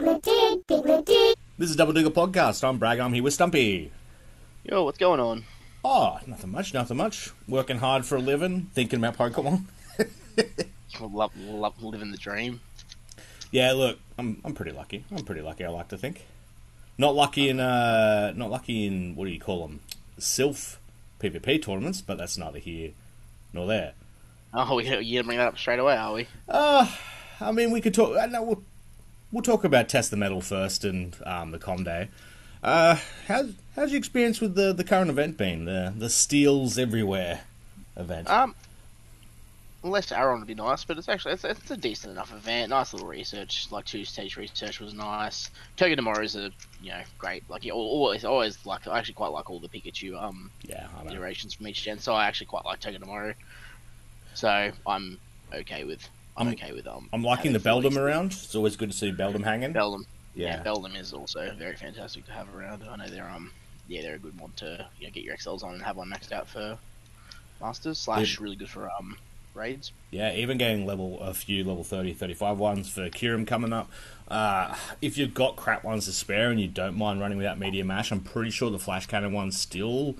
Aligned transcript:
Piglet 0.00 0.22
dig, 0.22 0.66
piglet 0.66 1.04
dig. 1.04 1.36
This 1.58 1.68
is 1.68 1.76
Double 1.76 1.92
Digger 1.92 2.08
Podcast. 2.08 2.66
I'm 2.66 2.78
Bragg. 2.78 3.00
I'm 3.00 3.12
here 3.12 3.22
with 3.22 3.34
Stumpy. 3.34 3.92
Yo, 4.64 4.82
what's 4.82 4.96
going 4.96 5.20
on? 5.20 5.44
Oh, 5.84 6.18
nothing 6.26 6.50
much, 6.52 6.72
nothing 6.72 6.96
much. 6.96 7.32
Working 7.46 7.76
hard 7.76 8.06
for 8.06 8.16
a 8.16 8.18
living, 8.18 8.70
thinking 8.72 8.98
about 9.04 9.18
Pokemon. 9.18 9.64
Love, 11.02 11.32
love 11.36 11.82
living 11.82 12.12
the 12.12 12.16
dream. 12.16 12.62
Yeah, 13.50 13.72
look, 13.72 13.98
I'm 14.16 14.40
I'm 14.42 14.54
pretty 14.54 14.72
lucky. 14.72 15.04
I'm 15.14 15.22
pretty 15.22 15.42
lucky. 15.42 15.66
I 15.66 15.68
like 15.68 15.88
to 15.88 15.98
think. 15.98 16.24
Not 16.96 17.14
lucky 17.14 17.50
in 17.50 17.60
uh, 17.60 18.32
not 18.34 18.50
lucky 18.50 18.86
in 18.86 19.16
what 19.16 19.26
do 19.26 19.30
you 19.32 19.38
call 19.40 19.66
them? 19.66 19.80
Silph 20.18 20.78
PvP 21.20 21.60
tournaments, 21.62 22.00
but 22.00 22.16
that's 22.16 22.38
neither 22.38 22.58
here 22.58 22.92
nor 23.52 23.66
there. 23.66 23.92
Oh, 24.54 24.76
we, 24.76 24.84
you 24.84 25.18
gonna 25.18 25.26
bring 25.26 25.36
that 25.36 25.48
up 25.48 25.58
straight 25.58 25.78
away, 25.78 25.98
are 25.98 26.14
we? 26.14 26.26
Uh, 26.48 26.90
I 27.38 27.52
mean, 27.52 27.70
we 27.70 27.82
could 27.82 27.92
talk. 27.92 28.16
Uh, 28.16 28.24
no, 28.24 28.42
we'll, 28.42 28.62
we'll 29.32 29.42
talk 29.42 29.64
about 29.64 29.88
test 29.88 30.10
the 30.10 30.16
metal 30.16 30.40
first 30.40 30.84
and 30.84 31.16
um, 31.24 31.50
the 31.50 31.58
com 31.58 31.84
day. 31.84 32.08
Uh, 32.62 32.98
how's 33.26 33.52
how's 33.74 33.90
your 33.90 33.98
experience 33.98 34.40
with 34.40 34.54
the 34.54 34.72
the 34.72 34.84
current 34.84 35.10
event 35.10 35.36
been? 35.36 35.64
The 35.64 35.92
the 35.96 36.10
steels 36.10 36.78
everywhere 36.78 37.42
event. 37.96 38.28
Um, 38.28 38.54
less 39.82 40.12
Aron 40.12 40.40
would 40.40 40.46
be 40.46 40.54
nice, 40.54 40.84
but 40.84 40.98
it's 40.98 41.08
actually 41.08 41.34
it's, 41.34 41.44
it's 41.44 41.70
a 41.70 41.76
decent 41.76 42.12
enough 42.12 42.32
event. 42.32 42.70
Nice 42.70 42.92
little 42.92 43.08
research, 43.08 43.68
like 43.70 43.86
two 43.86 44.04
stage 44.04 44.36
research 44.36 44.80
was 44.80 44.92
nice. 44.92 45.50
Togedemaru 45.78 46.22
is 46.22 46.36
a 46.36 46.50
you 46.82 46.90
know 46.90 47.02
great. 47.18 47.48
Like 47.48 47.64
you 47.64 47.72
always 47.72 48.24
always 48.24 48.64
like 48.66 48.86
I 48.86 48.98
actually 48.98 49.14
quite 49.14 49.32
like 49.32 49.48
all 49.48 49.60
the 49.60 49.68
Pikachu 49.68 50.20
um 50.22 50.50
yeah, 50.62 50.86
iterations 51.06 51.54
from 51.54 51.68
each 51.68 51.82
gen, 51.82 51.98
so 51.98 52.12
I 52.12 52.26
actually 52.26 52.48
quite 52.48 52.64
like 52.64 52.80
Togedemaru. 52.80 53.34
So 54.34 54.70
I'm 54.86 55.18
okay 55.52 55.84
with 55.84 56.08
I'm, 56.36 56.48
okay 56.48 56.72
with 56.72 56.86
um. 56.86 57.08
I'm 57.12 57.22
liking 57.22 57.52
the 57.52 57.58
Beldum 57.58 57.96
around. 57.96 58.32
It's 58.32 58.54
always 58.54 58.76
good 58.76 58.90
to 58.90 58.96
see 58.96 59.12
Beldum 59.12 59.44
hanging. 59.44 59.72
Beldum. 59.72 60.04
Yeah. 60.34 60.56
Yeah, 60.56 60.62
Beldum 60.62 60.96
is 60.98 61.12
also 61.12 61.54
very 61.58 61.76
fantastic 61.76 62.24
to 62.26 62.32
have 62.32 62.54
around. 62.54 62.84
I 62.88 62.96
know 62.96 63.08
they're 63.08 63.28
um 63.28 63.52
yeah 63.88 64.02
they're 64.02 64.14
a 64.14 64.18
good 64.18 64.38
one 64.38 64.52
to 64.56 64.86
you 64.98 65.06
know, 65.06 65.12
get 65.12 65.24
your 65.24 65.36
XLs 65.36 65.64
on 65.64 65.74
and 65.74 65.82
have 65.82 65.96
one 65.96 66.08
maxed 66.08 66.32
out 66.32 66.48
for 66.48 66.78
masters 67.60 67.98
slash 67.98 68.38
really 68.38 68.56
good 68.56 68.70
for 68.70 68.90
um 68.90 69.16
raids. 69.54 69.92
Yeah, 70.10 70.32
even 70.32 70.58
getting 70.58 70.86
level 70.86 71.20
a 71.20 71.34
few 71.34 71.64
level 71.64 71.84
30, 71.84 72.14
35 72.14 72.58
ones 72.58 72.88
for 72.88 73.08
Kyurem 73.10 73.46
coming 73.46 73.72
up. 73.72 73.90
Uh, 74.28 74.76
if 75.02 75.18
you've 75.18 75.34
got 75.34 75.56
crap 75.56 75.82
ones 75.82 76.04
to 76.06 76.12
spare 76.12 76.50
and 76.50 76.60
you 76.60 76.68
don't 76.68 76.96
mind 76.96 77.20
running 77.20 77.36
without 77.36 77.58
Meteor 77.58 77.84
Mash, 77.84 78.12
I'm 78.12 78.20
pretty 78.20 78.50
sure 78.50 78.70
the 78.70 78.78
flash 78.78 79.06
cannon 79.06 79.32
ones 79.32 79.58
still 79.58 80.14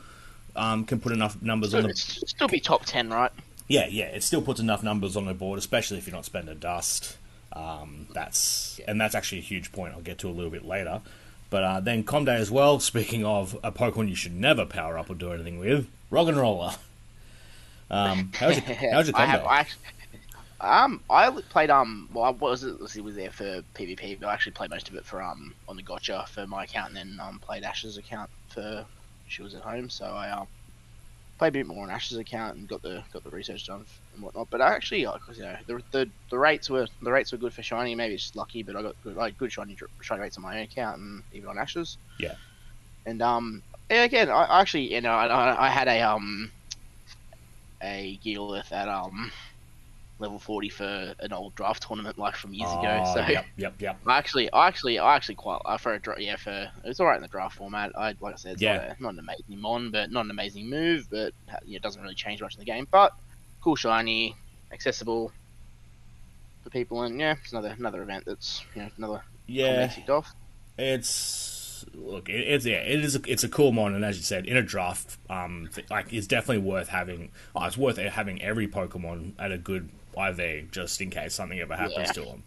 um, 0.56 0.84
can 0.84 0.98
put 1.00 1.12
enough 1.12 1.40
numbers 1.40 1.74
on 1.74 1.82
So 1.82 1.88
the 2.20 2.26
still 2.26 2.48
be 2.48 2.60
top 2.60 2.84
ten, 2.84 3.08
right? 3.10 3.30
Yeah, 3.70 3.86
yeah, 3.86 4.06
it 4.06 4.24
still 4.24 4.42
puts 4.42 4.58
enough 4.58 4.82
numbers 4.82 5.16
on 5.16 5.26
the 5.26 5.32
board, 5.32 5.56
especially 5.56 5.98
if 5.98 6.06
you're 6.08 6.16
not 6.16 6.24
spending 6.24 6.58
dust. 6.58 7.16
Um, 7.52 8.08
that's 8.12 8.80
and 8.88 9.00
that's 9.00 9.14
actually 9.14 9.38
a 9.38 9.42
huge 9.42 9.70
point. 9.70 9.94
I'll 9.94 10.00
get 10.00 10.18
to 10.18 10.28
a 10.28 10.32
little 10.32 10.50
bit 10.50 10.64
later. 10.64 11.00
But 11.50 11.62
uh, 11.62 11.78
then 11.78 12.02
Comday 12.02 12.34
as 12.34 12.50
well. 12.50 12.80
Speaking 12.80 13.24
of 13.24 13.56
a 13.62 13.70
Pokemon 13.70 14.08
you 14.08 14.16
should 14.16 14.34
never 14.34 14.66
power 14.66 14.98
up 14.98 15.08
or 15.08 15.14
do 15.14 15.32
anything 15.32 15.60
with, 15.60 15.86
Roggenrola. 16.10 16.78
Um, 17.92 18.32
how's 18.34 18.56
your, 18.56 18.76
how's 18.92 19.06
your 19.06 19.16
I 19.16 19.24
have 19.26 19.44
I 19.44 19.60
actually, 19.60 19.82
um 20.60 21.00
I 21.08 21.30
played 21.30 21.70
um 21.70 22.08
well 22.12 22.24
I 22.24 22.30
was 22.30 22.64
it 22.64 23.04
was 23.04 23.14
there 23.14 23.30
for 23.30 23.62
PvP, 23.76 24.18
but 24.18 24.26
I 24.26 24.32
actually 24.32 24.52
played 24.52 24.70
most 24.70 24.88
of 24.88 24.96
it 24.96 25.04
for 25.04 25.22
um 25.22 25.54
on 25.68 25.76
the 25.76 25.82
Gotcha 25.82 26.24
for 26.28 26.44
my 26.44 26.64
account, 26.64 26.88
and 26.88 26.96
then 26.96 27.20
um 27.24 27.38
played 27.38 27.62
Ash's 27.62 27.98
account 27.98 28.30
for 28.48 28.84
she 29.28 29.42
was 29.42 29.54
at 29.54 29.62
home, 29.62 29.88
so 29.90 30.06
I 30.06 30.30
um 30.30 30.48
played 31.40 31.48
a 31.56 31.58
bit 31.60 31.66
more 31.66 31.84
on 31.84 31.90
Ash's 31.90 32.18
account 32.18 32.58
and 32.58 32.68
got 32.68 32.82
the 32.82 33.02
got 33.12 33.24
the 33.24 33.30
research 33.30 33.66
done 33.66 33.86
and 34.12 34.22
whatnot. 34.22 34.48
But 34.50 34.60
I 34.60 34.74
actually, 34.74 35.04
'cause, 35.04 35.38
you 35.38 35.44
know, 35.44 35.56
the, 35.66 35.80
the 35.92 36.12
the 36.30 36.38
rates 36.38 36.70
were 36.70 36.86
the 37.00 37.10
rates 37.12 37.32
were 37.32 37.38
good 37.38 37.54
for 37.54 37.62
shiny. 37.62 37.94
Maybe 37.96 38.14
it's 38.14 38.24
just 38.24 38.36
lucky, 38.36 38.62
but 38.62 38.76
I 38.76 38.82
got 38.82 39.00
good 39.02 39.16
like 39.16 39.38
good 39.38 39.52
shiny 39.52 39.76
shiny 40.02 40.20
rates 40.22 40.36
on 40.38 40.44
my 40.44 40.58
own 40.58 40.64
account 40.64 40.98
and 40.98 41.24
even 41.32 41.48
on 41.48 41.58
Ash's. 41.58 41.98
Yeah. 42.18 42.36
And 43.06 43.22
um, 43.22 43.62
yeah, 43.90 44.04
again, 44.04 44.30
I 44.30 44.44
I 44.44 44.60
actually, 44.60 44.92
you 44.94 45.00
know, 45.00 45.12
I, 45.12 45.26
I 45.26 45.66
I 45.66 45.70
had 45.70 45.88
a 45.88 46.00
um 46.02 46.52
a 47.82 48.18
Gigalith 48.24 48.72
at 48.72 48.88
um 48.88 49.32
level 50.20 50.38
forty 50.38 50.68
for 50.68 51.14
an 51.20 51.32
old 51.32 51.54
draft 51.54 51.82
tournament 51.86 52.18
like 52.18 52.36
from 52.36 52.54
years 52.54 52.72
ago. 52.74 53.00
Oh, 53.02 53.14
So 53.14 53.20
yep, 53.28 53.46
yep, 53.56 53.74
yep. 53.80 54.00
I 54.06 54.18
actually, 54.18 54.50
I 54.52 54.68
actually, 54.68 54.98
I 54.98 55.16
actually 55.16 55.34
quite 55.36 55.60
uh, 55.64 55.76
for 55.78 55.94
a 55.94 56.00
dra- 56.00 56.20
yeah 56.20 56.36
for 56.36 56.70
it's 56.84 57.00
all 57.00 57.06
right 57.06 57.16
in 57.16 57.22
the 57.22 57.28
draft 57.28 57.56
format. 57.56 57.92
I 57.96 58.14
like 58.20 58.34
I 58.34 58.36
said, 58.36 58.52
it's 58.54 58.62
Yeah. 58.62 58.76
not, 58.76 58.84
a, 58.98 59.02
not 59.02 59.12
an 59.14 59.18
amazing 59.20 59.60
mon, 59.60 59.90
but 59.90 60.10
not 60.10 60.24
an 60.24 60.30
amazing 60.30 60.68
move, 60.70 61.06
but 61.10 61.32
yeah, 61.64 61.76
it 61.76 61.82
doesn't 61.82 62.02
really 62.02 62.14
change 62.14 62.40
much 62.42 62.54
in 62.56 62.60
the 62.60 62.64
game. 62.66 62.86
But 62.90 63.12
cool, 63.62 63.76
shiny, 63.76 64.36
accessible 64.72 65.32
for 66.62 66.70
people, 66.70 67.02
and 67.02 67.18
yeah, 67.20 67.34
it's 67.42 67.52
another 67.52 67.74
another 67.78 68.02
event 68.02 68.24
that's 68.26 68.62
you 68.74 68.82
know 68.82 68.90
another 68.96 69.22
Yeah, 69.46 69.70
yeah. 69.80 69.86
kicked 69.88 70.10
off. 70.10 70.32
it's 70.78 71.84
look, 71.94 72.28
it's 72.28 72.66
yeah, 72.66 72.76
it 72.78 73.04
is. 73.04 73.16
A, 73.16 73.20
it's 73.26 73.44
a 73.44 73.48
cool 73.48 73.72
mon, 73.72 73.94
and 73.94 74.04
as 74.04 74.16
you 74.16 74.22
said, 74.22 74.46
in 74.46 74.56
a 74.56 74.62
draft, 74.62 75.18
um, 75.28 75.70
like 75.90 76.12
it's 76.12 76.26
definitely 76.26 76.62
worth 76.62 76.88
having. 76.88 77.30
Oh, 77.54 77.64
it's 77.64 77.78
worth 77.78 77.96
having 77.98 78.40
every 78.42 78.68
Pokemon 78.68 79.32
at 79.38 79.52
a 79.52 79.58
good 79.58 79.90
IV 80.16 80.70
just 80.70 81.00
in 81.00 81.10
case 81.10 81.34
something 81.34 81.58
ever 81.60 81.76
happens 81.76 81.96
Yeah. 82.08 82.12
to 82.12 82.20
them. 82.22 82.42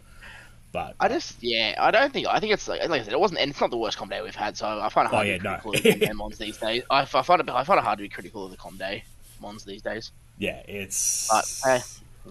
But 0.72 0.96
I 0.98 1.08
just 1.08 1.36
yeah, 1.40 1.76
I 1.78 1.90
don't 1.92 2.12
think 2.12 2.26
I 2.26 2.40
think 2.40 2.52
it's 2.52 2.66
like, 2.66 2.80
like 2.88 3.02
I 3.02 3.04
said, 3.04 3.12
it 3.12 3.20
wasn't, 3.20 3.40
and 3.40 3.50
it's 3.50 3.60
not 3.60 3.70
the 3.70 3.76
worst 3.76 3.96
com 3.96 4.08
day 4.08 4.20
we've 4.22 4.34
had. 4.34 4.56
So 4.56 4.66
I 4.66 4.88
find 4.88 5.06
it 5.06 5.12
Oh, 5.12 5.16
hard 5.16 5.26
yeah, 5.28 5.36
to 5.36 5.42
be 5.42 5.48
no. 5.48 5.56
critical 5.58 5.74
of 5.74 5.82
the 5.82 5.90
com 5.90 5.98
day 6.00 6.12
mons 6.16 6.38
these 6.38 6.56
days. 6.58 6.82
I, 6.90 7.00
I 7.02 7.04
find 7.04 7.40
it 7.40 7.48
I 7.48 7.62
find 7.64 7.78
it 7.78 7.84
hard 7.84 7.98
to 7.98 8.02
be 8.02 8.08
critical 8.08 8.44
of 8.44 8.50
the 8.50 8.56
com 8.56 8.76
day 8.76 9.04
mons 9.40 9.64
these 9.64 9.82
days. 9.82 10.10
yeah, 10.38 10.62
it's. 10.66 11.28
But 11.30 11.44
hey, 11.64 11.80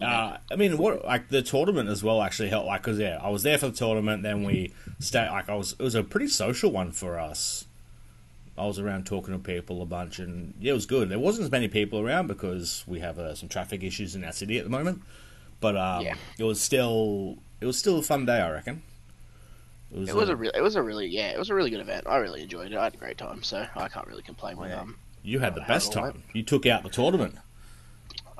Uh, 0.06 0.38
I 0.52 0.56
mean, 0.58 0.78
what 0.78 1.06
like 1.06 1.30
the 1.30 1.42
tournament 1.42 1.88
as 1.88 2.04
well 2.04 2.22
actually 2.22 2.50
helped. 2.50 2.68
Like, 2.68 2.82
cause 2.84 3.00
yeah, 3.00 3.20
I 3.22 3.30
was 3.30 3.44
there 3.44 3.58
for 3.58 3.68
the 3.70 3.78
tournament. 3.78 4.24
Then 4.24 4.44
we 4.44 4.74
stayed. 5.00 5.30
Like, 5.30 5.48
I 5.50 5.56
was. 5.56 5.74
It 5.74 5.84
was 5.84 5.96
a 5.96 6.04
pretty 6.04 6.28
social 6.28 6.70
one 6.72 6.92
for 6.92 7.18
us. 7.20 7.66
I 8.58 8.66
was 8.68 8.78
around 8.80 9.06
talking 9.08 9.34
to 9.34 9.40
people 9.40 9.82
a 9.82 9.86
bunch, 9.86 10.20
and 10.20 10.54
yeah, 10.60 10.72
it 10.72 10.76
was 10.76 10.86
good. 10.86 11.10
There 11.10 11.18
wasn't 11.20 11.46
as 11.46 11.52
many 11.52 11.68
people 11.68 12.00
around 12.00 12.28
because 12.28 12.84
we 12.86 13.00
have 13.00 13.18
uh, 13.18 13.34
some 13.36 13.50
traffic 13.50 13.84
issues 13.84 14.16
in 14.16 14.24
our 14.24 14.32
city 14.32 14.58
at 14.60 14.64
the 14.64 14.70
moment. 14.70 15.02
But 15.60 15.76
um, 15.78 16.04
Yeah. 16.04 16.16
it 16.38 16.44
was 16.44 16.62
still 16.62 17.38
it 17.62 17.66
was 17.66 17.78
still 17.80 17.98
a 18.00 18.04
fun 18.04 18.26
day, 18.26 18.40
I 18.42 18.52
reckon. 18.52 18.84
It 19.92 20.14
was 20.16 20.30
a 20.30 20.36
real, 20.36 20.52
it 20.56 20.62
was 20.62 20.76
a 20.76 20.82
really, 20.82 21.08
yeah, 21.08 21.30
it 21.30 21.38
was 21.40 21.50
a 21.52 21.54
really 21.56 21.70
good 21.70 21.80
event. 21.80 22.06
I 22.08 22.18
really 22.18 22.42
enjoyed 22.42 22.72
it. 22.72 22.78
I 22.78 22.84
had 22.86 22.94
a 22.96 22.98
great 22.98 23.18
time, 23.18 23.44
so 23.44 23.66
I 23.76 23.88
can't 23.90 24.08
really 24.08 24.24
complain 24.24 24.58
Yeah. 24.60 24.82
um. 24.82 24.98
you 25.24 25.40
had 25.40 25.54
the 25.56 25.62
best 25.62 25.92
it 25.92 25.96
time. 26.00 26.24
You 26.34 26.42
took 26.44 26.66
out 26.66 26.84
the 26.84 26.90
tournament. 26.90 27.36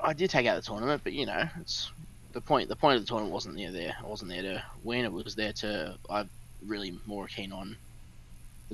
I 0.02 0.12
did 0.12 0.30
take 0.30 0.46
out 0.46 0.56
the 0.56 0.62
tournament, 0.62 1.02
but 1.04 1.12
you 1.12 1.26
know, 1.26 1.48
it's 1.60 1.90
the 2.32 2.40
point. 2.40 2.68
The 2.68 2.76
point 2.76 2.96
of 2.96 3.02
the 3.02 3.08
tournament 3.08 3.32
wasn't 3.32 3.56
there. 3.56 3.70
There, 3.72 3.94
I 4.02 4.06
wasn't 4.06 4.30
there 4.30 4.42
to 4.42 4.64
win. 4.82 5.04
It 5.04 5.12
was 5.12 5.34
there 5.36 5.52
to. 5.54 5.96
I'm 6.10 6.28
really 6.66 6.98
more 7.06 7.26
keen 7.28 7.52
on 7.52 7.76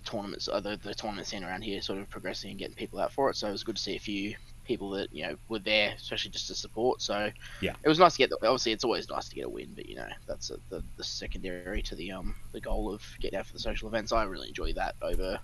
the 0.03 0.11
tournaments, 0.11 0.49
uh, 0.49 0.61
the 0.61 0.79
the 0.83 0.95
tournament 0.95 1.27
scene 1.29 1.45
around 1.45 1.63
here, 1.63 1.81
sort 1.83 1.99
of 1.99 2.11
progressing 2.11 2.51
and 2.51 2.59
getting 2.59 2.75
people 2.75 2.99
out 3.01 3.13
for 3.13 3.31
it. 3.31 3.37
So 3.37 3.49
it 3.49 3.53
was 3.53 3.65
good 3.65 3.77
to 3.77 3.83
see 3.83 3.97
a 3.97 4.01
few 4.01 4.35
people 4.65 4.91
that 4.91 5.13
you 5.13 5.25
know 5.27 5.37
were 5.49 5.59
there, 5.61 5.95
especially 5.97 6.31
just 6.31 6.49
to 6.49 6.55
support. 6.55 7.03
So 7.03 7.31
Yeah. 7.61 7.77
it 7.85 7.89
was 7.89 7.99
nice 7.99 8.15
to 8.15 8.19
get. 8.19 8.31
The, 8.31 8.39
obviously, 8.49 8.73
it's 8.73 8.85
always 8.85 9.09
nice 9.11 9.29
to 9.29 9.37
get 9.37 9.47
a 9.47 9.51
win, 9.51 9.75
but 9.75 9.89
you 9.89 9.97
know, 9.97 10.09
that's 10.27 10.51
a, 10.51 10.57
the 10.71 10.85
the 10.97 11.05
secondary 11.05 11.83
to 11.83 11.97
the 11.97 12.13
um 12.13 12.35
the 12.53 12.61
goal 12.61 12.93
of 12.93 13.03
getting 13.21 13.39
out 13.39 13.47
for 13.47 13.55
the 13.55 13.61
social 13.61 13.89
events. 13.89 14.13
I 14.13 14.25
really 14.25 14.49
enjoy 14.49 14.73
that 14.75 14.97
over 15.03 15.39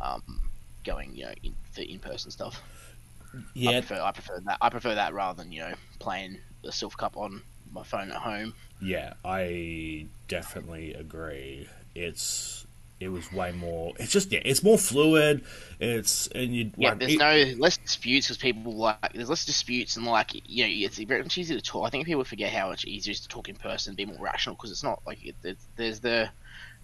um 0.00 0.22
going 0.84 1.14
you 1.14 1.24
know 1.26 1.34
in, 1.42 1.56
for 1.72 1.82
in 1.82 2.00
person 2.00 2.30
stuff. 2.30 2.62
I 3.66 3.72
Yeah, 3.72 3.72
prefer, 3.72 4.00
I 4.00 4.12
prefer 4.12 4.40
that. 4.46 4.58
I 4.62 4.70
prefer 4.70 4.94
that 4.94 5.12
rather 5.12 5.42
than 5.42 5.52
you 5.52 5.60
know 5.60 5.74
playing 6.00 6.40
the 6.62 6.70
Silph 6.70 6.96
Cup 6.96 7.16
on 7.18 7.44
my 7.70 7.82
phone 7.82 8.10
at 8.10 8.22
home. 8.22 8.54
Yeah, 8.80 9.14
I 9.24 10.08
definitely 10.28 10.94
agree. 10.94 11.68
It's 11.94 12.65
it 13.00 13.08
was 13.08 13.32
way 13.32 13.52
more. 13.52 13.92
It's 13.98 14.12
just 14.12 14.32
yeah, 14.32 14.40
it's 14.44 14.62
more 14.62 14.78
fluid. 14.78 15.44
It's 15.80 16.26
and 16.28 16.54
you 16.54 16.72
Yeah, 16.78 16.90
like, 16.90 16.98
there's 16.98 17.14
it- 17.14 17.18
no 17.18 17.54
less 17.58 17.78
disputes 17.78 18.26
because 18.26 18.36
people 18.38 18.76
like 18.76 19.12
there's 19.14 19.30
less 19.30 19.46
disputes 19.46 19.96
and 19.96 20.04
like 20.04 20.32
you 20.48 20.64
know 20.64 20.70
it's 20.70 20.98
very 20.98 21.22
much 21.22 21.38
easier 21.38 21.56
to 21.56 21.62
talk. 21.62 21.86
I 21.86 21.90
think 21.90 22.04
people 22.06 22.22
forget 22.24 22.52
how 22.52 22.68
much 22.68 22.84
easier 22.84 23.12
it 23.12 23.14
is 23.14 23.20
to 23.22 23.28
talk 23.28 23.48
in 23.48 23.56
person, 23.56 23.94
be 23.94 24.04
more 24.04 24.20
rational 24.20 24.56
because 24.56 24.70
it's 24.70 24.82
not 24.82 25.00
like 25.06 25.24
it, 25.24 25.36
it's, 25.42 25.66
there's 25.76 26.00
the 26.00 26.30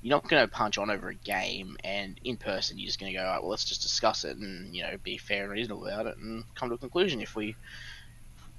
you're 0.00 0.16
not 0.16 0.28
going 0.28 0.42
to 0.42 0.48
punch 0.48 0.78
on 0.78 0.90
over 0.90 1.08
a 1.10 1.14
game, 1.14 1.76
and 1.84 2.18
in 2.24 2.36
person 2.36 2.78
you're 2.78 2.86
just 2.86 2.98
going 2.98 3.12
to 3.12 3.18
go, 3.18 3.24
all 3.24 3.32
right, 3.32 3.40
well, 3.42 3.50
let's 3.50 3.64
just 3.64 3.82
discuss 3.82 4.24
it 4.24 4.36
and 4.38 4.74
you 4.74 4.82
know 4.82 4.96
be 5.02 5.18
fair 5.18 5.44
and 5.44 5.52
reasonable 5.52 5.86
about 5.86 6.06
it 6.06 6.16
and 6.18 6.44
come 6.54 6.70
to 6.70 6.74
a 6.74 6.78
conclusion. 6.78 7.20
If 7.20 7.36
we 7.36 7.54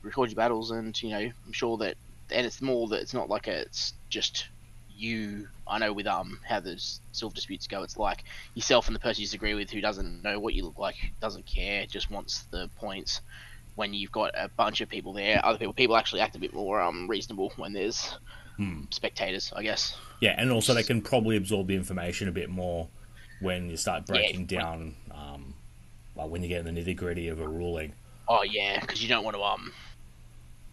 record 0.03 0.29
your 0.29 0.35
battles, 0.35 0.71
and 0.71 0.99
you 1.01 1.09
know, 1.09 1.31
I'm 1.45 1.51
sure 1.53 1.77
that, 1.77 1.95
and 2.31 2.45
it's 2.45 2.61
more 2.61 2.87
that 2.89 3.01
it's 3.01 3.13
not 3.13 3.29
like 3.29 3.47
a, 3.47 3.61
it's 3.61 3.93
just 4.09 4.47
you. 4.93 5.47
I 5.67 5.79
know 5.79 5.93
with 5.93 6.07
um 6.07 6.39
how 6.47 6.59
the 6.59 6.77
silver 7.11 7.33
disputes 7.35 7.67
go, 7.67 7.83
it's 7.83 7.97
like 7.97 8.23
yourself 8.55 8.87
and 8.87 8.95
the 8.95 8.99
person 8.99 9.21
you 9.21 9.27
disagree 9.27 9.53
with 9.53 9.69
who 9.71 9.81
doesn't 9.81 10.21
know 10.23 10.39
what 10.39 10.53
you 10.53 10.65
look 10.65 10.79
like, 10.79 10.95
doesn't 11.21 11.45
care, 11.47 11.85
just 11.87 12.09
wants 12.11 12.45
the 12.51 12.69
points. 12.77 13.21
When 13.75 13.93
you've 13.93 14.11
got 14.11 14.31
a 14.35 14.49
bunch 14.57 14.81
of 14.81 14.89
people 14.89 15.13
there, 15.13 15.45
other 15.45 15.57
people 15.59 15.73
people 15.73 15.97
actually 15.97 16.21
act 16.21 16.35
a 16.35 16.39
bit 16.39 16.53
more 16.53 16.81
um 16.81 17.09
reasonable 17.09 17.53
when 17.57 17.73
there's 17.73 18.17
Hmm. 18.57 18.83
spectators, 18.91 19.51
I 19.55 19.63
guess. 19.63 19.95
Yeah, 20.19 20.35
and 20.37 20.51
also 20.51 20.73
they 20.73 20.83
can 20.83 21.01
probably 21.01 21.37
absorb 21.37 21.67
the 21.67 21.75
information 21.75 22.27
a 22.27 22.31
bit 22.31 22.49
more 22.49 22.89
when 23.39 23.69
you 23.69 23.77
start 23.77 24.07
breaking 24.07 24.45
down, 24.45 24.95
um, 25.11 25.55
like 26.15 26.29
when 26.29 26.43
you 26.43 26.49
get 26.49 26.65
in 26.65 26.73
the 26.75 26.81
nitty 26.81 26.95
gritty 26.95 27.27
of 27.27 27.39
a 27.41 27.47
ruling. 27.47 27.95
Oh 28.27 28.43
yeah, 28.43 28.79
because 28.79 29.01
you 29.01 29.07
don't 29.09 29.23
want 29.23 29.35
to 29.35 29.43
um, 29.43 29.73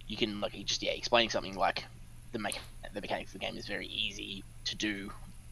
you 0.06 0.17
can 0.17 0.40
like 0.40 0.52
just 0.64 0.82
yeah 0.82 0.93
explaining 0.93 1.31
something 1.31 1.55
like 1.56 1.84
the 2.32 2.38
me- 2.38 2.53
the 2.93 3.00
mechanics 3.00 3.35
of 3.35 3.41
the 3.41 3.47
game 3.47 3.56
is 3.56 3.67
very 3.67 3.87
easy 3.87 4.44
to 4.65 4.77
do 4.77 5.11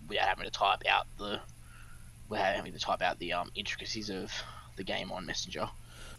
without 0.09 0.29
having 0.29 0.45
to 0.45 0.51
type 0.51 0.83
out 0.89 1.07
the 1.19 1.41
without 2.29 2.55
having 2.55 2.73
to 2.73 2.79
type 2.79 3.03
out 3.03 3.19
the 3.19 3.33
um, 3.33 3.51
intricacies 3.55 4.11
of 4.11 4.33
the 4.77 4.85
game 4.85 5.11
on 5.11 5.27
Messenger. 5.27 5.69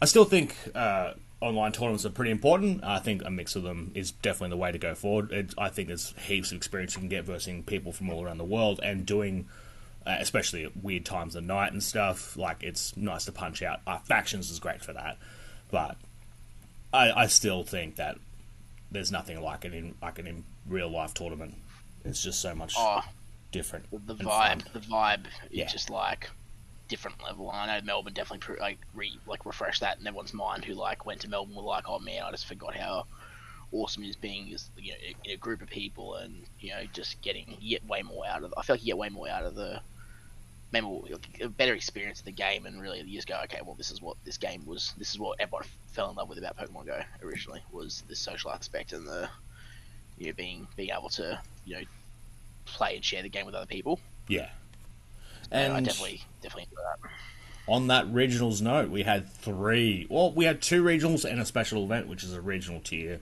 I 0.02 0.06
still 0.06 0.24
think 0.24 0.56
uh, 0.74 1.12
online 1.40 1.72
tournaments 1.72 2.04
are 2.04 2.10
pretty 2.10 2.30
important. 2.30 2.82
I 2.84 2.98
think 2.98 3.22
a 3.24 3.30
mix 3.30 3.54
of 3.54 3.62
them 3.62 3.92
is 3.94 4.10
definitely 4.10 4.50
the 4.50 4.56
way 4.56 4.72
to 4.72 4.78
go 4.78 4.94
forward. 4.94 5.30
It, 5.32 5.54
I 5.58 5.68
think 5.68 5.88
there's 5.88 6.14
heaps 6.26 6.50
of 6.50 6.56
experience 6.56 6.94
you 6.94 7.00
can 7.00 7.08
get 7.08 7.24
versing 7.24 7.62
people 7.64 7.92
from 7.92 8.10
all 8.10 8.24
around 8.24 8.38
the 8.38 8.44
world 8.44 8.80
and 8.82 9.04
doing, 9.06 9.48
uh, 10.06 10.16
especially 10.18 10.64
at 10.64 10.76
weird 10.76 11.04
times 11.04 11.36
of 11.36 11.44
night 11.44 11.72
and 11.72 11.82
stuff. 11.82 12.36
Like 12.36 12.62
it's 12.62 12.96
nice 12.96 13.26
to 13.26 13.32
punch 13.32 13.62
out. 13.62 13.80
Uh, 13.86 13.98
factions 13.98 14.50
is 14.50 14.58
great 14.58 14.82
for 14.82 14.92
that, 14.92 15.18
but 15.70 15.96
I, 16.92 17.12
I 17.12 17.26
still 17.26 17.62
think 17.62 17.96
that 17.96 18.16
there's 18.90 19.12
nothing 19.12 19.40
like 19.40 19.64
it 19.64 19.74
in 19.74 19.94
like 20.02 20.18
an 20.18 20.26
in 20.26 20.44
real 20.66 20.88
life 20.90 21.14
tournament. 21.14 21.54
It's 22.04 22.22
just 22.22 22.40
so 22.40 22.54
much 22.54 22.74
Oh, 22.76 23.02
different. 23.52 23.86
the 24.06 24.14
vibe, 24.14 24.70
the 24.72 24.80
vibe 24.80 25.26
Yeah. 25.50 25.66
is 25.66 25.72
just 25.72 25.90
like 25.90 26.30
different 26.88 27.22
level. 27.22 27.50
I 27.50 27.66
know 27.66 27.84
Melbourne 27.84 28.14
definitely 28.14 28.38
pre- 28.38 28.60
like 28.60 28.78
re 28.94 29.18
like 29.26 29.46
refreshed 29.46 29.80
that 29.80 29.98
in 30.00 30.06
everyone's 30.06 30.34
mind 30.34 30.64
who 30.64 30.74
like 30.74 31.06
went 31.06 31.20
to 31.22 31.28
Melbourne 31.28 31.54
were 31.54 31.62
like, 31.62 31.84
oh 31.88 31.98
man, 31.98 32.22
I 32.22 32.30
just 32.30 32.46
forgot 32.46 32.74
how 32.74 33.06
awesome 33.72 34.02
it 34.02 34.08
is 34.08 34.16
being 34.16 34.52
as 34.52 34.68
you 34.76 34.92
know 34.92 34.98
in 35.24 35.30
a 35.32 35.36
group 35.36 35.62
of 35.62 35.68
people 35.68 36.16
and 36.16 36.42
you 36.58 36.70
know 36.70 36.82
just 36.92 37.20
getting 37.22 37.56
yet 37.60 37.84
way 37.86 38.02
more 38.02 38.26
out 38.26 38.42
of. 38.42 38.52
I 38.56 38.62
feel 38.62 38.74
like 38.74 38.82
you 38.82 38.86
get 38.86 38.98
way 38.98 39.08
more 39.08 39.28
out 39.28 39.44
of 39.44 39.54
the 39.54 39.80
memorable, 40.72 41.08
a 41.40 41.48
better 41.48 41.74
experience 41.74 42.20
of 42.20 42.24
the 42.26 42.32
game, 42.32 42.64
and 42.66 42.80
really 42.80 43.00
you 43.00 43.16
just 43.16 43.28
go, 43.28 43.38
okay, 43.44 43.60
well 43.64 43.74
this 43.74 43.90
is 43.90 44.00
what 44.02 44.16
this 44.24 44.38
game 44.38 44.64
was. 44.66 44.94
This 44.98 45.10
is 45.10 45.18
what 45.18 45.38
everyone 45.40 45.64
fell 45.88 46.10
in 46.10 46.16
love 46.16 46.28
with 46.28 46.38
about 46.38 46.56
Pokemon 46.56 46.86
Go 46.86 47.00
originally 47.22 47.62
was 47.72 48.02
the 48.08 48.16
social 48.16 48.50
aspect 48.50 48.92
and 48.92 49.06
the 49.06 49.28
you 50.20 50.28
know 50.28 50.32
being 50.34 50.68
being 50.76 50.90
able 50.90 51.08
to 51.08 51.40
you 51.64 51.76
know 51.76 51.82
play 52.66 52.94
and 52.94 53.04
share 53.04 53.22
the 53.22 53.28
game 53.28 53.46
with 53.46 53.54
other 53.56 53.66
people. 53.66 53.98
Yeah. 54.28 54.50
And 55.50 55.72
I 55.72 55.80
definitely 55.80 56.22
definitely 56.42 56.68
enjoy 56.70 56.82
that. 56.82 57.10
on 57.66 57.86
that 57.88 58.06
regionals 58.06 58.62
note, 58.62 58.90
we 58.90 59.02
had 59.02 59.28
three. 59.32 60.06
Well, 60.08 60.30
we 60.30 60.44
had 60.44 60.62
two 60.62 60.84
regionals 60.84 61.24
and 61.24 61.40
a 61.40 61.44
special 61.44 61.82
event, 61.82 62.06
which 62.06 62.22
is 62.22 62.32
a 62.32 62.40
regional 62.40 62.80
tier 62.80 63.18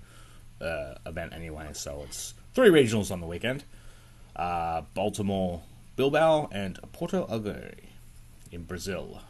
uh, 0.61 0.97
event 1.06 1.33
anyway. 1.33 1.69
So 1.73 2.03
it's 2.05 2.35
three 2.53 2.69
regionals 2.69 3.11
on 3.11 3.21
the 3.21 3.27
weekend: 3.27 3.65
uh, 4.37 4.83
Baltimore, 4.93 5.62
Bilbao, 5.97 6.50
and 6.53 6.79
Porto 6.93 7.27
Alegre 7.31 7.75
in 8.53 8.65
Brazil. 8.65 9.23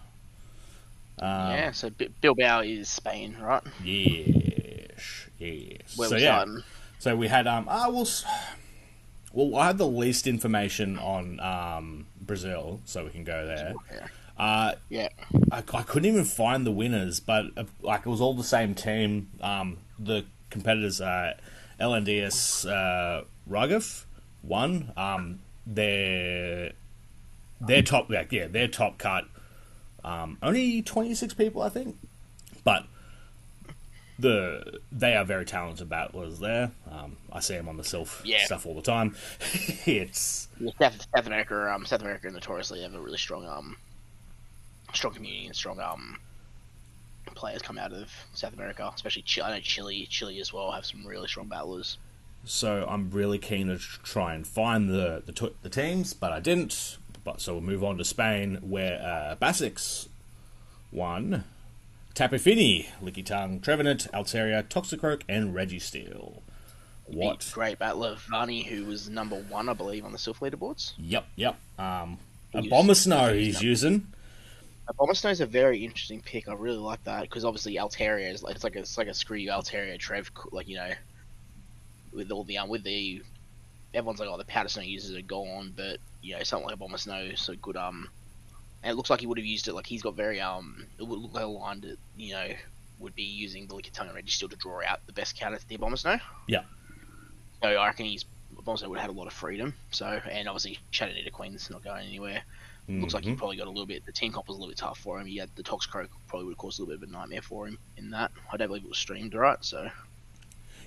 Um, 1.21 1.51
yeah, 1.51 1.71
so 1.73 1.91
B- 1.91 2.11
Bilbao 2.21 2.61
is 2.61 2.89
Spain, 2.89 3.37
right? 3.41 3.63
Yes, 3.85 5.27
yes. 5.39 5.97
Where 5.97 6.09
so 6.09 6.17
yeah, 6.17 6.43
starting. 6.43 6.63
So 6.99 7.17
we 7.17 7.29
had 7.29 7.47
um. 7.47 7.69
I 7.69 7.89
will. 7.89 8.09
Well, 9.33 9.61
I 9.61 9.67
had 9.69 9.79
the 9.79 9.87
least 9.87 10.27
information 10.27 10.99
on 10.99 11.39
um, 11.41 12.07
Brazil, 12.21 12.81
so 12.85 13.05
we 13.05 13.11
can 13.11 13.25
go 13.25 13.47
there. 13.47 13.75
Yeah. 13.93 14.07
Uh, 14.39 14.75
yeah. 14.89 15.09
I, 15.53 15.59
I 15.59 15.83
couldn't 15.83 16.07
even 16.07 16.25
find 16.25 16.67
the 16.67 16.71
winners, 16.71 17.21
but 17.21 17.47
uh, 17.57 17.65
like 17.83 18.01
it 18.01 18.09
was 18.09 18.21
all 18.21 18.35
the 18.35 18.45
same 18.45 18.75
team. 18.75 19.31
Um, 19.41 19.79
the 19.99 20.25
competitors, 20.51 21.01
uh, 21.01 21.35
LNDS 21.81 22.67
uh, 22.69 23.25
won. 24.43 24.93
Um, 24.97 25.41
their 25.67 26.73
their 27.61 27.83
top, 27.83 28.09
like, 28.11 28.33
yeah, 28.33 28.47
their 28.47 28.69
top 28.69 28.99
cut. 28.99 29.25
Um, 30.05 30.39
only 30.43 30.83
twenty 30.83 31.15
six 31.15 31.35
people, 31.35 31.61
I 31.63 31.69
think, 31.69 31.97
but 32.65 32.87
the 34.19 34.81
they 34.91 35.15
are 35.15 35.25
very 35.25 35.45
talented 35.45 35.89
battlers 35.89 36.39
there. 36.41 36.73
Um, 36.91 37.17
I 37.33 37.41
see 37.41 37.55
them 37.55 37.69
on 37.69 37.77
the 37.77 37.85
self 37.85 38.23
Yeah. 38.25 38.45
stuff 38.45 38.67
all 38.67 38.75
the 38.75 38.83
time. 38.83 39.15
it's 39.87 40.49
Yeah, 40.59 40.71
South, 40.81 41.07
South 41.15 41.27
America, 41.27 41.73
um, 41.73 41.87
South 41.87 42.01
America 42.03 42.31
notoriously 42.31 42.83
have 42.83 42.95
a 42.95 43.01
really 43.01 43.19
strong, 43.19 43.47
um, 43.47 43.77
strong 44.93 45.15
community 45.15 45.47
and 45.47 45.55
strong, 45.57 45.79
um, 45.81 46.19
players 47.35 47.63
come 47.63 47.79
out 47.79 47.93
of 47.93 48.11
South 48.35 48.55
America, 48.55 48.91
especially 48.95 49.23
Chile. 49.23 49.47
I 49.47 49.55
know 49.55 49.61
Chile, 49.61 50.07
Chile 50.11 50.41
as 50.41 50.53
well 50.53 50.73
have 50.73 50.85
some 50.87 51.07
really 51.07 51.29
strong 51.29 51.47
battlers. 51.47 51.99
So 52.45 52.87
I'm 52.89 53.11
really 53.11 53.39
keen 53.39 53.69
to 53.69 53.79
try 53.79 54.35
and 54.35 54.47
find 54.47 54.89
the 54.89 55.23
the, 55.25 55.33
t- 55.33 55.55
the 55.63 55.69
teams, 55.69 56.15
but 56.15 56.33
I 56.33 56.41
didn't. 56.41 56.99
But 57.25 57.41
so 57.41 57.53
we'll 57.55 57.63
move 57.63 57.85
on 57.85 57.99
to 57.99 58.05
Spain, 58.05 58.59
where 58.63 59.01
uh, 59.03 59.35
Basics 59.35 60.09
won. 60.91 61.45
Tapu 62.19 62.37
Fini, 62.37 62.89
Lickitung, 63.01 63.63
Trevenant, 63.63 64.09
Altaria, 64.13 64.65
Toxicroak, 64.65 65.23
and 65.29 65.55
Registeel. 65.55 66.41
What? 67.07 67.39
Beat 67.39 67.51
Great 67.53 67.79
battler 67.79 68.17
Vani, 68.17 68.67
who 68.67 68.87
was 68.87 69.09
number 69.09 69.37
one, 69.37 69.69
I 69.69 69.73
believe, 69.73 70.05
on 70.05 70.11
the 70.11 70.19
Silph 70.19 70.41
leaderboards. 70.41 70.95
Yep, 70.99 71.25
yep. 71.37 71.57
Um, 71.79 72.19
He's- 72.51 72.65
Abomasnow 72.67 73.37
he's 73.37 73.59
he's 73.59 73.63
using. 73.63 74.09
Abomasnow's 74.89 75.41
a 75.41 75.47
very 75.47 75.85
interesting 75.85 76.21
pick. 76.21 76.49
I 76.49 76.55
really 76.55 76.79
like 76.79 77.05
that 77.05 77.23
because 77.23 77.45
obviously 77.45 77.77
Altaria 77.77 78.33
is 78.33 78.43
like 78.43 78.57
it's 78.57 78.65
like 78.65 78.75
a, 78.75 78.81
it's 78.81 78.99
like 78.99 79.07
a 79.07 79.15
screw 79.15 79.37
you 79.37 79.53
Altaria 79.53 79.97
Trev 79.97 80.33
like 80.51 80.67
you 80.67 80.75
know 80.75 80.91
with 82.13 82.33
all 82.33 82.43
the 82.43 82.59
um 82.59 82.69
with 82.69 82.83
the 82.83 83.23
everyone's 83.95 84.19
like 84.19 84.29
oh 84.29 84.37
the 84.39 84.45
powder 84.45 84.69
snow 84.69 84.83
users 84.83 85.17
are 85.17 85.23
gone 85.23 85.73
but 85.77 85.99
you 86.21 86.37
know 86.37 86.43
something 86.43 86.67
like 86.67 86.75
a 86.75 86.79
Abomasnow 86.79 87.39
so 87.39 87.55
good 87.63 87.77
um 87.77 88.09
and 88.83 88.93
it 88.93 88.95
looks 88.97 89.11
like 89.11 89.21
he 89.21 89.27
would 89.27 89.39
have 89.39 89.45
used 89.47 89.67
it 89.69 89.75
like 89.75 89.87
he's 89.87 90.03
got 90.03 90.15
very 90.15 90.41
um 90.41 90.87
it 90.99 91.03
would 91.07 91.19
look 91.19 91.35
like 91.35 91.45
a 91.45 91.47
line 91.47 91.81
that 91.81 91.97
you 92.17 92.33
know 92.33 92.49
would 93.01 93.15
be 93.15 93.23
using 93.23 93.67
the 93.67 93.75
Lickitung 93.75 94.09
and 94.09 94.17
Registeel 94.27 94.51
to 94.51 94.57
draw 94.57 94.81
out 94.87 95.01
the 95.07 95.13
best 95.13 95.37
counter 95.39 95.57
to 95.59 95.69
the 95.69 95.79
Abomasnow. 95.79 96.21
Yeah. 96.49 96.63
So 97.63 97.69
I 97.69 97.87
reckon 97.87 98.07
he's 98.07 98.25
Abomasnow 98.57 98.89
would 98.89 98.99
have 98.99 99.09
had 99.09 99.17
a 99.17 99.19
lot 99.19 99.27
of 99.29 99.33
freedom. 99.33 99.75
So 99.93 100.07
and 100.31 100.49
obviously 100.49 100.79
Nidoqueen's 100.93 101.71
not 101.71 101.85
going 101.85 102.07
anywhere. 102.07 102.43
Looks 102.89 103.13
like 103.13 103.23
he 103.25 103.31
Mhm. 103.33 103.37
probably 103.37 103.57
got 103.59 103.67
a 103.67 103.71
little 103.71 103.85
bit. 103.87 104.07
The 104.07 104.13
team 104.13 104.33
comp 104.33 104.49
was 104.49 104.57
a 104.57 104.61
little 104.61 104.71
bit 104.71 104.79
tough 104.79 104.99
for 104.99 105.21
him. 105.21 105.27
He 105.27 105.37
had 105.37 105.51
the 105.57 105.63
Toxicroak 105.63 106.09
probably 106.27 106.47
would 106.47 106.53
have 106.53 106.59
caused 106.59 106.79
a 106.79 106.83
little 106.85 106.99
bit 106.99 107.07
of 107.09 107.15
a 107.15 107.19
nightmare 107.19 107.43
for 107.43 107.69
him 107.69 107.79
in 107.99 108.09
that. 108.11 108.31
I 108.51 108.57
don't 108.57 108.69
believe 108.69 108.83
it 108.85 108.89
was 108.89 108.97
streamed, 108.99 109.35
right? 109.35 109.63
So 109.63 109.91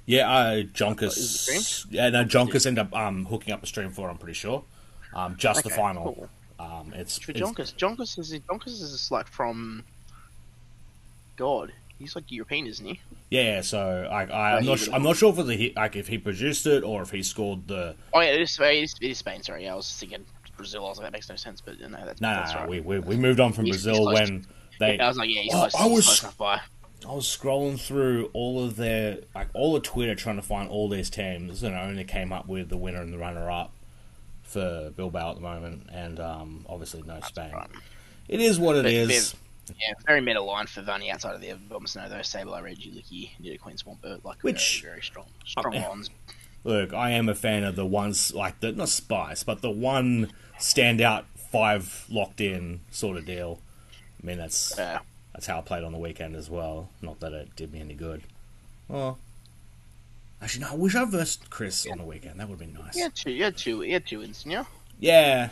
Yeah, 0.07 0.27
uh, 0.35 0.51
is 0.53 0.65
it 0.65 0.73
Jonkus. 0.73 1.85
Yeah, 1.91 2.09
no, 2.09 2.25
Jonkus 2.25 2.65
ended 2.65 2.87
up 2.87 2.95
um, 2.95 3.25
hooking 3.25 3.53
up 3.53 3.61
a 3.61 3.67
stream 3.67 3.91
for. 3.91 4.07
it, 4.09 4.11
I'm 4.11 4.17
pretty 4.17 4.33
sure. 4.33 4.63
Um, 5.13 5.37
just 5.37 5.63
the 5.63 5.69
final. 5.69 6.03
cool. 6.15 6.29
Um, 6.61 6.93
it's, 6.93 7.17
for 7.17 7.31
it's 7.31 7.39
Jonkus, 7.39 7.73
Jonkus 7.75 8.19
is 8.19 8.31
Jonkus 8.49 8.67
is 8.67 8.91
just 8.91 9.11
like 9.11 9.27
from 9.27 9.83
God. 11.37 11.71
He's 11.99 12.15
like 12.15 12.31
European, 12.31 12.65
isn't 12.67 12.85
he? 12.85 12.99
Yeah, 13.29 13.61
so 13.61 14.07
I, 14.11 14.23
I, 14.23 14.25
Oh, 14.53 14.57
I'm 14.57 14.63
he 14.63 14.69
not. 14.69 14.89
I'm 14.93 15.03
not 15.03 15.17
sure 15.17 15.33
if 15.37 15.47
he, 15.59 15.71
like 15.75 15.95
if 15.95 16.07
he 16.07 16.17
produced 16.17 16.65
it 16.65 16.83
or 16.83 17.01
if 17.03 17.11
he 17.11 17.21
scored 17.23 17.67
the. 17.67 17.95
Oh 18.13 18.19
yeah, 18.21 18.29
it 18.31 18.41
is, 18.41 18.59
it 18.59 18.75
is, 18.83 18.95
it 19.01 19.07
is 19.11 19.17
Spain. 19.19 19.43
Sorry, 19.43 19.63
yeah, 19.65 19.73
I 19.73 19.75
was 19.75 19.91
thinking 19.99 20.25
Brazil. 20.57 20.85
I 20.85 20.89
was 20.89 20.97
like, 20.97 21.07
that 21.07 21.13
makes 21.13 21.29
no 21.29 21.35
sense, 21.35 21.61
but 21.61 21.79
no, 21.79 21.89
that's, 22.05 22.19
No, 22.21 22.29
that's 22.33 22.53
no, 22.53 22.59
right. 22.61 22.69
we, 22.69 22.79
we 22.79 22.99
we 22.99 23.15
moved 23.17 23.39
on 23.39 23.53
from 23.53 23.65
He's- 23.65 23.77
he's 23.77 23.85
Brazil 23.85 24.03
close. 24.05 24.19
when 24.19 24.45
they. 24.79 24.99
I 24.99 25.07
was 25.07 25.17
like, 25.17 25.29
yeah, 25.29 25.41
he's 25.41 25.53
Oh, 25.53 25.57
close, 25.59 25.75
I 25.75 25.83
he's 25.87 25.91
was- 25.95 26.19
close 26.19 26.33
by. 26.35 26.61
I 27.07 27.13
was 27.15 27.25
scrolling 27.25 27.79
through 27.79 28.29
all 28.33 28.63
of 28.63 28.75
their 28.75 29.19
like 29.33 29.47
all 29.55 29.75
of 29.75 29.81
Twitter 29.81 30.13
trying 30.13 30.35
to 30.35 30.41
find 30.43 30.69
all 30.69 30.87
these 30.89 31.09
teams, 31.09 31.63
and 31.63 31.75
I 31.75 31.83
only 31.87 32.03
came 32.03 32.31
up 32.31 32.47
with 32.47 32.69
the 32.69 32.77
winner 32.77 33.01
and 33.01 33.11
the 33.13 33.17
runner 33.17 33.49
up 33.49 33.71
for 34.51 34.91
Bilbao 34.95 35.29
at 35.31 35.35
the 35.35 35.41
moment, 35.41 35.87
and 35.91 36.19
um, 36.19 36.65
obviously 36.69 37.01
no 37.03 37.19
Spain. 37.21 37.51
right. 37.53 37.69
It 38.27 38.39
is 38.41 38.59
what 38.59 38.75
it 38.75 38.83
But- 38.83 38.91
is. 38.93 39.35
Yeah, 39.69 39.93
very 40.05 40.19
middle 40.21 40.45
line 40.47 40.67
for 40.67 40.81
Vani 40.81 41.09
outside 41.11 41.33
of 41.35 41.39
the 41.39 41.49
Abomasnow 41.49 42.09
though. 42.09 42.15
Sableye, 42.17 42.61
Reggie, 42.61 42.91
Licky, 42.91 43.29
Nidoqueen, 43.41 43.81
Swampert, 43.81 44.23
like 44.25 44.41
Which- 44.41 44.81
very, 44.81 44.91
very 44.95 45.03
strong, 45.03 45.27
strong 45.45 45.73
yeah. 45.73 45.87
lines. 45.87 46.09
Look, 46.65 46.93
I 46.93 47.11
am 47.11 47.29
a 47.29 47.35
fan 47.35 47.63
of 47.63 47.75
the 47.77 47.85
ones 47.85 48.33
like 48.33 48.59
the 48.59 48.71
not 48.73 48.89
spice, 48.89 49.43
but 49.43 49.61
the 49.61 49.69
one 49.71 50.31
standout 50.59 51.23
five 51.51 52.05
locked 52.09 52.41
in 52.41 52.81
sort 52.91 53.15
of 53.17 53.25
deal. 53.25 53.59
I 54.21 54.25
mean 54.27 54.37
that's 54.37 54.77
Uh, 54.77 54.99
that's 55.33 55.45
how 55.47 55.59
I 55.59 55.61
played 55.61 55.83
on 55.83 55.91
the 55.93 55.97
weekend 55.99 56.35
as 56.35 56.49
well. 56.49 56.89
Not 57.01 57.19
that 57.21 57.31
it 57.31 57.55
did 57.55 57.71
me 57.71 57.79
any 57.79 57.93
good. 57.93 58.23
Well, 58.89 59.19
actually, 60.41 60.65
no. 60.65 60.71
I 60.71 60.75
wish 60.75 60.95
I 60.95 61.05
versed 61.05 61.49
Chris 61.49 61.85
on 61.89 61.97
the 61.97 62.03
weekend. 62.03 62.39
That 62.39 62.49
would 62.49 62.59
have 62.59 62.73
been 62.73 62.81
nice. 62.83 62.97
yeah, 62.97 63.09
two, 63.13 63.31
yeah, 63.31 63.49
two, 63.51 63.83
yeah, 63.83 63.99
two 63.99 64.19
wins, 64.19 64.43
yeah. 64.47 64.63
Yeah. 64.99 65.49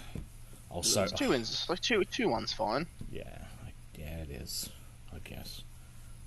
Also, 0.69 1.03
It's 1.03 1.12
two 1.13 1.29
wins, 1.29 1.65
like 1.67 1.79
two, 1.79 2.03
two 2.05 2.29
ones, 2.29 2.53
fine. 2.53 2.86
yeah, 3.12 3.24
like, 3.65 3.74
yeah, 3.98 4.17
it 4.17 4.29
is. 4.29 4.69
I 5.13 5.17
guess. 5.24 5.63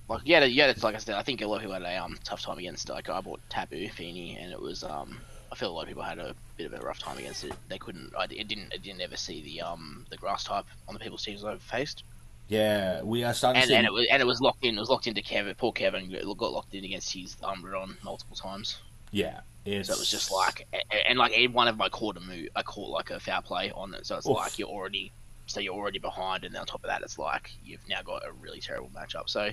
Like 0.09 0.23
yeah, 0.25 0.45
yeah, 0.45 0.66
it's 0.66 0.83
like 0.83 0.95
I 0.95 0.99
said. 0.99 1.14
I 1.14 1.23
think 1.23 1.40
a 1.40 1.47
lot 1.47 1.57
of 1.57 1.61
people 1.62 1.75
had 1.75 1.83
a 1.83 1.97
um, 1.97 2.19
tough 2.25 2.42
time 2.42 2.59
against. 2.59 2.88
Like 2.88 3.09
I 3.09 3.21
bought 3.21 3.40
Tapu 3.49 3.88
Fini, 3.88 4.37
and 4.37 4.52
it 4.52 4.61
was 4.61 4.83
um. 4.83 5.21
I 5.50 5.54
feel 5.54 5.71
a 5.71 5.73
lot 5.75 5.83
of 5.83 5.88
people 5.88 6.02
had 6.02 6.19
a 6.19 6.35
bit 6.57 6.73
of 6.73 6.73
a 6.73 6.85
rough 6.85 6.99
time 6.99 7.19
against 7.19 7.45
it. 7.45 7.52
They 7.69 7.78
couldn't. 7.78 8.12
I 8.19 8.25
it 8.25 8.49
didn't. 8.49 8.73
It 8.73 8.83
didn't 8.83 9.00
ever 9.00 9.16
see 9.16 9.42
the 9.42 9.61
um 9.62 10.04
the 10.11 10.16
grass 10.16 10.45
type 10.45 10.64
on 10.88 10.95
the 10.95 11.00
people's 11.00 11.25
teams 11.25 11.45
I've 11.45 11.62
faced. 11.62 12.02
Yeah, 12.49 13.02
we 13.02 13.25
are 13.25 13.32
starting 13.32 13.62
And, 13.62 13.68
to 13.68 13.72
see. 13.72 13.76
and 13.76 13.87
it 13.87 13.92
was 13.92 14.06
and 14.11 14.20
it 14.20 14.26
was 14.26 14.40
locked 14.40 14.64
in. 14.64 14.76
It 14.76 14.80
was 14.80 14.90
locked 14.90 15.06
into 15.06 15.22
Kevin. 15.22 15.54
Poor 15.54 15.72
Kevin 15.72 16.11
got 16.11 16.52
locked 16.52 16.75
in 16.75 16.84
against 16.84 17.12
his 17.12 17.37
Umbreon 17.37 18.02
multiple 18.04 18.37
times. 18.37 18.78
yeah, 19.11 19.40
it's, 19.64 19.88
So 19.88 19.94
it 19.94 19.99
was 20.00 20.11
just 20.11 20.30
like, 20.30 20.66
and, 21.08 21.18
like 21.18 21.32
one 21.52 21.68
of 21.68 21.75
them 21.76 21.82
I 21.82 21.88
caught 21.88 22.16
a 22.16 22.20
move. 22.20 22.49
I 22.56 22.62
caught 22.62 22.90
like 22.90 23.11
a 23.11 23.20
foul 23.20 23.42
play 23.42 23.70
on 23.75 23.94
it. 23.94 24.06
So 24.06 24.16
it's 24.16 24.26
Oof. 24.26 24.37
like 24.37 24.58
you're 24.58 24.68
already. 24.68 25.12
So 25.46 25.61
you're 25.61 25.75
already 25.75 25.99
behind, 25.99 26.44
and 26.44 26.56
on 26.56 26.66
top 26.66 26.84
of 26.84 26.88
that, 26.88 27.02
it's 27.02 27.18
like 27.18 27.50
you've 27.64 27.87
now 27.88 28.00
got 28.02 28.26
a 28.26 28.32
really 28.32 28.61
terrible 28.61 28.90
matchup. 28.90 29.28
So, 29.28 29.50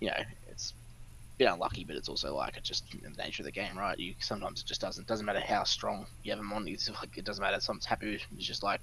you 0.00 0.08
know, 0.08 0.16
it's 0.48 0.74
bit 1.38 1.46
unlucky, 1.46 1.84
but 1.84 1.96
it's 1.96 2.08
also 2.08 2.34
like 2.34 2.56
it's 2.56 2.68
just 2.68 2.84
the 2.92 3.08
nature 3.22 3.42
of 3.42 3.46
the 3.46 3.52
game, 3.52 3.76
right? 3.76 3.98
You 3.98 4.14
sometimes 4.20 4.60
it 4.60 4.66
just 4.66 4.80
doesn't 4.80 5.06
doesn't 5.08 5.26
matter 5.26 5.40
how 5.40 5.64
strong 5.64 6.06
you 6.22 6.30
have 6.30 6.38
him 6.38 6.52
on. 6.52 6.68
It's 6.68 6.88
like 6.90 7.16
it 7.18 7.24
doesn't 7.24 7.42
matter. 7.42 7.58
Sometimes 7.60 7.86
happy. 7.86 8.20
It's 8.36 8.46
just 8.46 8.62
like 8.62 8.82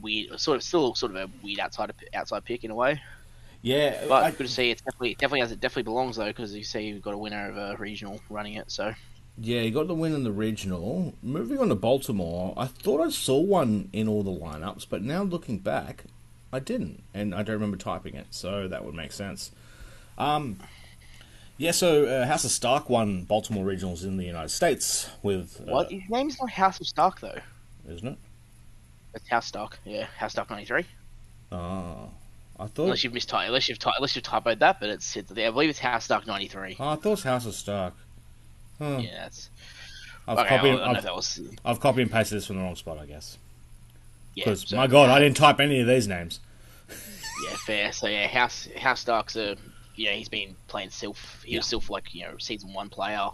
weird, 0.00 0.38
sort 0.40 0.56
of 0.56 0.62
still 0.62 0.94
sort 0.94 1.14
of 1.14 1.16
a 1.16 1.30
weird 1.42 1.60
outside 1.60 1.92
outside 2.14 2.44
pick 2.44 2.64
in 2.64 2.70
a 2.70 2.74
way. 2.74 3.00
Yeah, 3.62 4.04
But 4.08 4.24
I- 4.24 4.30
good 4.30 4.46
to 4.46 4.52
see. 4.52 4.70
It's 4.70 4.80
definitely 4.80 5.14
definitely 5.14 5.40
has 5.40 5.52
it 5.52 5.60
definitely 5.60 5.82
belongs 5.84 6.16
though 6.16 6.26
because 6.26 6.54
you 6.54 6.64
see 6.64 6.82
you've 6.86 7.02
got 7.02 7.14
a 7.14 7.18
winner 7.18 7.48
of 7.50 7.56
a 7.56 7.76
regional 7.78 8.20
running 8.30 8.54
it. 8.54 8.70
So 8.70 8.94
Yeah, 9.38 9.60
he 9.60 9.70
got 9.70 9.86
the 9.86 9.94
win 9.94 10.14
in 10.14 10.24
the 10.24 10.32
regional. 10.32 11.14
Moving 11.22 11.58
on 11.58 11.68
to 11.68 11.74
Baltimore, 11.74 12.54
I 12.56 12.66
thought 12.66 13.00
I 13.00 13.10
saw 13.10 13.38
one 13.38 13.88
in 13.92 14.08
all 14.08 14.22
the 14.22 14.30
lineups, 14.30 14.86
but 14.88 15.02
now 15.02 15.22
looking 15.22 15.58
back, 15.58 16.04
I 16.52 16.58
didn't, 16.58 17.02
and 17.14 17.34
I 17.34 17.42
don't 17.42 17.54
remember 17.54 17.76
typing 17.76 18.14
it, 18.14 18.26
so 18.30 18.66
that 18.68 18.84
would 18.84 18.94
make 18.94 19.12
sense. 19.12 19.50
Um, 20.18 20.58
yeah, 21.58 21.70
so 21.70 22.06
uh, 22.06 22.26
House 22.26 22.44
of 22.44 22.50
Stark 22.50 22.88
won 22.90 23.24
Baltimore 23.24 23.64
regionals 23.64 24.04
in 24.04 24.16
the 24.16 24.24
United 24.24 24.48
States 24.50 25.08
with 25.22 25.60
uh, 25.60 25.72
what 25.72 25.90
his 25.90 26.02
name's 26.08 26.38
not 26.40 26.50
House 26.50 26.80
of 26.80 26.86
Stark 26.86 27.20
though. 27.20 27.38
isn't 27.88 28.08
it? 28.08 28.18
It's 29.14 29.28
House 29.28 29.46
Stark. 29.46 29.78
Yeah, 29.84 30.06
House 30.16 30.32
Stark 30.32 30.50
ninety 30.50 30.66
three. 30.66 30.84
Oh, 31.52 32.10
I 32.58 32.66
thought 32.66 32.84
Unless 32.84 33.04
you've 33.04 33.12
mistyped, 33.12 33.46
unless 33.46 33.68
you've 33.68 33.78
ty- 33.78 33.92
unless 33.96 34.14
you've 34.14 34.24
typoed 34.24 34.58
that, 34.60 34.78
but 34.80 34.88
it's, 34.90 35.16
it's 35.16 35.30
I 35.32 35.50
believe 35.50 35.70
it's 35.70 35.78
House 35.78 36.04
Stark 36.04 36.26
ninety 36.26 36.46
three. 36.48 36.76
oh, 36.78 36.88
I 36.90 36.94
thought 36.96 37.06
it 37.06 37.10
was 37.10 37.22
House 37.22 37.46
of 37.46 37.54
Stark. 37.54 37.94
Huh. 38.78 38.98
Yeah, 39.02 39.22
that's. 39.22 39.50
I've 40.28 40.38
Okay, 40.38 40.48
copied, 40.48 40.68
I 40.74 40.76
don't 40.76 40.92
know 40.92 40.98
if 40.98 41.06
I've, 41.06 41.12
was. 41.16 41.40
I've 41.64 41.80
copied 41.80 42.02
and 42.02 42.10
pasted 42.12 42.36
this 42.38 42.46
from 42.46 42.56
the 42.56 42.62
wrong 42.62 42.76
spot, 42.76 42.98
I 42.98 43.06
guess. 43.06 43.36
Yeah, 44.36 44.44
Because 44.44 44.68
so- 44.68 44.76
my 44.76 44.86
God, 44.86 45.10
I 45.10 45.18
didn't 45.18 45.36
type 45.36 45.58
any 45.60 45.80
of 45.80 45.86
these 45.86 46.06
names. 46.08 46.40
Yeah, 47.42 47.56
fair. 47.56 47.90
So 47.92 48.06
yeah, 48.06 48.26
House 48.26 48.68
House 48.76 49.00
Stark's 49.00 49.34
a 49.34 49.56
you 49.94 50.04
know 50.06 50.12
he's 50.12 50.28
been 50.28 50.54
playing 50.68 50.90
Silph. 50.90 51.42
He 51.42 51.56
was 51.56 51.64
Silph 51.66 51.88
like 51.88 52.14
you 52.14 52.22
know 52.24 52.36
season 52.38 52.74
one 52.74 52.90
player, 52.90 53.28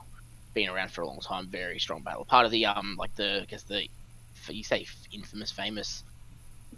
been 0.55 0.69
around 0.69 0.93
for 0.93 1.01
a 1.03 1.07
long 1.09 1.19
time. 1.19 1.49
Very 1.49 1.81
strong 1.81 2.03
battle. 2.03 2.25
Part 2.25 2.47
of 2.47 2.53
the 2.53 2.67
um 2.67 2.95
like 3.01 3.13
the 3.17 3.43
I 3.43 3.45
guess 3.47 3.65
the 3.65 3.89
you 4.55 4.65
say 4.65 4.87
infamous 5.13 5.53
famous 5.53 6.05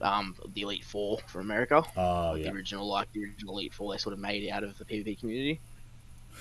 um 0.00 0.36
the 0.54 0.62
Elite 0.62 0.84
Four 0.84 1.20
for 1.28 1.40
America. 1.40 1.82
Oh 1.96 2.34
The 2.42 2.46
yeah, 2.46 2.52
original 2.52 2.88
like 2.88 3.08
the 3.12 3.24
original 3.24 3.58
Elite 3.58 3.74
Four 3.74 3.92
they 3.94 3.98
sort 3.98 4.14
of 4.14 4.20
made 4.20 4.48
out 4.50 4.64
of 4.64 4.76
the 4.78 4.84
PvP 4.86 5.20
community. 5.20 5.62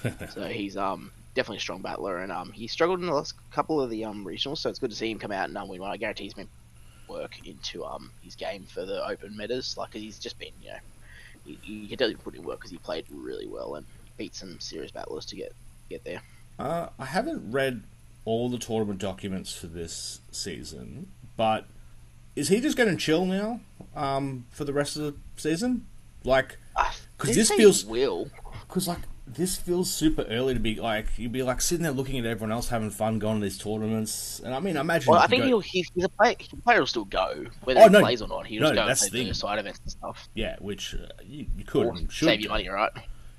so 0.28 0.46
he's 0.48 0.78
um 0.78 1.12
definitely 1.36 1.58
a 1.58 1.62
strong 1.62 1.82
battler 1.82 2.20
and 2.20 2.32
um 2.32 2.52
he 2.52 2.68
struggled 2.68 3.00
in 3.00 3.06
the 3.06 3.14
last 3.14 3.34
couple 3.52 3.82
of 3.82 3.90
the 3.90 4.06
um 4.06 4.26
regionals. 4.26 4.60
So 4.60 4.70
it's 4.70 4.80
good 4.80 4.90
to 4.92 4.96
see 4.96 5.12
him 5.12 5.20
come 5.20 5.32
out 5.32 5.50
and 5.50 5.58
um, 5.58 5.68
win 5.68 5.82
one. 5.82 5.92
I 5.92 5.98
guarantee 5.98 6.26
he's 6.26 6.34
been 6.34 6.50
work 7.10 7.40
into 7.46 7.86
um 7.86 8.14
his 8.22 8.36
game 8.36 8.68
for 8.68 8.86
the 8.86 9.06
open 9.08 9.36
metas. 9.38 9.76
Like 9.78 9.92
'cause 9.92 10.02
he's 10.02 10.20
just 10.20 10.40
been 10.40 10.54
you 10.62 10.70
know 10.72 10.80
he, 11.46 11.60
he 11.64 11.90
can 11.90 11.98
definitely 11.98 12.18
put 12.24 12.36
in 12.36 12.44
work 12.44 12.60
because 12.60 12.72
he 12.72 12.80
played 12.80 13.06
really 13.10 13.48
well 13.48 13.76
and 13.76 13.88
beat 14.18 14.36
some 14.36 14.60
serious 14.60 14.92
battlers 14.92 15.26
to 15.28 15.38
get 15.38 15.54
get 15.90 16.04
there. 16.06 16.24
Uh, 16.60 16.90
I 16.98 17.06
haven't 17.06 17.52
read 17.52 17.84
all 18.26 18.50
the 18.50 18.58
tournament 18.58 19.00
documents 19.00 19.54
for 19.54 19.68
this 19.68 20.22
season, 20.32 21.08
but 21.38 21.66
is 22.36 22.50
he 22.50 22.60
just 22.60 22.76
going 22.78 22.90
to 22.90 22.96
chill 22.98 23.26
now 23.26 23.62
um, 23.96 24.46
for 24.52 24.64
the 24.66 24.74
rest 24.74 24.98
of 24.98 25.04
the 25.04 25.16
season? 25.38 25.86
Like, 26.24 26.58
because 27.18 27.36
this 27.36 27.50
feels- 27.52 27.86
will. 27.86 28.30
because 28.68 28.88
like 28.88 29.00
this 29.26 29.58
feels 29.58 29.94
super 29.94 30.22
early 30.30 30.54
to 30.54 30.60
be 30.60 30.76
like 30.76 31.08
you'd 31.18 31.34
be 31.34 31.44
like 31.44 31.60
sitting 31.62 31.84
there 31.84 31.92
looking 31.92 32.18
at 32.18 32.26
everyone 32.26 32.50
else 32.52 32.70
having 32.70 32.90
fun 32.90 33.20
going 33.20 33.40
to 33.40 33.44
these 33.44 33.58
tournaments, 33.58 34.40
and 34.44 34.54
I 34.54 34.60
mean, 34.60 34.78
I 34.78 34.82
imagine. 34.82 35.12
Well, 35.12 35.22
I 35.22 35.28
think 35.28 35.42
go- 35.44 35.48
he'll, 35.48 35.60
he's, 35.60 35.90
he's 35.96 36.04
a 36.06 36.10
player. 36.10 36.36
The 36.50 36.58
player 36.62 36.80
will 36.80 36.88
still 36.88 37.06
go 37.06 37.46
whether 37.64 37.80
Oh, 37.82 37.90
he 37.90 37.96
plays 38.00 38.22
or 38.22 38.28
not. 38.30 38.48
He'll 38.48 38.62
No, 38.62 38.68
just 38.68 38.76
go 38.76 38.82
and 38.82 38.90
that's 38.90 39.10
play 39.10 39.24
the 39.26 39.34
side 39.34 39.60
events 39.60 39.80
and 39.84 39.92
stuff. 39.92 40.30
yeah, 40.34 40.56
which 40.60 40.96
uh, 40.96 41.08
you, 41.26 41.46
you 41.58 41.64
could 41.66 41.88
Or 41.88 41.92
and 41.96 42.12
should 42.12 42.26
save 42.28 42.40
do. 42.40 42.44
your 42.44 42.52
money, 42.52 42.68
right? 42.70 42.92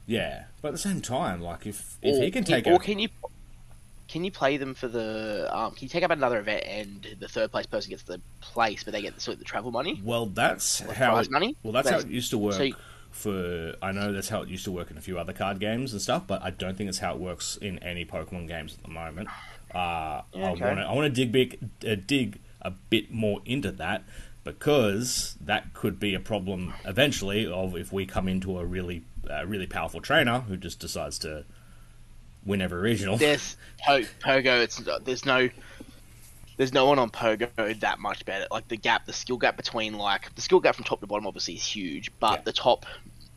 Yeah, 0.07 0.45
but 0.63 0.69
at 0.69 0.73
the 0.73 0.79
same 0.79 1.01
time, 1.01 1.41
like 1.43 1.67
if 1.67 1.99
if 2.03 2.17
or, 2.17 2.23
he 2.23 2.31
can 2.31 2.45
take 2.45 2.67
it. 2.67 2.71
or 2.71 2.77
a, 2.77 2.79
can 2.79 2.99
you 2.99 3.09
can 4.09 4.25
you 4.25 4.31
play 4.33 4.57
them 4.57 4.75
for 4.75 4.89
the 4.89 5.49
um, 5.57 5.73
can 5.73 5.85
you 5.85 5.89
take 5.89 6.03
up 6.03 6.11
another 6.11 6.39
event 6.41 6.65
and 6.67 7.17
the 7.21 7.29
third 7.29 7.53
place 7.53 7.67
person 7.67 7.91
gets 7.91 8.03
the 8.05 8.21
place 8.41 8.83
but 8.85 8.93
they 8.93 9.03
get 9.03 9.15
the, 9.15 9.21
sort 9.21 9.35
of 9.35 9.39
the 9.39 9.45
travel 9.45 9.71
money 9.71 10.01
well, 10.05 10.27
that's 10.27 10.85
Like 10.87 10.97
how 10.97 11.17
it, 11.19 11.31
money? 11.31 11.57
well 11.63 11.73
that's 11.73 11.89
how 11.91 11.99
it 11.99 12.09
used 12.09 12.31
to 12.31 12.39
work 12.39 12.55
so 12.55 12.63
you- 12.65 12.75
for 13.11 13.75
I 13.83 13.91
know 13.93 14.13
that's 14.13 14.29
how 14.29 14.43
it 14.43 14.49
used 14.49 14.65
to 14.67 14.73
work 14.73 14.91
in 14.91 14.99
a 14.99 15.01
few 15.01 15.19
other 15.19 15.33
card 15.33 15.59
games 15.59 15.93
and 15.93 16.01
stuff, 16.01 16.25
but 16.27 16.41
I 16.43 16.51
don't 16.51 16.77
think 16.77 16.89
it's 16.89 16.99
how 16.99 17.15
it 17.15 17.19
works 17.19 17.57
in 17.57 17.79
any 17.81 18.05
Pokemon 18.05 18.47
games 18.47 18.75
at 18.75 18.83
the 18.83 18.91
moment. 18.91 19.29
Uh, 19.75 20.23
Yeah, 20.35 20.51
okay. 20.51 20.65
want 20.65 20.79
to 20.79 20.85
I 20.85 20.93
want 20.95 21.07
to 21.15 21.21
dig 21.25 21.33
big, 21.33 21.59
uh, 21.87 21.97
dig 22.07 22.39
a 22.63 22.71
bit 22.71 23.11
more 23.11 23.41
into 23.45 23.73
that 23.73 24.05
because 24.45 25.37
that 25.41 25.75
could 25.75 25.99
be 25.99 26.15
a 26.15 26.21
problem 26.21 26.75
eventually 26.85 27.47
of 27.47 27.75
if 27.77 27.93
we 27.93 28.07
come 28.07 28.29
into 28.29 28.59
a 28.59 28.65
really 28.65 29.03
uh, 29.29 29.45
really 29.47 29.67
powerful 29.67 30.01
trainer 30.01 30.41
who 30.41 30.57
just 30.57 30.79
decides 30.79 31.19
to 31.21 31.45
win 32.47 32.63
original. 32.63 33.17
there's 33.17 33.57
po- 33.85 34.03
Pogo 34.25 34.63
it's 34.63 34.81
there's 35.05 35.25
no 35.27 35.49
there's 36.57 36.73
no 36.73 36.87
one 36.87 36.99
on 36.99 37.11
Pogo 37.11 37.79
that 37.81 37.99
much 38.01 38.25
better. 38.25 38.47
Like 38.51 38.67
the 38.69 38.77
gap 38.77 39.07
the 39.07 39.13
skill 39.13 39.37
gap 39.37 39.57
between 39.57 39.95
like 39.97 40.35
the 40.35 40.41
skill 40.41 40.61
gap 40.61 40.75
from 40.75 40.85
top 40.85 41.01
to 41.01 41.07
bottom 41.07 41.27
obviously 41.27 41.55
is 41.55 41.65
huge 41.65 42.11
but 42.19 42.39
Yeah. 42.39 42.43
the 42.45 42.53
top 42.53 42.87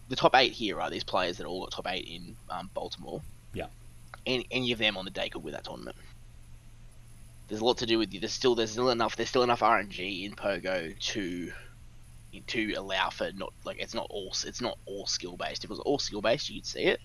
the 0.10 0.16
top 0.16 0.36
eight 0.36 0.52
here 0.54 0.82
are 0.82 0.90
these 0.90 1.04
players 1.04 1.38
that 1.38 1.46
all 1.46 1.62
got 1.62 1.72
top 1.72 1.88
eight 1.90 2.06
in 2.08 2.36
um, 2.50 2.70
Baltimore. 2.74 3.22
Yeah. 3.54 3.68
and 4.28 4.44
any 4.52 4.72
of 4.72 4.80
them 4.80 4.98
on 4.98 5.06
the 5.06 5.12
day 5.12 5.30
could 5.30 5.44
win 5.44 5.54
that 5.54 5.64
tournament. 5.66 5.96
There's 7.48 7.62
a 7.62 7.66
lot 7.66 7.78
to 7.80 7.86
do 7.86 7.98
with 7.98 8.14
you. 8.14 8.20
There's 8.22 8.32
still 8.34 8.56
there's 8.56 8.72
still 8.72 8.90
enough 8.90 9.16
there's 9.18 9.30
still 9.30 9.44
enough 9.44 9.60
RNG 9.60 10.24
in 10.26 10.34
Pogo 10.34 10.98
to 11.00 11.52
to 12.48 12.74
allow 12.76 13.10
for 13.10 13.30
not 13.34 13.52
like 13.66 13.78
it's 13.80 13.94
not 13.94 14.08
all 14.10 14.34
it's 14.46 14.62
not 14.62 14.78
all 14.86 15.06
skill 15.06 15.36
based 15.36 15.66
if 15.66 15.70
it 15.70 15.70
was 15.70 15.80
all 15.82 16.00
skill 16.00 16.22
based 16.22 16.50
you'd 16.50 16.66
see 16.66 16.84
it 16.84 17.02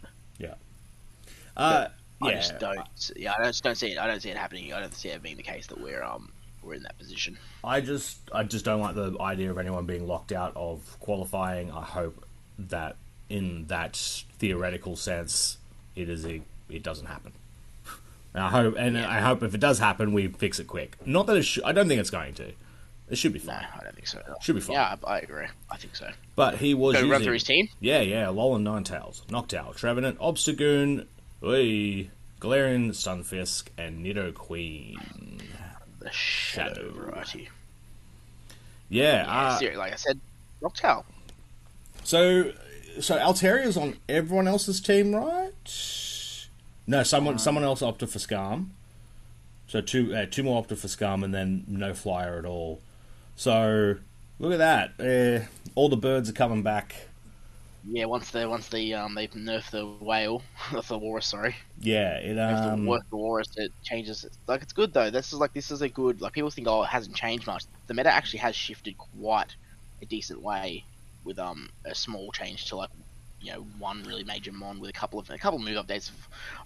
Uh, 1.57 1.89
I 2.23 2.29
yeah, 2.31 2.35
just 2.37 2.59
don't. 2.59 3.11
Yeah, 3.17 3.35
I 3.39 3.45
just 3.45 3.63
don't 3.63 3.77
see 3.77 3.93
it. 3.93 3.99
I 3.99 4.07
don't 4.07 4.21
see 4.21 4.31
it 4.31 4.37
happening. 4.37 4.73
I 4.73 4.81
don't 4.81 4.95
see 4.95 5.09
it 5.09 5.23
being 5.23 5.37
the 5.37 5.43
case 5.43 5.67
that 5.69 5.81
we're 5.81 6.03
um 6.03 6.31
we're 6.63 6.75
in 6.75 6.83
that 6.83 6.99
position. 6.99 7.39
I 7.65 7.81
just 7.81 8.19
I 8.33 8.43
just 8.43 8.65
don't 8.65 8.81
like 8.81 8.95
the 8.95 9.17
idea 9.21 9.51
of 9.51 9.59
anyone 9.59 9.87
being 9.87 10.07
locked 10.07 10.33
out 10.33 10.53
of 10.57 10.97
qualifying. 11.01 11.71
I 11.71 11.83
hope 11.83 12.25
that 12.59 12.97
in 13.29 13.67
that 13.67 13.97
theoretical 14.39 14.97
sense, 14.97 15.59
it 15.95 16.09
is 16.09 16.25
a 16.27 16.41
it 16.69 16.83
doesn't 16.83 17.07
happen. 17.07 17.33
And 18.35 18.43
I 18.45 18.51
hope 18.51 18.75
and 18.79 18.99
I 18.99 19.21
hope 19.21 19.43
if 19.43 19.55
it 19.55 19.61
does 19.61 19.79
happen, 19.79 20.13
we 20.13 20.29
fix 20.29 20.59
it 20.59 20.67
quick. 20.67 20.97
Not 21.07 21.27
that 21.27 21.37
it 21.37 21.43
should. 21.45 21.65
I 21.65 21.73
don't 21.73 21.89
think 21.89 22.01
it's 22.01 22.11
going 22.11 22.35
to. 22.35 22.53
It 23.09 23.17
should 23.19 23.33
be 23.33 23.39
fine. 23.39 23.63
No. 23.63 23.81
I 23.81 23.85
don't 23.85 23.95
think 23.95 24.09
so. 24.09 24.21
Should 24.43 24.57
be 24.57 24.61
fine. 24.61 24.75
Yeah, 24.75 24.97
I, 25.07 25.15
I 25.15 25.19
agree. 25.21 25.47
I 25.71 25.77
think 25.77 25.95
so. 25.95 26.11
But 26.35 26.57
he 26.57 26.75
was 26.75 26.97
Go 26.97 27.03
run 27.03 27.09
using 27.11 27.25
through 27.25 27.33
his 27.35 27.45
team. 27.45 27.69
yeah 27.81 28.01
yeah 28.01 28.25
Alolan 28.27 28.63
Ninetales, 28.63 29.25
Noctowl, 29.27 29.77
Trevenant, 29.77 30.19
Obstagoon, 30.19 31.07
Ui, 31.43 32.11
Galarian, 32.41 32.91
Stunfisk, 32.91 33.69
and 33.79 34.05
Nidoqueen. 34.05 35.41
The 36.01 36.11
shadow 36.13 36.75
Shadow. 36.75 36.91
variety. 36.93 37.49
Yeah, 38.89 39.25
Yeah, 39.25 39.31
uh, 39.31 39.59
seriously, 39.59 39.79
like 39.79 39.93
I 39.93 39.97
said, 39.97 40.21
Noctowl. 40.63 41.05
So, 42.05 42.53
so 43.01 43.17
Altaria's 43.19 43.77
on 43.77 43.97
everyone 44.09 44.47
else's 44.49 44.81
team, 44.81 45.15
right? 45.15 45.53
No, 46.87 47.03
someone 47.03 47.39
someone 47.39 47.65
else 47.65 47.83
opted 47.83 48.11
for 48.11 48.21
Scarm. 48.21 48.69
So 49.67 49.81
two 49.81 50.15
uh, 50.15 50.27
two 50.31 50.45
more 50.45 50.59
opted 50.59 50.79
for 50.79 50.87
Scarm, 50.87 51.25
and 51.25 51.35
then 51.35 51.65
no 51.67 51.95
flyer 51.95 52.39
at 52.39 52.45
all. 52.45 52.81
So 53.35 53.97
look 54.39 54.53
at 54.53 54.59
that. 54.59 54.93
Uh, 55.01 55.47
all 55.75 55.89
the 55.89 55.97
birds 55.97 56.31
are 56.31 56.33
coming 56.33 56.63
back. 56.63 57.09
Yeah, 57.89 58.07
once 58.07 58.31
the 58.31 58.49
once 58.49 58.69
the 58.69 58.95
um 58.95 59.15
they 59.15 59.29
nerf 59.29 59.71
the 59.71 59.87
whale, 59.87 60.31
the 60.71 60.85
walrus. 60.87 61.13
Sorry, 61.15 61.45
Yeah, 61.79 62.17
it 62.19 62.39
they 62.47 62.55
um, 62.57 62.81
work 62.85 63.03
the 63.11 63.17
walrus. 63.17 63.49
It 63.57 63.73
changes. 63.83 64.25
Like 64.49 64.63
it's 64.63 64.73
good 64.73 64.93
though. 64.93 65.11
This 65.11 65.33
is 65.33 65.39
like 65.39 65.53
this 65.55 65.71
is 65.71 65.83
a 65.83 65.89
good. 65.89 66.21
Like 66.21 66.33
people 66.33 66.51
think, 66.51 66.69
oh, 66.69 66.83
it 66.83 66.89
hasn't 66.89 67.17
changed 67.17 67.47
much. 67.47 67.65
The 67.89 67.95
meta 67.95 68.11
actually 68.13 68.41
has 68.41 68.57
shifted 68.57 68.97
quite 68.99 69.57
a 70.03 70.07
decent 70.07 70.43
way 70.43 70.85
with 71.25 71.39
um 71.39 71.69
a 71.85 71.95
small 71.95 72.31
change 72.33 72.67
to 72.67 72.77
like 72.77 72.91
you 73.41 73.53
know 73.53 73.63
one 73.79 74.03
really 74.05 74.25
major 74.25 74.53
mon 74.53 74.81
with 74.81 74.91
a 74.91 74.95
couple 74.95 75.19
of 75.19 75.29
a 75.31 75.39
couple 75.39 75.59
of 75.59 75.65
move 75.65 75.77
updates. 75.85 76.11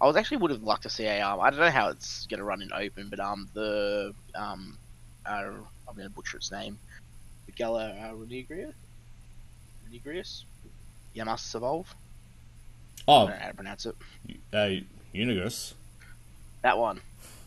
I 0.01 0.07
was 0.07 0.17
actually 0.17 0.39
would 0.39 0.51
have 0.53 0.63
liked 0.63 0.83
to 0.85 0.91
see 0.91 1.07
a 1.07 1.21
um 1.23 1.41
I 1.41 1.51
don't 1.51 1.61
know 1.61 1.71
how 1.71 1.89
it's 1.91 2.27
gonna 2.31 2.45
run 2.45 2.63
in 2.63 2.73
open, 2.73 3.09
but 3.11 3.21
um 3.21 3.47
the 3.55 4.13
um 4.35 4.79
uh, 5.27 5.45
I'm 5.89 5.97
gonna 5.97 6.11
butcher 6.11 6.39
its 6.39 6.53
name, 6.53 6.79
the 7.47 7.53
Gala 7.53 7.91
uh, 7.91 8.13
Renegria, 8.15 8.73
Renegrius, 9.85 10.45
Yamask 11.15 11.55
Evolve. 11.55 11.95
Oh, 13.09 13.13
I 13.13 13.19
don't 13.19 13.31
know 13.31 13.37
how 13.43 13.49
to 13.49 13.55
pronounce 13.55 13.87
it. 13.87 13.97
uh, 14.53 14.69
Unigus. 15.15 15.75
That 16.63 16.79
one. 16.79 16.99
Is 16.99 17.03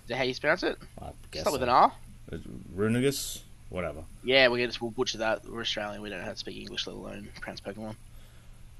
that 0.09 0.17
how 0.17 0.23
you 0.23 0.35
pronounce 0.35 0.63
it? 0.63 0.77
I 1.01 1.11
guess 1.31 1.41
Start 1.41 1.53
with 1.53 1.63
an 1.63 1.69
R. 1.69 1.93
Runigus, 2.75 3.39
whatever. 3.69 4.03
Yeah, 4.23 4.47
we're 4.47 4.65
gonna 4.65 4.77
we'll 4.81 4.91
butcher 4.91 5.19
that. 5.19 5.45
We're 5.47 5.61
Australian. 5.61 6.01
We 6.01 6.09
don't 6.09 6.19
know 6.19 6.25
how 6.25 6.31
to 6.31 6.37
speak 6.37 6.57
English, 6.57 6.87
let 6.87 6.95
alone 6.95 7.29
pronounce 7.39 7.61
Pokemon. 7.61 7.95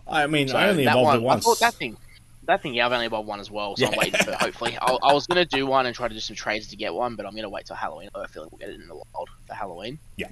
I 0.08 0.28
mean, 0.28 0.50
So 0.50 0.58
I 0.58 0.70
only 0.70 0.84
evolved 0.84 1.06
one, 1.06 1.18
it 1.18 1.22
once. 1.22 1.46
I 1.46 1.50
thought 1.50 1.60
that 1.60 1.74
thing, 1.76 1.98
that 2.46 2.62
thing. 2.62 2.74
Yeah, 2.74 2.86
I've 2.86 2.92
only 2.92 3.06
evolved 3.06 3.28
one 3.28 3.40
as 3.40 3.50
well. 3.50 3.78
So 3.78 3.86
I'm 3.88 3.94
waiting 3.98 4.20
for. 4.22 4.34
Hopefully, 4.34 4.78
I, 4.82 4.98
I 5.04 5.14
was 5.14 5.28
gonna 5.28 5.46
do 5.46 5.66
one 5.66 5.86
and 5.86 5.96
try 5.96 6.08
to 6.08 6.14
do 6.14 6.20
some 6.20 6.36
trades 6.36 6.68
to 6.70 6.76
get 6.76 6.94
one, 6.94 7.16
but 7.16 7.26
I'm 7.26 7.36
gonna 7.36 7.50
wait 7.50 7.66
till 7.68 7.76
Halloween. 7.76 8.10
I 8.16 8.28
feel 8.28 8.44
like 8.44 8.52
we'll 8.52 8.60
get 8.60 8.70
it 8.70 8.82
in 8.82 8.88
the 8.88 8.96
wild 8.96 9.30
for 9.48 9.54
Halloween. 9.54 10.00
Yeah. 10.18 10.30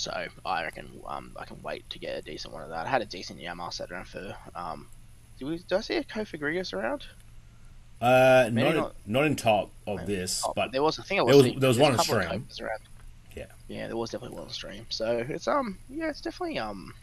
So 0.00 0.26
I 0.46 0.62
reckon 0.64 0.88
um, 1.06 1.36
I 1.38 1.44
can 1.44 1.60
wait 1.62 1.88
to 1.90 1.98
get 1.98 2.18
a 2.18 2.22
decent 2.22 2.54
one 2.54 2.62
of 2.62 2.70
that. 2.70 2.86
I 2.86 2.88
had 2.88 3.02
a 3.02 3.06
decent 3.06 3.38
Yamaha 3.40 3.72
set 3.72 3.90
around 3.90 4.06
for 4.08 4.34
um, 4.54 4.88
did, 5.38 5.44
we, 5.46 5.58
did 5.58 5.72
I 5.72 5.80
see 5.80 5.96
a 5.96 6.04
Cofagrigus 6.04 6.72
around? 6.72 7.04
Uh, 8.00 8.48
not, 8.52 8.74
not- 8.74 8.94
not 9.06 9.24
in 9.24 9.36
top 9.36 9.70
of 9.86 10.06
this, 10.06 10.42
Oh, 10.44 10.52
but 10.56 10.72
there 10.72 10.82
was. 10.82 10.98
I 10.98 11.02
think 11.02 11.20
I 11.20 11.24
there 11.26 11.36
was. 11.36 11.44
was- 11.52 11.60
there 11.60 11.68
was 11.68 11.78
one 11.78 11.92
on 11.92 11.98
stream. 12.04 12.46
Yeah. 13.36 13.44
Yeah, 13.68 13.86
there 13.88 13.96
was 13.96 14.10
definitely 14.10 14.36
one 14.36 14.46
on 14.46 14.50
stream. 14.52 14.86
So 14.88 15.24
it's 15.28 15.46
um, 15.46 15.78
yeah, 15.90 16.08
it's 16.08 16.20
definitely 16.22 16.58
um, 16.58 16.94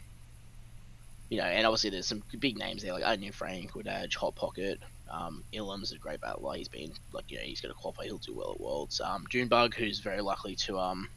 you 1.30 1.38
know, 1.38 1.44
and 1.44 1.66
obviously 1.66 1.90
there's 1.90 2.06
some 2.06 2.22
big 2.40 2.58
names 2.58 2.82
there 2.82 2.92
like 2.92 3.04
I 3.04 3.14
knew 3.16 3.30
Frank, 3.32 3.74
Woodage, 3.74 4.16
Hot 4.16 4.34
Pocket. 4.34 4.80
Um, 5.10 5.42
Ilham's 5.52 5.92
a 5.92 5.98
great 5.98 6.20
battler. 6.20 6.54
He's 6.56 6.68
been 6.68 6.92
like 7.12 7.30
you 7.30 7.38
know 7.38 7.44
he's 7.44 7.60
going 7.60 7.72
to 7.72 7.80
qualify. 7.80 8.04
He'll 8.04 8.18
do 8.18 8.34
well 8.34 8.52
at 8.52 8.60
Worlds. 8.60 9.00
Um, 9.00 9.24
Junebug, 9.30 9.74
who's 9.74 10.00
very 10.00 10.20
likely 10.20 10.54
to 10.56 10.78
um 10.78 11.08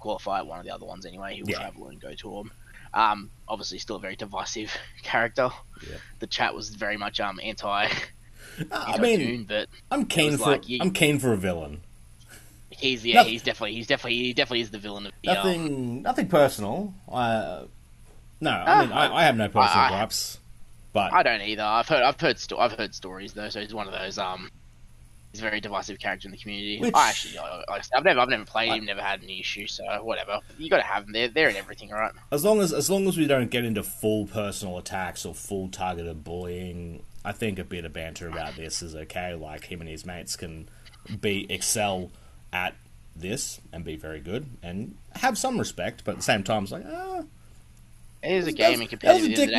qualify 0.00 0.38
at 0.38 0.46
one 0.46 0.58
of 0.58 0.64
the 0.64 0.72
other 0.74 0.86
ones 0.86 1.06
anyway. 1.06 1.34
He 1.36 1.42
will 1.42 1.50
Yeah. 1.50 1.58
travel 1.60 1.88
and 1.88 2.00
go 2.00 2.14
to 2.14 2.30
them. 2.36 2.52
Um, 2.92 3.30
obviously 3.46 3.78
still 3.78 3.96
a 3.96 4.00
very 4.00 4.16
divisive 4.16 4.76
character. 5.02 5.50
Yeah. 5.88 5.96
The 6.18 6.26
chat 6.26 6.54
was 6.54 6.70
very 6.70 6.96
much 6.96 7.20
um 7.20 7.38
anti. 7.42 7.88
I 8.72 8.98
mean, 8.98 9.18
Dune, 9.20 9.44
but 9.44 9.68
I'm 9.90 10.06
keen 10.06 10.36
for 10.36 10.50
like, 10.50 10.68
you- 10.68 10.78
I'm 10.80 10.90
keen 10.90 11.18
for 11.20 11.32
a 11.32 11.36
villain. 11.36 11.82
he's 12.70 13.04
yeah, 13.06 13.22
he's 13.22 13.42
definitely 13.42 13.74
he's 13.74 13.86
definitely 13.86 14.16
he 14.18 14.32
definitely 14.32 14.60
is 14.62 14.70
the 14.70 14.78
villain 14.78 15.06
of 15.06 15.12
the 15.22 15.28
um, 15.30 15.34
Nothing, 15.36 16.02
nothing 16.02 16.28
personal. 16.28 16.92
Uh, 17.08 17.64
no, 18.40 18.50
I 18.50 18.64
Ah, 18.66 18.80
mean, 18.82 18.92
I, 18.92 19.14
I 19.16 19.22
have 19.24 19.36
no 19.36 19.48
personal 19.48 19.88
gripes, 19.88 20.38
but 20.92 21.12
I 21.12 21.22
don't 21.22 21.42
either. 21.42 21.62
I've 21.62 21.86
heard 21.88 22.02
I've 22.02 22.20
heard 22.20 22.38
sto- 22.38 22.58
I've 22.58 22.72
heard 22.72 22.94
stories 22.94 23.34
though, 23.34 23.48
so 23.50 23.60
he's 23.60 23.72
one 23.74 23.86
of 23.86 23.92
those 23.92 24.18
um. 24.18 24.50
He's 25.32 25.40
a 25.40 25.44
very 25.44 25.60
divisive 25.60 25.98
character 26.00 26.26
in 26.26 26.32
the 26.32 26.38
community. 26.38 26.80
Which- 26.80 26.94
I 26.94 27.08
actually, 27.10 27.38
I, 27.38 27.62
I- 27.68 27.80
I've 27.94 28.04
never, 28.04 28.18
I've 28.20 28.28
never 28.28 28.44
played 28.44 28.72
him, 28.72 28.84
never 28.84 29.00
had 29.02 29.22
any 29.22 29.38
issue, 29.40 29.66
so 29.68 29.84
whatever. 30.02 30.40
You 30.58 30.68
got 30.68 30.78
to 30.78 30.82
have 30.82 31.04
them. 31.04 31.12
They're, 31.12 31.28
they're 31.28 31.48
in 31.48 31.56
everything, 31.56 31.90
right? 31.90 32.12
as 32.32 32.44
long 32.44 32.60
as 32.60 32.72
as 32.72 32.90
long 32.90 33.06
as 33.06 33.16
we 33.16 33.26
don't 33.26 33.50
get 33.50 33.64
into 33.64 33.82
full 33.82 34.26
personal 34.26 34.76
attacks 34.78 35.24
or 35.24 35.34
full 35.34 35.68
targeted 35.68 36.24
bullying, 36.24 37.04
I 37.24 37.32
think 37.32 37.58
a 37.58 37.64
bit 37.64 37.84
of 37.84 37.92
banter 37.92 38.28
about 38.28 38.56
this 38.56 38.82
is 38.82 38.94
okay. 38.96 39.34
Like 39.34 39.66
him 39.66 39.80
and 39.80 39.88
his 39.88 40.04
mates 40.04 40.34
can 40.36 40.68
be 41.20 41.46
excel 41.52 42.10
at 42.52 42.74
this 43.14 43.60
and 43.72 43.84
be 43.84 43.94
very 43.96 44.20
good 44.20 44.46
and 44.62 44.96
have 45.16 45.36
some 45.38 45.58
respect, 45.58 46.02
but 46.04 46.12
at 46.12 46.16
the 46.18 46.22
same 46.24 46.42
time, 46.42 46.62
it's 46.64 46.72
like, 46.72 46.84
ah, 46.90 47.22
It 48.22 48.32
is 48.32 48.46
a 48.48 48.52
game 48.52 48.80
and 48.80 48.90
that 48.90 49.14
was 49.14 49.22
competitive. 49.22 49.26
a 49.26 49.36
the 49.36 49.46
dick 49.46 49.50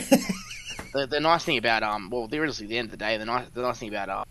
the 0.00 0.16
move. 0.16 0.92
the, 0.92 1.06
the 1.06 1.20
nice 1.20 1.44
thing 1.44 1.58
about 1.58 1.82
um 1.82 2.08
well 2.10 2.28
seriously 2.30 2.64
at 2.64 2.70
the 2.70 2.78
end 2.78 2.86
of 2.86 2.90
the 2.92 2.96
day 2.96 3.16
the 3.18 3.24
nice 3.26 3.46
the 3.52 3.60
nice 3.62 3.78
thing 3.78 3.88
about 3.90 4.08
um 4.08 4.24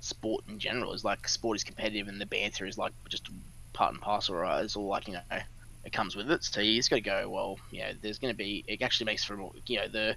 sport 0.00 0.44
in 0.48 0.58
general 0.58 0.92
is 0.92 1.04
like 1.04 1.28
sport 1.28 1.56
is 1.56 1.64
competitive 1.64 2.08
and 2.08 2.20
the 2.20 2.26
banter 2.26 2.66
is 2.66 2.78
like 2.78 2.92
just 3.08 3.28
part 3.72 3.92
and 3.92 4.00
parcel 4.00 4.34
right 4.34 4.64
it's 4.64 4.76
all 4.76 4.86
like 4.86 5.06
you 5.08 5.14
know 5.14 5.38
it 5.84 5.92
comes 5.92 6.16
with 6.16 6.30
it. 6.30 6.42
So 6.42 6.60
you 6.60 6.76
just 6.76 6.90
got 6.90 6.96
to 6.96 7.02
go 7.02 7.28
well 7.28 7.58
you 7.70 7.80
know 7.80 7.92
there's 8.02 8.18
going 8.18 8.32
to 8.32 8.36
be 8.36 8.64
it 8.66 8.82
actually 8.82 9.06
makes 9.06 9.24
for 9.24 9.38
you 9.66 9.78
know 9.78 9.88
the 9.88 10.16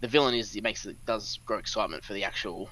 the 0.00 0.08
villain 0.08 0.34
is 0.34 0.54
it 0.54 0.62
makes 0.62 0.86
it 0.86 0.96
does 1.06 1.40
grow 1.44 1.58
excitement 1.58 2.04
for 2.04 2.12
the 2.12 2.24
actual 2.24 2.68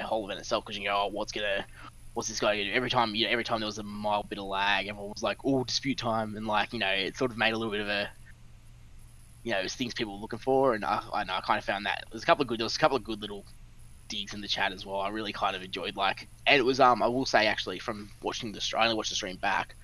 whole 0.00 0.24
event 0.26 0.40
itself 0.40 0.64
because 0.64 0.76
you 0.76 0.84
go 0.84 1.04
oh 1.04 1.08
what's 1.10 1.32
gonna 1.32 1.64
what's 2.14 2.28
this 2.28 2.40
guy 2.40 2.56
gonna 2.56 2.64
do? 2.64 2.72
Every 2.72 2.90
time 2.90 3.14
you 3.14 3.24
know 3.24 3.30
every 3.30 3.44
time 3.44 3.60
there 3.60 3.66
was 3.66 3.78
a 3.78 3.82
mild 3.82 4.28
bit 4.28 4.38
of 4.38 4.44
lag 4.44 4.88
everyone 4.88 5.12
was 5.14 5.22
like 5.22 5.38
oh 5.44 5.64
dispute 5.64 5.98
time 5.98 6.36
and 6.36 6.46
like 6.46 6.72
you 6.72 6.78
know 6.78 6.90
it 6.90 7.16
sort 7.16 7.30
of 7.30 7.38
made 7.38 7.52
a 7.52 7.56
little 7.56 7.72
bit 7.72 7.80
of 7.80 7.88
a 7.88 8.10
you 9.46 9.52
know, 9.52 9.60
it's 9.60 9.76
things 9.76 9.94
people 9.94 10.14
were 10.14 10.20
looking 10.20 10.40
for, 10.40 10.74
and 10.74 10.84
I, 10.84 11.00
I 11.14 11.22
know 11.22 11.34
I 11.34 11.40
kind 11.40 11.56
of 11.56 11.64
found 11.64 11.86
that 11.86 12.02
there's 12.10 12.24
a 12.24 12.26
couple 12.26 12.42
of 12.42 12.48
good, 12.48 12.58
there 12.58 12.64
was 12.64 12.74
a 12.74 12.80
couple 12.80 12.96
of 12.96 13.04
good 13.04 13.20
little 13.20 13.44
digs 14.08 14.34
in 14.34 14.40
the 14.40 14.48
chat 14.48 14.72
as 14.72 14.84
well. 14.86 15.00
I 15.00 15.08
really 15.08 15.32
kind 15.32 15.56
of 15.56 15.62
enjoyed 15.62 15.96
like, 15.96 16.28
and 16.46 16.58
it 16.58 16.62
was 16.62 16.80
um, 16.80 17.02
I 17.02 17.06
will 17.08 17.26
say 17.26 17.46
actually 17.46 17.78
from 17.78 18.10
watching 18.22 18.52
the 18.52 18.60
stream, 18.60 18.80
I 18.82 18.84
only 18.86 18.96
watched 18.96 19.10
the 19.10 19.16
stream 19.16 19.36
back, 19.36 19.74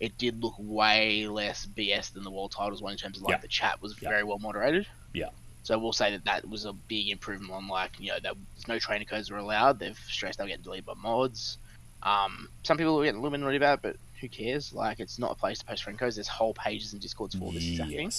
it 0.00 0.16
did 0.18 0.42
look 0.42 0.54
way 0.58 1.26
less 1.26 1.66
BS 1.76 2.12
than 2.12 2.22
the 2.24 2.30
world 2.30 2.52
titles 2.52 2.82
one 2.82 2.92
in 2.92 2.98
terms 2.98 3.16
of 3.18 3.22
like 3.22 3.32
Yeah. 3.36 3.40
the 3.40 3.48
chat 3.48 3.80
was 3.82 3.94
Yeah. 4.00 4.08
very 4.08 4.24
well 4.24 4.38
moderated. 4.38 4.86
Yeah. 5.12 5.28
So 5.62 5.78
we'll 5.78 5.92
say 5.92 6.10
that 6.12 6.24
that 6.24 6.48
was 6.48 6.64
a 6.64 6.72
big 6.72 7.08
improvement 7.10 7.52
on 7.52 7.68
like 7.68 7.92
you 7.98 8.08
know 8.08 8.18
that 8.22 8.34
there's 8.54 8.68
no 8.68 8.78
trainer 8.78 9.04
codes 9.04 9.30
were 9.30 9.38
allowed. 9.38 9.78
They've 9.78 9.98
stressed 10.08 10.38
they're 10.38 10.46
getting 10.46 10.62
deleted 10.62 10.86
by 10.86 10.94
mods. 10.94 11.58
Um, 12.02 12.48
some 12.62 12.78
people 12.78 12.98
are 12.98 13.04
getting 13.04 13.18
a 13.18 13.22
little 13.22 13.36
bit 13.36 13.42
annoyed 13.44 13.56
about 13.56 13.78
it, 13.78 13.82
but 13.82 13.96
who 14.22 14.28
cares? 14.28 14.72
Like 14.72 15.00
it's 15.00 15.18
not 15.18 15.32
a 15.32 15.34
place 15.34 15.58
to 15.58 15.64
post 15.66 15.82
friend 15.84 15.98
codes. 15.98 16.16
There's 16.16 16.28
whole 16.28 16.54
pages 16.54 16.92
and 16.94 17.00
discords 17.02 17.34
for 17.34 17.52
this 17.52 17.64
exact 17.66 17.90
thing. 17.90 18.10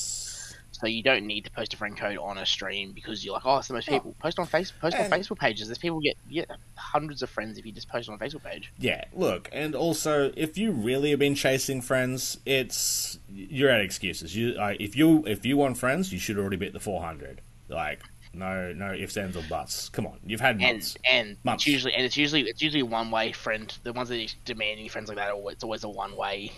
So 0.73 0.88
you 0.88 1.03
don't 1.03 1.27
need 1.27 1.43
to 1.45 1.51
post 1.51 1.73
a 1.73 1.77
friend 1.77 1.95
code 1.97 2.17
on 2.17 2.38
a 2.38 2.45
stream 2.45 2.91
because 2.93 3.23
you're 3.23 3.34
like, 3.34 3.45
oh, 3.45 3.57
it's 3.57 3.67
the 3.67 3.73
most 3.73 3.89
Oh. 3.89 3.91
people. 3.93 4.15
Post 4.19 4.39
on 4.39 4.45
face, 4.47 4.71
post 4.71 4.95
on 4.97 5.10
Facebook 5.10 5.38
pages. 5.38 5.67
There's 5.67 5.77
people 5.77 5.99
get 5.99 6.15
get 6.31 6.49
hundreds 6.75 7.21
of 7.21 7.29
friends 7.29 7.57
if 7.57 7.65
you 7.65 7.71
just 7.71 7.89
post 7.89 8.10
on 8.10 8.15
a 8.15 8.17
Facebook 8.17 8.43
page. 8.43 8.71
Yeah, 8.79 9.03
look, 9.13 9.49
and 9.51 9.75
also 9.75 10.31
if 10.36 10.57
you 10.57 10.71
really 10.71 11.10
have 11.12 11.19
been 11.19 11.36
chasing 11.36 11.81
friends, 11.81 12.39
it's 12.45 13.19
you're 13.29 13.69
out 13.69 13.79
of 13.81 13.86
excuses. 13.86 14.36
You 14.36 14.55
uh, 14.60 14.73
if 14.79 14.95
you 14.95 15.23
if 15.27 15.45
you 15.45 15.57
want 15.57 15.77
friends, 15.77 16.12
you 16.13 16.19
should 16.19 16.38
already 16.38 16.57
be 16.57 16.67
at 16.67 16.73
the 16.73 16.79
400. 16.79 17.41
Like 17.69 17.99
no 18.34 18.71
no 18.71 18.93
ifs 18.93 19.17
ands 19.17 19.36
or 19.36 19.43
buts. 19.49 19.89
Come 19.89 20.07
on, 20.07 20.17
you've 20.25 20.39
had 20.41 20.60
months. 20.60 20.95
and 21.10 21.36
Months. 21.43 21.63
it's 21.63 21.71
usually 21.73 21.93
and 21.93 22.05
it's 22.05 22.15
usually 22.17 22.41
it's 22.43 22.62
usually 22.62 22.84
one 22.84 23.12
way 23.12 23.34
friend. 23.34 23.77
The 23.84 23.91
ones 23.93 24.07
that 24.10 24.19
are 24.19 24.34
demanding 24.45 24.88
friends 24.89 25.10
like 25.10 25.17
that, 25.17 25.34
it's 25.47 25.63
always 25.65 25.84
a 25.84 25.89
one 25.89 26.15
way. 26.15 26.53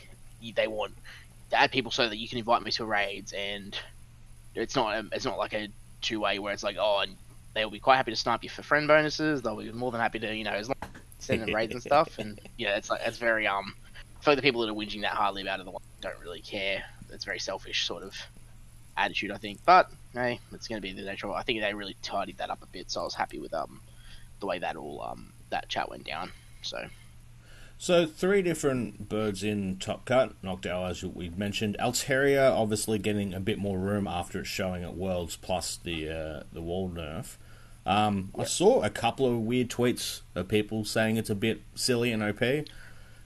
They 0.55 0.67
want 0.67 0.93
to 1.49 1.59
add 1.59 1.71
people 1.71 1.91
so 1.91 2.07
that 2.07 2.17
you 2.17 2.27
can 2.29 2.37
invite 2.37 2.61
me 2.63 2.71
to 2.71 2.85
raids, 2.85 3.33
and 3.33 3.77
it's 4.55 4.75
not 4.75 4.95
a, 4.95 5.07
it's 5.11 5.25
not 5.25 5.37
like 5.37 5.53
a 5.53 5.69
two 6.01 6.19
way 6.19 6.39
where 6.39 6.53
it's 6.53 6.63
like 6.63 6.77
oh, 6.79 6.99
and 6.99 7.15
they'll 7.53 7.69
be 7.69 7.79
quite 7.79 7.97
happy 7.97 8.11
to 8.11 8.17
snipe 8.17 8.43
you 8.43 8.49
for 8.49 8.63
friend 8.63 8.87
bonuses. 8.87 9.41
They'll 9.41 9.57
be 9.57 9.71
more 9.71 9.91
than 9.91 10.01
happy 10.01 10.19
to 10.19 10.35
you 10.35 10.43
know 10.43 10.51
as 10.51 10.67
long 10.67 10.75
as 10.81 10.89
send 11.19 11.41
them 11.41 11.53
raids 11.53 11.73
and 11.73 11.81
stuff. 11.83 12.19
And 12.19 12.39
yeah, 12.57 12.75
it's 12.77 12.89
like 12.89 13.01
it's 13.05 13.17
very 13.17 13.47
um. 13.47 13.73
I 13.95 14.23
feel 14.23 14.31
like 14.33 14.37
the 14.37 14.47
people 14.47 14.61
that 14.61 14.69
are 14.69 14.75
whinging 14.75 15.01
that 15.01 15.11
hardly 15.11 15.41
about 15.41 15.59
it 15.59 15.65
the 15.65 15.71
ones 15.71 15.83
don't 16.01 16.19
really 16.21 16.41
care. 16.41 16.83
It's 17.11 17.25
very 17.25 17.39
selfish 17.39 17.85
sort 17.85 18.03
of 18.03 18.15
attitude, 18.95 19.31
I 19.31 19.37
think. 19.37 19.59
But 19.65 19.89
hey, 20.13 20.39
it's 20.53 20.67
going 20.67 20.81
to 20.81 20.87
be 20.87 20.93
the 20.93 21.05
nature. 21.05 21.27
of. 21.27 21.33
I 21.33 21.43
think 21.43 21.61
they 21.61 21.73
really 21.73 21.97
tidied 22.01 22.37
that 22.37 22.49
up 22.49 22.63
a 22.63 22.67
bit, 22.67 22.89
so 22.89 23.01
I 23.01 23.03
was 23.03 23.15
happy 23.15 23.39
with 23.39 23.53
um 23.53 23.81
the 24.39 24.45
way 24.45 24.59
that 24.59 24.75
all 24.75 25.01
um 25.01 25.33
that 25.49 25.69
chat 25.69 25.89
went 25.89 26.05
down. 26.05 26.31
So 26.61 26.77
So 27.83 28.05
three 28.05 28.41
different 28.41 29.09
birds 29.09 29.43
in 29.43 29.75
Top 29.75 30.05
Cut, 30.05 30.41
knocked 30.41 30.65
out 30.65 30.89
as 30.89 31.03
we 31.03 31.27
mentioned. 31.27 31.75
Altaria 31.81 32.49
obviously 32.49 32.97
getting 32.97 33.33
a 33.33 33.41
bit 33.41 33.59
more 33.59 33.77
room 33.77 34.07
after 34.07 34.39
it's 34.39 34.47
showing 34.47 34.85
at 34.85 34.95
Worlds 34.95 35.35
plus 35.35 35.75
the 35.83 36.09
uh, 36.09 36.43
the 36.53 36.61
wall 36.61 36.89
nerf. 36.89 37.35
Um, 37.85 38.31
I 38.39 38.45
saw 38.45 38.83
a 38.83 38.89
couple 38.89 39.25
of 39.25 39.37
weird 39.37 39.69
tweets 39.69 40.21
of 40.33 40.47
people 40.47 40.85
saying 40.85 41.17
it's 41.17 41.29
a 41.29 41.35
bit 41.35 41.61
silly 41.75 42.13
and 42.13 42.23
OP, 42.23 42.41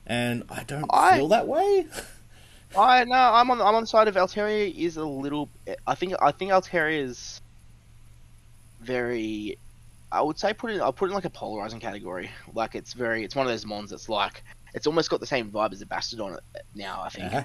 and 0.08 0.44
I 0.50 0.64
don't 0.64 0.90
I- 0.90 1.18
feel 1.18 1.28
that 1.28 1.48
way. 1.48 1.86
I 2.76 3.04
no, 3.04 3.14
I'm 3.14 3.52
on 3.52 3.62
I'm 3.62 3.76
on 3.76 3.84
the 3.84 3.88
side 3.88 4.08
of 4.08 4.16
Altaria 4.16 4.76
is 4.76 4.98
a 4.98 5.06
little. 5.06 5.50
I 5.86 5.94
think 5.94 6.16
I 6.20 6.32
think 6.32 6.50
Altaria 6.50 7.04
is 7.04 7.42
very. 8.82 9.60
I 10.12 10.22
would 10.22 10.40
say 10.40 10.54
put 10.54 10.72
it. 10.72 10.82
I'll 10.82 10.94
put 10.94 11.06
it 11.06 11.10
in 11.10 11.16
like 11.16 11.26
a 11.26 11.30
polarizing 11.30 11.80
category. 11.80 12.30
Like 12.54 12.76
it's 12.76 12.94
very. 12.94 13.24
It's 13.24 13.36
one 13.36 13.46
of 13.46 13.52
those 13.52 13.66
mons 13.66 13.90
that's 13.90 14.10
like. 14.10 14.44
It's 14.74 14.88
almost 14.88 15.10
got 15.10 15.20
the 15.20 15.28
same 15.28 15.50
vibe 15.52 15.74
as 15.74 15.82
a 15.82 15.86
Bastiodon 15.86 16.40
now. 16.76 17.02
I 17.04 17.10
think. 17.10 17.34
Uh-huh. 17.34 17.44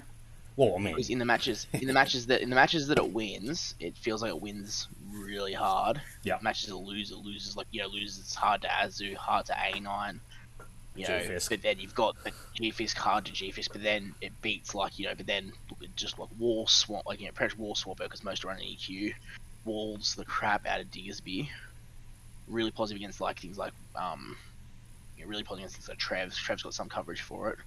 Well, 0.57 0.75
I 0.77 0.81
mean, 0.81 0.97
in 1.09 1.19
the 1.19 1.25
matches, 1.25 1.67
in 1.73 1.87
the 1.87 1.95
matches 1.95 2.27
that 2.27 2.43
in 2.43 2.51
the 2.51 2.55
matches 2.55 2.87
that 2.89 2.99
it 2.99 3.11
wins, 3.11 3.75
it 3.81 3.97
feels 3.97 4.21
like 4.23 4.31
it 4.31 4.41
wins 4.41 4.87
really 5.11 5.55
hard. 5.55 6.01
Yeah. 6.25 6.39
Matches 6.43 6.69
it 6.69 6.75
lose, 6.75 7.11
it 7.11 7.19
loses 7.19 7.57
like 7.57 7.67
you 7.71 7.81
know 7.81 7.89
loses 7.89 8.35
hard 8.35 8.63
to 8.63 8.69
Azu, 8.69 9.17
hard 9.17 9.47
to 9.47 9.55
A 9.59 9.81
nine. 9.81 10.21
You 10.95 11.09
know, 11.09 11.21
G-Fisk. 11.21 11.51
but 11.51 11.63
then 11.63 11.79
you've 11.79 11.95
got 11.95 12.23
the 12.23 12.33
G-Fisk 12.53 12.99
hard 12.99 13.25
to 13.25 13.33
G-Fisk, 13.33 13.73
but 13.73 13.83
then 13.83 14.15
it 14.21 14.31
beats 14.43 14.75
like 14.75 14.99
you 14.99 15.07
know, 15.07 15.15
but 15.17 15.27
then 15.27 15.53
just 15.97 16.19
like 16.19 16.29
Wall 16.39 16.67
Swamp, 16.67 17.07
like 17.07 17.19
you 17.19 17.27
know, 17.27 17.33
pretty 17.33 17.55
much 17.55 17.59
Wall 17.59 17.75
Swamper 17.75 18.05
because 18.05 18.23
most 18.23 18.45
are 18.45 18.51
on 18.51 18.59
EQ, 18.59 19.15
walls 19.65 20.15
the 20.15 20.25
crap 20.27 20.67
out 20.67 20.81
of 20.81 20.91
Diggersby. 20.91 21.49
Really 22.49 22.71
positive 22.71 23.01
against 23.01 23.21
like 23.21 23.39
things 23.39 23.59
like 23.59 23.73
um, 23.97 24.37
you 25.17 25.25
know, 25.25 25.31
really 25.31 25.43
positive 25.43 25.65
against 25.65 25.77
things 25.77 25.89
like 25.89 25.99
Trev's. 25.99 26.37
Trev's 26.37 26.63
got 26.63 26.75
some 26.75 26.89
coverage 26.89 27.21
for 27.21 27.51
it. 27.51 27.59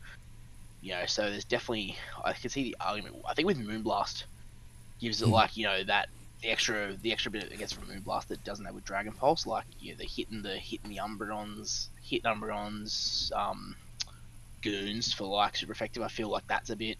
You 0.82 0.92
know, 0.92 1.06
so 1.06 1.30
there's 1.30 1.46
definitely 1.46 1.98
I 2.24 2.34
can 2.34 2.50
see 2.50 2.64
the 2.64 2.78
argument. 2.80 3.16
I 3.28 3.34
think 3.34 3.48
with 3.48 3.58
Moonblast 3.58 4.24
gives 5.00 5.22
it 5.22 5.28
like 5.28 5.58
you 5.58 5.66
know 5.66 5.84
that 5.84 6.10
the 6.42 6.50
extra 6.50 6.94
the 7.02 7.12
extra 7.12 7.32
bit 7.32 7.44
it 7.44 7.58
gets 7.58 7.74
from 7.74 7.88
Moonblast 7.88 8.28
that 8.28 8.44
doesn't 8.44 8.66
have 8.66 8.76
with 8.76 8.86
Dragon 8.86 9.14
Pulse, 9.14 9.46
like 9.48 9.66
you 9.80 9.92
know, 9.92 9.98
the 9.98 10.06
hitting 10.06 10.42
the 10.42 10.58
hitting 10.58 10.90
the 10.90 10.98
Umbreons, 10.98 11.88
hit 12.04 12.24
Umbreons, 12.24 13.32
um, 13.36 13.76
goons 14.62 15.14
for 15.14 15.26
like 15.26 15.56
super 15.56 15.72
effective. 15.72 16.04
I 16.04 16.08
feel 16.08 16.30
like 16.30 16.46
that's 16.48 16.70
a 16.70 16.76
bit 16.76 16.98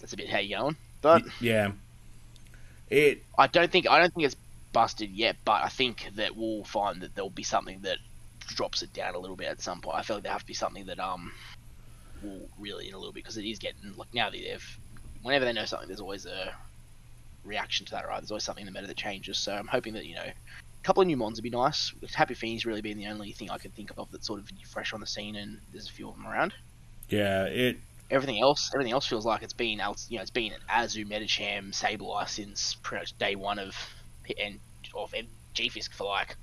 that's 0.00 0.12
a 0.12 0.16
bit 0.16 0.28
how 0.28 0.38
you 0.38 0.56
going. 0.56 0.76
But 1.00 1.22
yeah, 1.40 1.72
it 2.90 3.22
I 3.38 3.46
don't 3.46 3.70
think 3.70 3.88
I 3.88 3.98
don't 3.98 4.12
think 4.12 4.26
it's 4.26 4.36
busted 4.72 5.10
yet. 5.10 5.36
But 5.44 5.64
I 5.64 5.68
think 5.68 6.08
that 6.16 6.36
we'll 6.36 6.64
find 6.64 7.02
that 7.02 7.14
there'll 7.14 7.30
be 7.30 7.42
something 7.42 7.80
that 7.82 7.98
drops 8.40 8.82
it 8.82 8.92
down 8.92 9.14
a 9.14 9.18
little 9.18 9.36
bit 9.36 9.48
at 9.48 9.60
some 9.60 9.80
point. 9.80 9.98
I 9.98 10.02
feel 10.02 10.16
like 10.16 10.22
there 10.24 10.32
have 10.32 10.42
to 10.42 10.46
be 10.46 10.54
something 10.54 10.86
that 10.86 11.00
um 11.00 11.32
will 12.22 12.48
really 12.58 12.88
in 12.88 12.94
a 12.94 12.98
little 12.98 13.12
bit 13.12 13.24
because 13.24 13.36
it 13.36 13.44
is 13.44 13.58
getting 13.58 13.94
like 13.96 14.12
now 14.14 14.30
that 14.30 14.38
they've 14.38 14.78
whenever 15.22 15.44
they 15.44 15.52
know 15.52 15.64
something, 15.64 15.88
there's 15.88 16.00
always 16.00 16.26
a 16.26 16.54
reaction 17.44 17.86
to 17.86 17.92
that, 17.92 18.06
right? 18.06 18.20
There's 18.20 18.30
always 18.30 18.44
something 18.44 18.66
in 18.66 18.72
the 18.72 18.78
meta 18.78 18.86
that 18.86 18.96
changes. 18.96 19.38
So 19.38 19.52
I'm 19.52 19.66
hoping 19.66 19.94
that 19.94 20.06
you 20.06 20.14
know 20.14 20.22
a 20.22 20.34
couple 20.84 21.00
of 21.00 21.06
new 21.06 21.16
mons 21.16 21.38
would 21.38 21.44
be 21.44 21.50
nice. 21.50 21.92
Happy 22.14 22.34
Fiends 22.34 22.66
really 22.66 22.82
being 22.82 22.98
the 22.98 23.08
only 23.08 23.32
thing 23.32 23.50
I 23.50 23.58
can 23.58 23.70
think 23.72 23.92
of 23.96 24.10
that's 24.10 24.26
sort 24.26 24.40
of 24.40 24.48
fresh 24.68 24.92
on 24.92 25.00
the 25.00 25.06
scene, 25.06 25.36
and 25.36 25.58
there's 25.72 25.88
a 25.88 25.92
few 25.92 26.08
of 26.08 26.16
them 26.16 26.26
around. 26.26 26.54
yeah 27.08 27.44
it 27.44 27.78
Everything 28.08 28.40
else, 28.40 28.70
everything 28.72 28.92
else 28.92 29.04
feels 29.04 29.26
like 29.26 29.42
it's 29.42 29.52
been, 29.52 29.80
you 30.08 30.16
know, 30.16 30.22
it's 30.22 30.30
been 30.30 30.52
an 30.52 30.60
Azu, 30.70 31.04
Medicham, 31.04 31.72
Sableye 31.72 32.28
since 32.28 32.76
pretty 32.76 33.02
much 33.02 33.18
day 33.18 33.34
one 33.34 33.58
of, 33.58 33.74
and 34.42 34.58
of 34.94 35.14
G 35.54 35.68
Fisk 35.68 35.92
for 35.94 36.04
like 36.04 36.36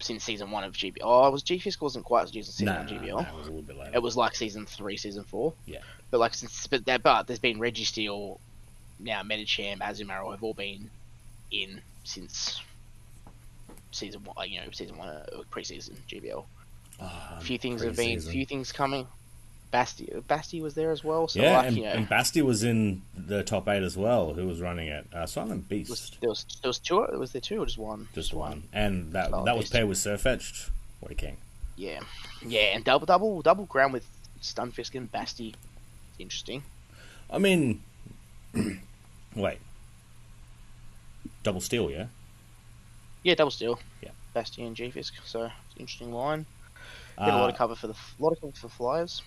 since 0.00 0.24
season 0.24 0.50
one 0.50 0.64
of 0.64 0.74
GBL. 0.74 0.98
Oh, 1.02 1.28
it 1.28 1.32
was 1.32 1.42
G 1.42 1.58
Fisk 1.58 1.80
wasn't 1.80 2.04
quite 2.04 2.24
as 2.24 2.34
used 2.34 2.48
as 2.48 2.56
season 2.56 2.74
one 2.74 2.86
no, 2.86 2.92
GBL. 2.92 3.28
it 3.28 3.36
was 3.38 3.46
a 3.46 3.50
little 3.50 3.62
bit 3.62 3.78
later. 3.78 3.92
It 3.94 4.02
was 4.02 4.16
like 4.16 4.34
season 4.34 4.66
three, 4.66 4.96
season 4.96 5.24
four. 5.24 5.52
Yeah. 5.66 5.78
But 6.10 6.18
like 6.20 6.34
since 6.34 6.66
but 6.66 6.84
that 6.86 7.02
but 7.02 7.26
there's 7.26 7.38
been 7.38 7.58
Registeel, 7.58 8.38
now 8.98 9.22
Medicham, 9.22 9.78
Azumarill 9.78 10.32
have 10.32 10.42
all 10.42 10.54
been 10.54 10.90
in 11.50 11.80
since 12.02 12.60
season 13.92 14.22
one. 14.24 14.50
You 14.50 14.60
know, 14.60 14.66
season 14.72 14.96
one, 14.98 15.08
uh, 15.08 15.26
preseason 15.50 15.94
GBL. 16.08 16.44
Ah, 17.00 17.36
A 17.38 17.40
few 17.40 17.58
things 17.58 17.82
have 17.82 17.96
been, 17.96 18.20
few 18.20 18.46
things 18.46 18.72
coming. 18.72 19.06
Basti, 19.70 20.12
Basti 20.28 20.60
was 20.60 20.74
there 20.74 20.90
as 20.92 21.02
well. 21.02 21.26
So 21.26 21.40
yeah, 21.40 21.56
like, 21.56 21.66
and, 21.68 21.76
you 21.76 21.82
know, 21.82 21.90
and 21.90 22.08
Basti 22.08 22.42
was 22.42 22.62
in 22.62 23.02
the 23.16 23.42
top 23.42 23.68
eight 23.68 23.82
as 23.82 23.96
well. 23.96 24.34
Who 24.34 24.46
was 24.46 24.60
running 24.60 24.88
it? 24.88 25.06
Uh, 25.12 25.26
Silent 25.26 25.68
Beast, 25.68 25.90
was, 25.90 26.12
there 26.20 26.30
was 26.30 26.46
there 26.62 26.68
was 26.68 26.78
two. 26.78 26.98
Was 27.18 27.32
there 27.32 27.40
two 27.40 27.60
or 27.60 27.66
just 27.66 27.78
one? 27.78 28.08
just 28.14 28.32
one, 28.32 28.64
and 28.72 29.12
that 29.12 29.30
Silent 29.30 29.46
that 29.46 29.56
was 29.56 29.64
Beast. 29.64 29.72
paired 29.72 29.88
with 29.88 29.98
Sirfetch'd. 29.98 30.70
What 31.00 31.10
a 31.10 31.14
king! 31.14 31.38
Yeah, 31.76 32.00
yeah, 32.46 32.74
and 32.74 32.84
double 32.84 33.06
double 33.06 33.42
double 33.42 33.64
ground 33.66 33.92
with 33.92 34.06
Stunfisk 34.40 34.94
and 34.94 35.10
Basti. 35.10 35.54
Interesting. 36.20 36.62
I 37.28 37.38
mean, 37.38 37.82
wait, 39.34 39.58
double 41.42 41.60
steel, 41.60 41.90
yeah. 41.90 42.06
Yeah, 43.24 43.34
double 43.34 43.50
steel. 43.50 43.80
Yeah. 44.02 44.10
Basti 44.34 44.64
and 44.64 44.76
G-Fisk. 44.76 45.14
So 45.24 45.50
interesting 45.78 46.12
line. 46.12 46.44
Get 47.18 47.28
a 47.28 47.36
lot 47.36 47.48
of 47.48 47.54
Uh, 47.54 47.58
cover 47.58 47.74
for 47.74 47.86
the 47.86 47.94
lot 48.18 48.32
of 48.32 48.40
cover 48.40 48.52
for 48.52 48.68
flyers. 48.68 49.22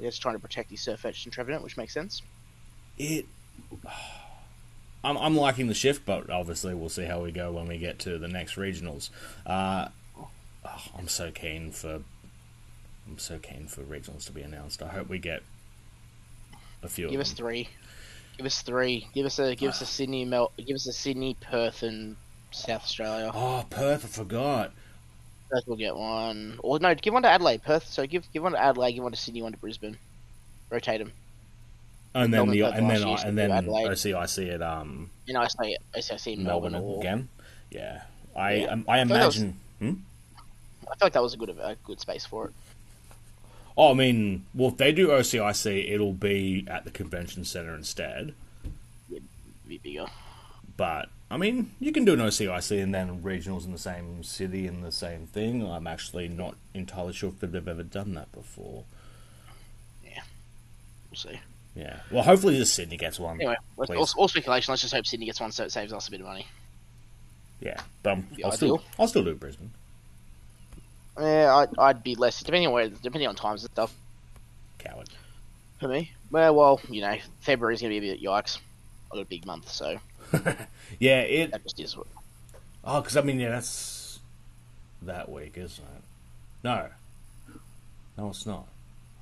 Just 0.00 0.20
trying 0.20 0.34
to 0.34 0.38
protect 0.40 0.70
his 0.70 0.80
Sirfetch'd 0.80 1.26
and 1.26 1.32
Trevenant, 1.32 1.62
which 1.62 1.76
makes 1.76 1.94
sense. 1.94 2.22
it. 2.98 3.26
I'm, 5.04 5.16
I'm 5.18 5.36
liking 5.36 5.68
the 5.68 5.74
shift, 5.74 6.04
but 6.04 6.28
obviously 6.30 6.74
we'll 6.74 6.88
see 6.88 7.04
how 7.04 7.22
we 7.22 7.30
go 7.30 7.52
when 7.52 7.68
we 7.68 7.78
get 7.78 8.00
to 8.00 8.18
the 8.18 8.26
next 8.26 8.56
regionals. 8.56 9.10
Uh, 9.46 9.88
oh, 10.18 10.28
I'm 10.98 11.06
so 11.06 11.30
keen 11.30 11.70
for. 11.70 12.02
I'm 13.06 13.18
so 13.18 13.38
keen 13.38 13.68
for 13.68 13.82
regionals 13.82 14.24
to 14.26 14.32
be 14.32 14.42
announced. 14.42 14.82
I 14.82 14.88
hope 14.88 15.08
we 15.08 15.18
get 15.20 15.42
a 16.82 16.88
few. 16.88 17.06
Give 17.08 17.20
of 17.20 17.20
us 17.20 17.28
them. 17.30 17.36
three. 17.36 17.68
Give 18.36 18.46
us 18.46 18.62
three. 18.62 19.06
Give 19.14 19.26
us 19.26 19.38
a 19.38 19.54
give 19.54 19.70
us 19.70 19.80
a 19.80 19.86
Sydney 19.86 20.24
Mel. 20.24 20.50
Give 20.56 20.74
us 20.74 20.88
a 20.88 20.92
Sydney, 20.92 21.36
Perth, 21.40 21.84
and 21.84 22.16
South 22.50 22.82
Australia. 22.82 23.30
Oh, 23.32 23.64
Perth! 23.70 24.04
I 24.04 24.08
forgot. 24.08 24.72
Perth 25.50 25.66
will 25.66 25.76
get 25.76 25.96
one. 25.96 26.58
Or 26.62 26.78
no, 26.78 26.94
give 26.94 27.14
one 27.14 27.22
to 27.22 27.28
Adelaide. 27.28 27.62
Perth. 27.62 27.86
So 27.86 28.06
give 28.06 28.30
give 28.32 28.42
one 28.42 28.52
to 28.52 28.62
Adelaide. 28.62 28.92
Give 28.92 29.02
one 29.02 29.12
to 29.12 29.18
Sydney. 29.18 29.42
One 29.42 29.52
to 29.52 29.58
Brisbane. 29.58 29.96
Rotate 30.70 30.98
them. 30.98 31.12
And 32.14 32.32
then 32.32 32.48
the 32.48 32.62
and 32.62 32.88
then 32.90 33.00
played 33.02 33.06
last 33.06 33.22
year, 33.22 33.28
and 33.28 33.38
then 33.38 33.50
Adelaide. 33.50 33.88
OCIC 33.88 34.54
at 34.54 34.62
um 34.62 35.10
And 35.28 35.36
I 35.36 35.46
say 35.48 35.76
I 35.94 36.00
see 36.00 36.36
Melbourne, 36.36 36.72
Melbourne 36.72 37.00
again. 37.00 37.28
Yeah, 37.70 38.02
I 38.34 38.54
Yeah. 38.54 38.66
um, 38.66 38.84
I 38.88 39.02
was- 39.02 39.10
imagine. 39.10 39.60
Hmm? 39.78 39.92
I 40.88 40.94
feel 40.94 41.06
like 41.06 41.12
that 41.14 41.22
was 41.22 41.34
a 41.34 41.36
good 41.36 41.50
a 41.50 41.76
good 41.84 42.00
space 42.00 42.24
for 42.24 42.46
it. 42.46 42.52
Oh, 43.76 43.90
I 43.90 43.94
mean, 43.94 44.46
well, 44.54 44.70
if 44.70 44.78
they 44.78 44.90
do 44.92 45.08
OCIC, 45.08 45.90
it'll 45.92 46.14
be 46.14 46.64
at 46.68 46.84
the 46.84 46.90
convention 46.90 47.44
center 47.44 47.74
instead. 47.74 48.32
Be 49.68 49.78
bigger. 49.78 50.06
But 50.76 51.08
I 51.30 51.36
mean, 51.36 51.72
you 51.80 51.92
can 51.92 52.04
do 52.04 52.12
an 52.12 52.20
OCIC 52.20 52.82
and 52.82 52.94
then 52.94 53.22
regionals 53.22 53.64
in 53.64 53.72
the 53.72 53.78
same 53.78 54.22
city 54.22 54.66
and 54.66 54.84
the 54.84 54.92
same 54.92 55.26
thing. 55.26 55.66
I'm 55.66 55.86
actually 55.86 56.28
not 56.28 56.56
entirely 56.74 57.12
sure 57.12 57.30
if 57.30 57.40
they've 57.40 57.68
ever 57.68 57.82
done 57.82 58.14
that 58.14 58.30
before. 58.32 58.84
Yeah, 60.04 60.22
we'll 61.10 61.18
see. 61.18 61.40
Yeah. 61.74 62.00
Well, 62.10 62.22
hopefully, 62.22 62.56
just 62.56 62.74
Sydney 62.74 62.96
gets 62.96 63.18
one. 63.18 63.40
Anyway, 63.40 63.56
all, 63.76 64.08
all 64.16 64.28
speculation. 64.28 64.72
Let's 64.72 64.82
just 64.82 64.94
hope 64.94 65.06
Sydney 65.06 65.26
gets 65.26 65.40
one, 65.40 65.52
so 65.52 65.64
it 65.64 65.72
saves 65.72 65.92
us 65.92 66.08
a 66.08 66.10
bit 66.10 66.20
of 66.20 66.26
money. 66.26 66.46
Yeah, 67.60 67.80
but 68.02 68.14
um, 68.14 68.26
I'll 68.44 68.52
still. 68.52 68.82
I'll 68.98 69.08
still 69.08 69.24
do 69.24 69.34
Brisbane. 69.34 69.70
Yeah, 71.18 71.54
I'd, 71.56 71.78
I'd 71.78 72.02
be 72.02 72.14
less 72.14 72.38
depending 72.40 72.66
on 72.66 72.72
where, 72.72 72.88
depending 72.88 73.28
on 73.28 73.34
times 73.34 73.62
and 73.62 73.72
stuff. 73.72 73.94
Coward. 74.78 75.08
For 75.80 75.88
me, 75.88 76.12
well, 76.30 76.54
well, 76.54 76.80
you 76.88 77.00
know, 77.02 77.16
February's 77.40 77.80
gonna 77.80 77.98
be 77.98 78.10
a 78.10 78.14
bit 78.14 78.22
yikes. 78.22 78.58
I 79.10 79.16
got 79.16 79.22
a 79.22 79.26
big 79.26 79.46
month, 79.46 79.70
so 79.70 79.98
Yeah. 80.98 81.20
It. 81.20 81.50
that 81.52 81.62
just 81.62 81.80
is. 81.80 81.96
What, 81.96 82.06
Oh, 82.84 83.00
because 83.00 83.16
I 83.16 83.22
mean, 83.22 83.40
yeah, 83.40 83.50
that's 83.50 84.20
that 85.02 85.28
week, 85.28 85.58
isn't 85.58 85.84
it? 85.84 86.02
No. 86.62 86.88
No, 88.16 88.28
it's 88.30 88.46
not. 88.46 88.66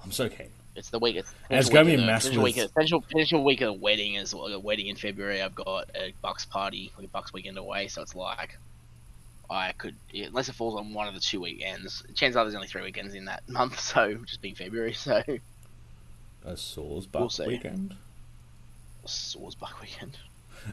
I'm 0.05 0.13
so 0.13 0.29
keen. 0.29 0.49
it's 0.77 0.91
the 0.91 0.99
week. 0.99 1.17
It's, 1.17 1.33
it's 1.51 1.69
gonna 1.71 1.87
be 1.87 1.95
a 1.95 1.97
the- 1.97 2.05
with- 2.37 2.37
week. 2.45 2.57
Of, 2.59 2.73
potential, 2.75 3.01
potential 3.01 3.43
week 3.43 3.63
of 3.63 3.71
a 3.71 3.73
wedding 3.73 4.19
as 4.19 4.35
well. 4.35 4.47
A 4.49 4.59
wedding 4.59 4.87
in 4.89 4.97
February. 4.97 5.41
I've 5.41 5.55
got 5.55 5.89
a 5.95 6.13
Bucks 6.23 6.45
party, 6.45 6.93
like 6.97 7.07
a 7.07 7.09
Bucks 7.09 7.33
weekend 7.33 7.57
away. 7.57 7.89
So 7.89 8.03
it's 8.03 8.15
like 8.15 8.59
I 9.51 9.73
could, 9.73 9.97
unless 10.15 10.49
it 10.51 10.55
falls 10.55 10.79
on 10.79 10.93
one 10.93 11.09
of 11.09 11.15
the 11.15 11.21
two 11.21 11.41
weekends. 11.41 12.03
Chances 12.15 12.37
are 12.37 12.45
there's 12.45 12.55
only 12.55 12.69
three 12.69 12.83
weekends 12.83 13.15
in 13.15 13.25
that 13.25 13.43
month, 13.49 13.81
so 13.81 14.15
just 14.27 14.43
being 14.43 14.55
February. 14.55 14.93
So 14.93 15.23
A 16.45 16.57
We'll 16.77 17.01
Buck 17.11 17.31
see. 17.31 17.47
weekend. 17.47 17.95
Swords 19.07 19.55
Buck 19.55 19.81
weekend. 19.81 20.19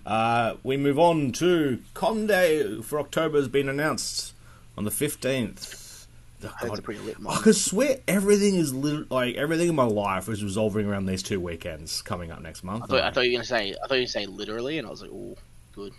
Uh, 0.06 0.56
we 0.64 0.78
move 0.78 0.98
on 1.00 1.32
to 1.34 1.80
Conde 1.94 2.84
for 2.86 3.00
October 3.00 3.38
has 3.38 3.48
been 3.48 3.70
announced 3.70 4.34
on 4.78 4.84
the 4.84 4.92
15th. 4.92 6.06
Oh, 6.44 6.48
That's 6.50 6.64
a 6.64 6.68
God. 6.70 6.84
pretty 6.84 7.02
lit 7.02 7.18
I 7.30 7.38
could 7.38 7.56
swear 7.56 7.98
everything 8.08 8.56
is 8.56 8.74
lit- 8.74 9.12
like 9.12 9.36
everything 9.36 9.70
in 9.70 9.76
my 9.76 9.84
life 9.84 10.28
is 10.28 10.44
revolving 10.44 10.88
around 10.88 11.06
these 11.06 11.22
two 11.22 11.40
weekends 11.40 12.02
coming 12.02 12.32
up 12.32 12.42
next 12.42 12.64
month. 12.64 12.86
I 12.86 12.88
thought, 12.88 13.04
I 13.04 13.12
thought 13.12 13.22
you 13.26 13.32
were 13.32 13.36
gonna 13.38 13.46
say. 13.46 13.76
I 13.84 13.88
thought 13.88 13.96
you 13.96 14.02
were 14.02 14.08
say 14.08 14.26
literally, 14.26 14.80
and 14.80 14.88
I 14.88 14.90
was 14.90 15.02
like, 15.04 15.12
oh, 15.14 15.36
good. 15.76 15.94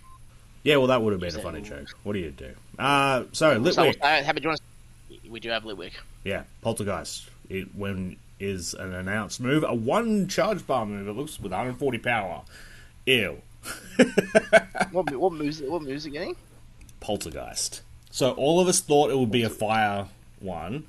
yeah, 0.65 0.77
well, 0.79 0.89
that 0.89 1.01
would 1.01 1.13
have 1.13 1.21
been 1.21 1.37
a 1.37 1.39
funny 1.43 1.59
rules. 1.59 1.69
joke. 1.69 1.89
What 2.03 2.15
do 2.15 2.19
you 2.19 2.31
do? 2.33 2.51
Uh, 2.77 3.25
so 3.33 3.55
So, 3.71 3.83
Litwick, 3.85 3.97
uh, 4.03 4.33
you 4.43 4.49
want 4.49 4.61
to? 4.61 5.31
We 5.31 5.39
do 5.39 5.51
have 5.51 5.63
Litwick. 5.63 5.93
yeah, 6.25 6.43
Poltergeist. 6.61 7.29
It 7.49 7.75
when 7.77 8.17
is 8.41 8.75
an 8.75 8.93
announced 8.93 9.41
move, 9.41 9.63
a 9.63 9.73
one 9.75 10.27
charge 10.27 10.67
bar 10.67 10.85
move. 10.87 11.07
It 11.07 11.13
looks 11.13 11.39
with 11.39 11.53
140 11.53 11.99
power. 11.99 12.43
Ew. 13.07 13.41
What 14.93 15.11
what 15.17 15.33
moves? 15.33 15.63
What 15.63 15.83
moves 15.83 16.05
it 16.05 16.11
getting? 16.11 16.37
Poltergeist. 17.01 17.83
So 18.11 18.33
all 18.33 18.61
of 18.61 18.69
us 18.69 18.81
thought 18.81 19.11
it 19.11 19.19
would 19.19 19.31
be 19.31 19.43
a 19.43 19.49
fire 19.51 20.09
one, 20.39 20.87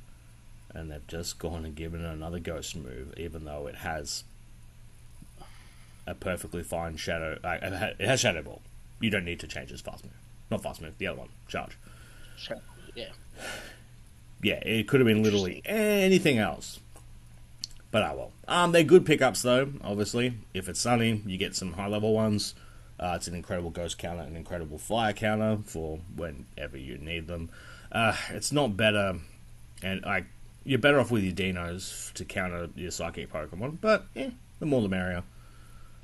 and 0.74 0.92
they've 0.92 1.08
just 1.08 1.40
gone 1.40 1.64
and 1.64 1.74
given 1.74 2.04
it 2.04 2.12
another 2.12 2.40
ghost 2.40 2.76
move, 2.76 3.14
even 3.16 3.46
though 3.46 3.68
it 3.68 3.76
has 3.76 4.26
a 6.06 6.14
perfectly 6.14 6.64
fine 6.64 6.98
shadow. 6.98 7.40
Uh, 7.44 7.58
it 7.62 7.96
it 8.00 8.08
has 8.08 8.20
shadow 8.20 8.42
ball. 8.42 8.62
You 9.00 9.10
don't 9.10 9.26
need 9.26 9.40
to 9.40 9.48
change 9.48 9.72
its 9.72 9.82
fast 9.82 10.04
move. 10.04 10.14
Not 10.52 10.62
fast 10.64 10.82
move. 10.82 10.98
The 10.98 11.08
other 11.08 11.20
one, 11.20 11.30
charge. 11.48 11.78
Sure. 12.38 12.62
Yeah. 12.96 13.10
Yeah, 14.46 14.56
it 14.56 14.90
could 14.90 15.00
have 15.00 15.08
been 15.08 15.24
literally 15.24 15.62
anything 15.64 16.38
else. 16.38 16.82
But 17.94 18.02
ah 18.02 18.14
well. 18.16 18.32
Um, 18.48 18.72
they're 18.72 18.84
good 18.84 19.06
pickups 19.06 19.44
though. 19.44 19.72
Obviously, 19.84 20.34
if 20.52 20.68
it's 20.68 20.80
sunny, 20.80 21.22
you 21.28 21.38
get 21.38 21.56
some 21.56 21.74
high 21.74 21.86
level 21.88 22.12
ones. 22.12 22.56
Uh, 23.00 23.14
it's 23.16 23.28
an 23.28 23.36
incredible 23.36 23.70
ghost 23.70 24.00
counter, 24.00 24.24
an 24.24 24.36
incredible 24.36 24.80
fire 24.80 25.14
counter 25.14 25.60
for 25.64 26.00
whenever 26.16 26.76
you 26.76 26.98
need 26.98 27.28
them. 27.28 27.52
Uh, 27.92 28.16
it's 28.32 28.52
not 28.52 28.76
better, 28.76 29.20
and 29.84 30.02
like 30.02 30.26
you're 30.64 30.80
better 30.80 31.00
off 31.00 31.12
with 31.12 31.24
your 31.24 31.34
dinos 31.34 32.12
to 32.14 32.26
counter 32.26 32.68
your 32.76 32.90
psychic 32.90 33.32
Pokemon. 33.32 33.78
But 33.80 34.08
yeah, 34.16 34.32
the 34.60 34.66
more 34.66 34.82
the 34.82 34.90
merrier. 34.90 35.22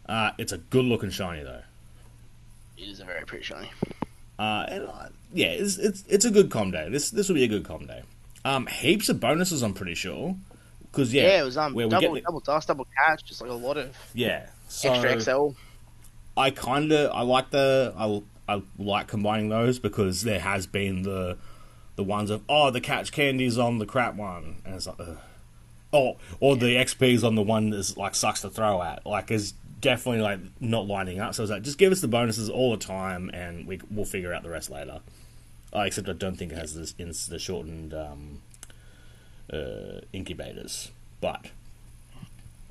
Uh, 0.07 0.31
it's 0.37 0.51
a 0.51 0.59
good 0.59 0.85
looking 0.85 1.09
shiny 1.09 1.41
though. 1.41 1.63
It 2.77 2.83
is 2.83 2.99
a 2.99 3.05
very 3.05 3.25
pretty 3.25 3.45
shiny. 3.45 3.71
Uh, 4.37 4.65
and, 4.69 4.87
uh, 4.87 5.07
yeah, 5.33 5.47
it's, 5.47 5.77
it's 5.77 6.03
it's 6.07 6.25
a 6.25 6.31
good 6.31 6.51
com 6.51 6.69
day. 6.69 6.87
This 6.87 7.09
this 7.09 7.29
will 7.29 7.35
be 7.35 7.45
a 7.45 7.47
good 7.47 7.65
com 7.65 7.87
day. 7.87 8.03
Um, 8.45 8.67
heaps 8.67 9.09
of 9.09 9.19
bonuses, 9.19 9.63
I'm 9.63 9.73
pretty 9.73 9.95
sure. 9.95 10.35
Because 10.91 11.13
yeah, 11.13 11.23
Yeah, 11.23 11.41
it 11.41 11.45
was 11.45 11.57
um 11.57 11.73
where 11.73 11.87
double 11.87 12.13
the- 12.13 12.21
double 12.21 12.39
dust, 12.39 12.67
double 12.67 12.87
catch, 12.97 13.23
just 13.25 13.41
like 13.41 13.49
a 13.49 13.53
lot 13.53 13.77
of 13.77 13.95
yeah. 14.13 14.47
So 14.67 14.91
extra 14.93 15.19
XL. 15.19 15.49
I 16.37 16.51
kind 16.51 16.91
of 16.91 17.11
I 17.11 17.21
like 17.21 17.49
the 17.49 17.93
I, 17.97 18.21
I 18.47 18.61
like 18.77 19.07
combining 19.07 19.49
those 19.49 19.79
because 19.79 20.23
there 20.23 20.39
has 20.39 20.67
been 20.67 21.03
the 21.03 21.37
the 21.95 22.03
ones 22.03 22.29
of 22.29 22.41
oh 22.47 22.71
the 22.71 22.79
catch 22.81 23.11
candies 23.11 23.57
on 23.57 23.79
the 23.79 23.85
crap 23.85 24.15
one 24.15 24.61
and 24.65 24.75
it's 24.75 24.87
like 24.87 24.95
ugh. 24.99 25.17
oh 25.91 26.17
or 26.39 26.55
the 26.55 26.75
XP's 26.77 27.23
on 27.23 27.35
the 27.35 27.41
one 27.41 27.71
that's 27.71 27.97
like 27.97 28.15
sucks 28.15 28.41
to 28.41 28.49
throw 28.49 28.81
at 28.81 29.05
like 29.05 29.31
is 29.31 29.53
definitely 29.81 30.21
like 30.21 30.39
not 30.59 30.87
lining 30.87 31.19
up. 31.19 31.33
So 31.33 31.43
it's 31.43 31.51
like 31.51 31.63
just 31.63 31.77
give 31.77 31.91
us 31.91 32.01
the 32.01 32.07
bonuses 32.07 32.49
all 32.49 32.71
the 32.71 32.77
time 32.83 33.29
and 33.33 33.67
we 33.67 33.81
we'll 33.91 34.05
figure 34.05 34.33
out 34.33 34.43
the 34.43 34.49
rest 34.49 34.69
later. 34.69 34.99
Uh, 35.75 35.81
except 35.81 36.09
I 36.09 36.13
don't 36.13 36.35
think 36.35 36.51
it 36.51 36.57
has 36.57 36.73
this 36.73 36.95
in 36.97 37.09
the 37.29 37.37
shortened 37.39 37.93
um, 37.93 38.41
uh, 39.51 40.01
incubators, 40.13 40.91
but 41.21 41.47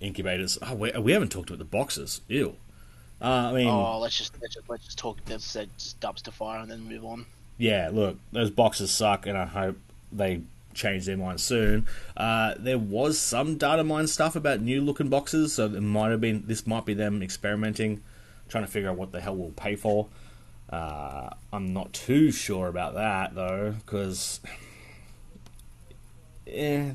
incubators. 0.00 0.58
Oh, 0.62 0.74
we, 0.74 0.92
we 0.92 1.12
haven't 1.12 1.30
talked 1.30 1.50
about 1.50 1.58
the 1.58 1.64
boxes. 1.64 2.20
Ew. 2.28 2.56
Uh, 3.20 3.24
I 3.50 3.52
mean, 3.52 3.66
Oh, 3.68 3.98
let's 3.98 4.16
just 4.16 4.34
let's 4.40 4.54
just 4.54 4.68
let's 4.68 4.84
just 4.84 4.98
talk. 4.98 5.18
Let's 5.28 5.56
uh, 5.56 5.66
just 5.76 5.98
dubs 6.00 6.22
to 6.22 6.30
fire 6.32 6.60
and 6.60 6.70
then 6.70 6.88
move 6.88 7.04
on. 7.04 7.26
yeah. 7.56 7.90
Look, 7.92 8.16
those 8.32 8.50
boxes 8.50 8.90
suck, 8.92 9.26
and 9.26 9.36
I 9.36 9.46
hope 9.46 9.76
they 10.12 10.42
change 10.74 11.06
their 11.06 11.16
mind 11.16 11.40
soon. 11.40 11.86
Uh, 12.16 12.54
there 12.56 12.78
was 12.78 13.18
some 13.18 13.56
data 13.56 13.82
mine 13.82 14.06
stuff 14.06 14.36
about 14.36 14.60
new 14.60 14.80
looking 14.80 15.08
boxes, 15.08 15.54
so 15.54 15.64
it 15.66 15.80
might 15.80 16.10
have 16.10 16.20
been 16.20 16.44
this 16.46 16.64
might 16.66 16.84
be 16.86 16.94
them 16.94 17.20
experimenting, 17.22 18.02
trying 18.48 18.64
to 18.64 18.70
figure 18.70 18.88
out 18.90 18.96
what 18.96 19.10
the 19.10 19.20
hell 19.20 19.34
we'll 19.34 19.50
pay 19.50 19.74
for. 19.74 20.06
Uh, 20.70 21.30
I'm 21.52 21.72
not 21.72 21.92
too 21.92 22.30
sure 22.30 22.68
about 22.68 22.94
that 22.94 23.34
though, 23.34 23.74
because 23.84 24.38
eh, 26.48 26.90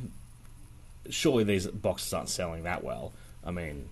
surely 1.09 1.43
these 1.43 1.67
boxes 1.67 2.13
aren't 2.13 2.29
selling 2.29 2.63
that 2.63 2.83
well. 2.83 3.11
I 3.45 3.51
mean, 3.51 3.89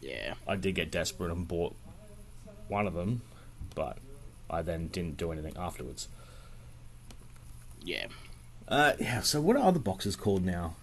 Yeah. 0.00 0.34
I 0.46 0.56
did 0.56 0.74
get 0.74 0.90
desperate 0.90 1.30
and 1.32 1.46
bought 1.48 1.74
one 2.68 2.86
of 2.86 2.94
them, 2.94 3.22
but 3.74 3.98
I 4.50 4.62
then 4.62 4.88
didn't 4.88 5.16
do 5.16 5.32
anything 5.32 5.56
afterwards. 5.56 6.08
Yeah. 7.82 8.06
Uh, 8.66 8.92
yeah. 9.00 9.20
So 9.22 9.40
what 9.40 9.56
are 9.56 9.62
other 9.62 9.78
boxes 9.78 10.16
called 10.16 10.44
now? 10.44 10.74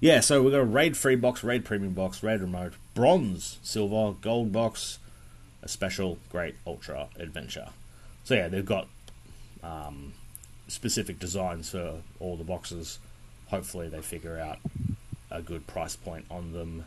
Yeah. 0.00 0.20
So 0.20 0.42
we've 0.42 0.52
got 0.52 0.60
a 0.60 0.64
raid 0.64 0.96
free 0.96 1.16
box, 1.16 1.42
raid 1.42 1.64
premium 1.64 1.94
box, 1.94 2.22
raid 2.22 2.40
remote, 2.40 2.74
bronze, 2.94 3.58
silver, 3.62 4.16
gold 4.20 4.52
box, 4.52 4.98
a 5.62 5.68
special, 5.68 6.18
great, 6.30 6.56
ultra 6.66 7.08
adventure. 7.18 7.68
So 8.24 8.34
yeah, 8.34 8.48
they've 8.48 8.64
got 8.64 8.88
um, 9.62 10.12
specific 10.68 11.18
designs 11.18 11.70
for 11.70 12.02
all 12.18 12.36
the 12.36 12.44
boxes. 12.44 12.98
Hopefully, 13.50 13.88
they 13.88 14.00
figure 14.00 14.38
out 14.38 14.58
a 15.30 15.42
good 15.42 15.66
price 15.66 15.96
point 15.96 16.24
on 16.30 16.52
them 16.52 16.84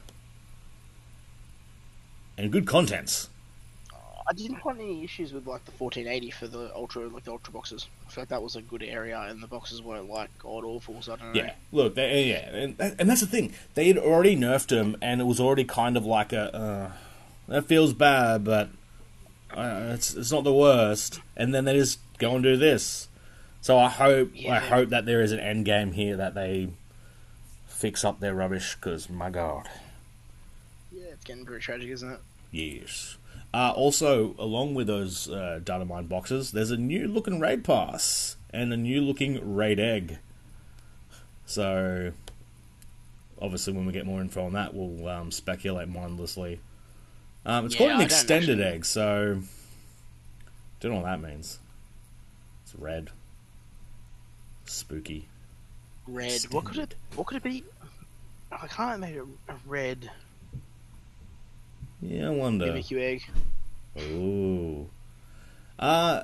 and 2.37 2.51
good 2.51 2.65
contents. 2.65 3.29
I 4.25 4.33
didn't 4.33 4.61
find 4.61 4.79
any 4.79 5.03
issues 5.03 5.33
with 5.33 5.45
like 5.47 5.65
the 5.65 5.71
1480 5.71 6.31
for 6.31 6.47
the 6.47 6.73
ultra, 6.73 7.07
like 7.07 7.25
the 7.25 7.31
ultra 7.31 7.51
boxes. 7.51 7.87
I 8.07 8.11
feel 8.11 8.21
like 8.21 8.29
that 8.29 8.41
was 8.41 8.55
a 8.55 8.61
good 8.61 8.81
area, 8.81 9.19
and 9.19 9.43
the 9.43 9.47
boxes 9.47 9.81
weren't 9.81 10.09
like 10.09 10.29
god 10.39 10.63
awful. 10.63 11.01
So 11.01 11.13
I 11.13 11.15
don't 11.17 11.33
know. 11.33 11.41
Yeah, 11.41 11.53
look, 11.71 11.95
they, 11.95 12.29
yeah, 12.29 12.55
and, 12.55 12.75
and 12.79 13.09
that's 13.09 13.21
the 13.21 13.27
thing. 13.27 13.53
They 13.73 13.87
had 13.87 13.97
already 13.97 14.37
nerfed 14.37 14.67
them, 14.67 14.95
and 15.01 15.19
it 15.19 15.25
was 15.25 15.39
already 15.39 15.65
kind 15.65 15.97
of 15.97 16.05
like 16.05 16.31
a 16.31 16.55
uh, 16.55 16.91
that 17.49 17.65
feels 17.65 17.93
bad, 17.93 18.45
but 18.45 18.69
uh, 19.51 19.91
it's 19.93 20.13
it's 20.13 20.31
not 20.31 20.45
the 20.45 20.53
worst. 20.53 21.19
And 21.35 21.53
then 21.53 21.65
they 21.65 21.73
just 21.73 21.99
go 22.17 22.35
and 22.35 22.43
do 22.43 22.55
this. 22.55 23.09
So 23.63 23.79
I 23.79 23.87
hope 23.87 24.33
I 24.49 24.59
hope 24.59 24.89
that 24.89 25.05
there 25.05 25.21
is 25.21 25.31
an 25.31 25.39
end 25.39 25.63
game 25.63 25.93
here 25.93 26.17
that 26.17 26.35
they 26.35 26.67
fix 27.65 28.03
up 28.03 28.19
their 28.19 28.35
rubbish. 28.35 28.75
Because 28.75 29.09
my 29.09 29.29
god, 29.29 29.69
Yeah, 30.91 31.05
it's 31.13 31.23
getting 31.23 31.45
pretty 31.45 31.61
tragic, 31.63 31.87
isn't 31.89 32.11
it? 32.11 32.19
yes. 32.51 33.15
Uh, 33.53 33.71
also, 33.73 34.35
along 34.37 34.73
with 34.73 34.87
those 34.87 35.29
uh, 35.29 35.61
data 35.63 35.85
mine 35.85 36.07
boxes, 36.07 36.51
there's 36.51 36.71
a 36.71 36.77
new 36.77 37.07
looking 37.07 37.39
raid 37.39 37.63
pass 37.63 38.35
and 38.51 38.73
a 38.73 38.77
new 38.77 38.99
looking 38.99 39.55
raid 39.55 39.79
egg. 39.79 40.17
So, 41.45 42.11
obviously, 43.41 43.71
when 43.71 43.85
we 43.85 43.93
get 43.93 44.05
more 44.05 44.19
info 44.19 44.45
on 44.45 44.53
that, 44.53 44.73
we'll 44.73 45.07
um, 45.07 45.31
speculate 45.31 45.87
mindlessly. 45.87 46.59
Um, 47.45 47.65
it's 47.67 47.75
Yeah, 47.75 47.77
called 47.77 47.91
an 47.91 48.01
I 48.01 48.03
extended 48.03 48.59
actually- 48.59 48.75
egg, 48.75 48.85
so 48.85 49.39
don't 50.81 50.91
know 50.91 50.97
what 50.99 51.05
that 51.05 51.21
means. 51.21 51.59
It's 52.63 52.75
red, 52.75 53.09
spooky. 54.65 55.27
Red. 56.07 56.41
What 56.51 56.65
could 56.65 56.77
it? 56.77 56.95
What 57.15 57.27
could 57.27 57.37
it 57.37 57.43
be? 57.43 57.63
I 58.51 58.67
can't 58.67 58.99
make 58.99 59.15
a, 59.15 59.23
a 59.23 59.55
red 59.65 60.11
Yeah, 62.01 62.27
I 62.27 62.29
wonder. 62.31 62.65
BBQ 62.67 62.99
egg. 62.99 63.23
Ooh. 63.99 64.89
Uh, 65.79 66.23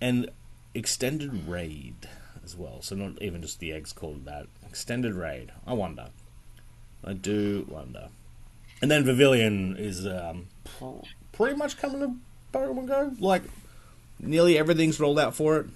and 0.00 0.30
extended 0.74 1.48
raid 1.48 2.08
as 2.44 2.56
well. 2.56 2.80
So 2.82 2.94
not 2.94 3.20
even 3.20 3.42
just 3.42 3.60
the 3.60 3.72
eggs 3.72 3.92
called 3.92 4.24
that. 4.24 4.46
Extended 4.66 5.14
raid. 5.14 5.52
I 5.66 5.74
wonder. 5.74 6.08
I 7.04 7.12
do 7.12 7.66
wonder. 7.68 8.08
And 8.82 8.90
then 8.90 9.04
Vivillon 9.04 9.76
is 9.78 10.06
um, 10.06 10.48
pretty 11.32 11.56
much 11.56 11.76
coming 11.76 12.00
to 12.00 12.16
Pokemon 12.56 12.86
Go. 12.86 13.12
Like, 13.18 13.42
nearly 14.18 14.56
everything's 14.56 14.98
rolled 14.98 15.18
out 15.18 15.34
for 15.34 15.58
it. 15.58 15.66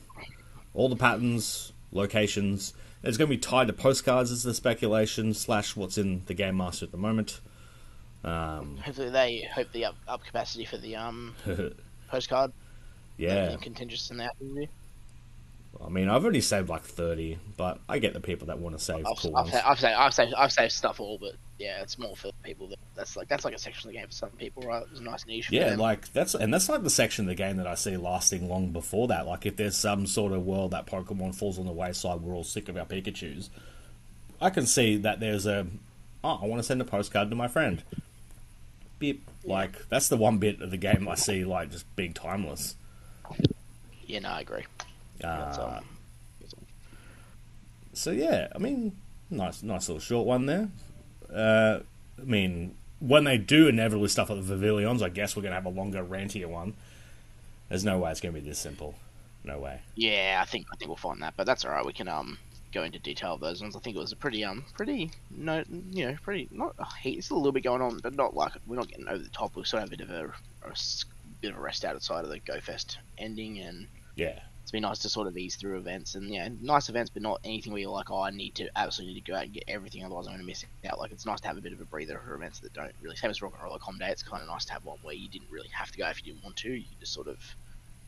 All 0.73 0.89
the 0.89 0.97
patterns, 0.97 1.73
locations. 1.95 2.75
It's 3.03 3.17
going 3.17 3.29
to 3.29 3.37
be 3.37 3.41
tied 3.41 3.67
to 3.69 3.73
postcards 3.73 4.31
as 4.31 4.43
the 4.43 4.55
speculation 4.55 5.33
slash 5.35 5.77
what's 5.77 5.97
in 5.99 6.23
the 6.27 6.35
Game 6.35 6.57
Master 6.57 6.85
at 6.85 6.91
the 6.93 6.99
moment. 6.99 7.41
Um, 8.23 8.79
Hopefully 8.79 9.11
they 9.11 9.49
hope 9.55 9.71
the 9.73 9.85
up, 9.87 9.97
up 10.09 10.25
capacity 10.25 10.65
for 10.65 10.79
the 10.79 10.97
um 10.97 11.35
postcard. 12.09 12.53
yeah. 13.19 13.51
And 13.51 13.63
contingent 13.63 14.11
in 14.11 14.17
that. 14.19 14.35
movie. 14.41 14.69
I 15.85 15.89
mean, 15.89 16.09
I've 16.09 16.23
already 16.23 16.41
saved 16.41 16.69
like 16.69 16.83
30, 16.83 17.39
but 17.57 17.81
I 17.89 17.99
get 17.99 18.15
the 18.15 18.21
people 18.21 18.47
that 18.47 18.59
want 18.59 18.79
to 18.79 18.83
save 18.83 19.05
I've, 19.07 19.17
cool 19.19 19.37
I've, 19.37 19.51
saved, 19.51 19.65
I've, 19.65 19.81
saved, 19.81 19.95
I've 19.95 20.15
saved 20.15 20.35
I've 20.35 20.53
saved 20.53 20.73
stuff 20.73 21.01
all, 21.01 21.19
but 21.19 21.33
yeah, 21.59 21.83
it's 21.83 21.99
more 21.99 22.17
for 22.17 22.31
people 22.43 22.69
that 22.69 22.79
that's 22.97 23.17
like 23.17 23.29
that's 23.29 23.45
like 23.45 23.55
a 23.55 23.59
section 23.59 23.89
of 23.89 23.93
the 23.93 23.99
game 23.99 24.07
for 24.09 24.13
some 24.13 24.31
people, 24.31 24.63
right? 24.65 24.83
It's 24.91 25.01
a 25.01 25.03
nice 25.03 25.27
niche. 25.27 25.49
For 25.49 25.55
Yeah, 25.55 25.77
like 25.77 26.13
that's 26.13 26.35
and 26.35 26.53
that's 26.53 26.69
like 26.69 26.83
the 26.83 26.91
section 26.91 27.27
of 27.27 27.29
the 27.29 27.35
game 27.35 27.59
that 27.59 27.67
I 27.67 27.75
see 27.75 27.97
lasting 27.97 28.49
long 28.49 28.71
before 28.71 29.09
that. 29.09 29.27
Like 29.27 29.47
if 29.47 29.57
there's 29.57 29.77
some 29.77 30.07
sort 30.07 30.33
of 30.33 30.45
world 30.45 30.73
that 30.73 30.87
Pokemon 30.87 31.35
falls 31.35 31.59
on 31.59 31.67
the 31.67 31.73
wayside, 31.73 32.21
we're 32.21 32.35
all 32.35 32.45
sick 32.45 32.69
of 32.69 32.77
our 32.77 32.85
Pikachu's. 32.85 33.51
I 34.41 34.51
can 34.51 34.67
see 34.67 34.97
that 34.99 35.21
there's 35.21 35.47
a 35.47 35.67
oh, 36.25 36.41
I 36.43 36.47
want 36.47 36.59
to 36.59 36.65
send 36.65 36.81
a 36.81 36.85
postcard 36.85 37.31
to 37.31 37.37
my 37.37 37.49
friend. 37.49 37.83
Beep. 38.99 39.25
Like 39.45 39.89
that's 39.89 40.09
the 40.09 40.17
one 40.17 40.39
bit 40.39 40.61
of 40.61 40.71
the 40.73 40.77
game 40.77 41.09
I 41.09 41.15
see 41.15 41.45
like 41.45 41.71
just 41.71 41.95
being 41.95 42.15
timeless. 42.15 42.75
yeah, 44.07 44.19
no, 44.21 44.31
I 44.31 44.41
agree. 44.41 44.65
That's, 45.21 45.59
Uh, 45.59 45.79
um, 45.79 45.85
so 47.93 48.11
yeah, 48.11 48.49
I 48.53 48.59
mean, 48.59 48.93
nice, 49.31 49.63
nice 49.63 49.89
little 49.89 50.01
short 50.01 50.27
one 50.27 50.47
there. 50.47 50.69
Uh, 51.33 51.81
I 52.21 52.25
mean, 52.25 52.77
when 53.01 53.25
they 53.25 53.39
do 53.39 53.69
inevitably 53.69 54.09
stuff 54.09 54.31
like 54.31 54.45
the 54.45 54.57
Vivillons, 54.57 55.03
I 55.03 55.09
guess 55.09 55.37
we're 55.37 55.43
gonna 55.43 55.55
have 55.55 55.67
a 55.67 55.71
longer, 55.71 56.03
rantier 56.05 56.47
one. 56.47 56.75
There's 57.69 57.85
no 57.85 57.99
way 57.99 58.11
it's 58.11 58.21
gonna 58.21 58.33
be 58.33 58.41
this 58.41 58.59
simple. 58.59 58.95
No 59.45 59.59
way. 59.59 59.81
Yeah, 59.95 60.41
I 60.43 60.47
think 60.47 60.67
I 60.73 60.77
think 60.77 60.89
we'll 60.89 60.97
find 60.97 61.23
that, 61.23 61.35
but 61.37 61.45
that's 61.45 61.65
all 61.65 61.71
right. 61.73 61.85
We 61.85 61.93
can 61.93 62.09
um 62.09 62.39
go 62.73 62.83
into 62.83 62.99
detail 62.99 63.35
of 63.35 63.41
those 63.41 63.61
ones. 63.61 63.77
I 63.77 63.79
think 63.81 63.95
it 63.97 64.01
was 64.01 64.13
a 64.13 64.17
pretty 64.17 64.43
um 64.45 64.65
pretty 64.75 65.11
no 65.31 65.63
you 65.91 66.07
know 66.07 66.17
pretty 66.23 66.49
not 66.51 66.75
uh, 66.79 66.85
heat. 67.01 67.19
It's 67.19 67.31
a 67.31 67.35
little 67.35 67.53
bit 67.53 67.63
going 67.63 67.83
on, 67.83 67.99
but 67.99 68.15
not 68.15 68.35
like 68.35 68.53
we're 68.67 68.77
not 68.77 68.89
getting 68.89 69.09
over 69.09 69.23
the 69.23 69.29
top. 69.29 69.55
We 69.55 69.65
still 69.65 69.81
have 69.81 69.89
a 69.89 69.97
bit 69.97 70.01
of 70.01 70.11
a 70.11 70.33
bit 71.41 71.53
of 71.53 71.59
a 71.59 71.61
rest 71.61 71.85
outside 71.85 72.25
of 72.25 72.31
the 72.31 72.39
Go 72.41 72.59
Fest 72.61 72.99
ending, 73.19 73.59
and 73.59 73.87
Yeah, 74.17 74.41
it's 74.65 74.73
been 74.73 74.83
nice 74.83 75.01
to 75.01 75.11
sort 75.11 75.29
of 75.29 75.37
ease 75.37 75.57
through 75.57 75.79
events 75.79 76.17
and 76.17 76.33
yeah, 76.33 76.49
nice 76.61 76.89
events, 76.89 77.11
but 77.11 77.23
not 77.23 77.41
anything 77.45 77.73
where 77.73 77.83
you're 77.83 77.91
like, 77.93 78.11
oh, 78.11 78.23
I 78.23 78.31
need 78.31 78.57
to 78.57 78.69
absolutely 78.77 79.15
need 79.15 79.25
to 79.27 79.33
go 79.33 79.37
out 79.39 79.45
and 79.45 79.55
get 79.55 79.65
everything, 79.69 80.05
otherwise 80.05 80.27
I'm 80.27 80.33
going 80.35 80.41
to 80.41 80.47
miss 80.47 80.65
out. 80.91 80.99
Like 80.99 81.13
it's 81.13 81.27
nice 81.27 81.41
to 81.43 81.49
have 81.49 81.59
a 81.59 81.63
bit 81.63 81.75
of 81.75 81.81
a 81.81 81.87
breather 81.87 82.21
for 82.25 82.35
events 82.35 82.61
that 82.61 82.73
don't 82.75 82.93
really. 83.01 83.17
Same 83.17 83.31
as 83.31 83.41
Roggenrola 83.41 83.81
Com 83.81 83.99
Day, 83.99 84.11
it's 84.11 84.23
kind 84.25 84.43
of 84.43 84.49
nice 84.49 84.65
to 84.67 84.73
have 84.75 84.85
one 84.85 84.99
where 85.03 85.15
you 85.15 85.29
didn't 85.31 85.51
really 85.51 85.69
have 85.73 85.91
to 85.93 85.99
go 85.99 86.09
if 86.09 86.25
you 86.25 86.33
didn't 86.33 86.45
want 86.45 86.57
to. 86.57 86.73
You 86.73 86.97
just 87.01 87.13
sort 87.15 87.29
of 87.29 87.39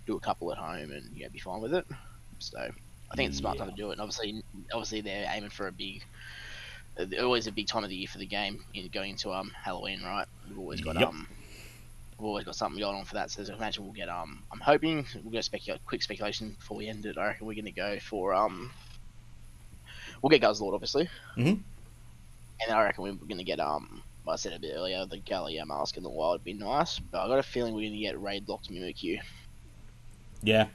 do 0.06 0.16
a 0.16 0.20
couple 0.20 0.52
at 0.52 0.58
home 0.58 0.90
and 0.92 1.14
you 1.14 1.24
know 1.24 1.30
be 1.30 1.38
fine 1.38 1.60
with 1.62 1.74
it. 1.74 1.86
So 2.38 2.58
I 2.58 3.16
think 3.16 3.28
it's 3.28 3.36
a 3.38 3.40
smart 3.40 3.58
time 3.58 3.68
to 3.68 3.74
do 3.74 3.90
it. 3.90 3.92
And 3.92 4.00
obviously, 4.00 4.42
obviously 4.72 5.02
they're 5.02 5.30
aiming 5.30 5.50
for 5.50 5.68
a 5.68 5.72
big. 5.72 6.02
uh, 6.98 7.06
Always 7.22 7.46
a 7.46 7.52
big 7.52 7.68
time 7.68 7.84
of 7.84 7.90
the 7.90 7.96
year 7.96 8.08
for 8.08 8.18
the 8.18 8.26
game, 8.26 8.58
you 8.72 8.88
going 8.90 9.10
into 9.12 9.32
um 9.32 9.50
Halloween, 9.62 10.02
right? 10.02 10.26
We've 10.48 10.58
always 10.58 10.80
got 10.80 10.96
Yep. 10.96 11.08
um 11.08 11.28
we've 12.18 12.26
always 12.26 12.44
got 12.44 12.56
something 12.56 12.80
going 12.80 12.96
on 12.96 13.04
for 13.04 13.14
that. 13.14 13.30
So 13.30 13.42
I 13.42 13.56
imagine 13.56 13.84
we'll 13.84 13.92
get 13.92 14.08
um. 14.08 14.42
I'm 14.52 14.60
hoping 14.60 15.06
we'll 15.22 15.32
go 15.32 15.40
speculate 15.40 15.84
quick 15.86 16.02
speculation 16.02 16.56
before 16.58 16.76
we 16.78 16.88
end 16.88 17.04
it. 17.06 17.18
I 17.18 17.26
reckon 17.26 17.46
we're 17.46 17.54
gonna 17.54 17.70
go 17.72 17.98
for 18.00 18.34
um. 18.34 18.70
We'll 20.22 20.30
get 20.30 20.42
Guzzlord 20.42 20.74
obviously. 20.74 21.08
Mhm. 21.36 21.60
And 22.62 22.72
I 22.72 22.82
reckon 22.84 23.04
we're 23.04 23.12
gonna 23.28 23.44
get 23.44 23.60
um. 23.60 24.02
I 24.28 24.34
said 24.34 24.54
a 24.54 24.58
bit 24.58 24.72
earlier, 24.74 25.06
the 25.06 25.18
Gallia 25.18 25.64
mask 25.64 25.96
in 25.96 26.02
the 26.02 26.10
wild 26.10 26.40
would 26.40 26.44
be 26.44 26.52
nice, 26.52 26.98
but 26.98 27.20
I 27.24 27.28
got 27.28 27.38
a 27.38 27.44
feeling 27.44 27.74
we're 27.74 27.88
gonna 27.88 28.00
get 28.00 28.20
raid 28.20 28.48
locked 28.48 28.70
Mimikyu. 28.72 29.20
yeah, 30.42 30.66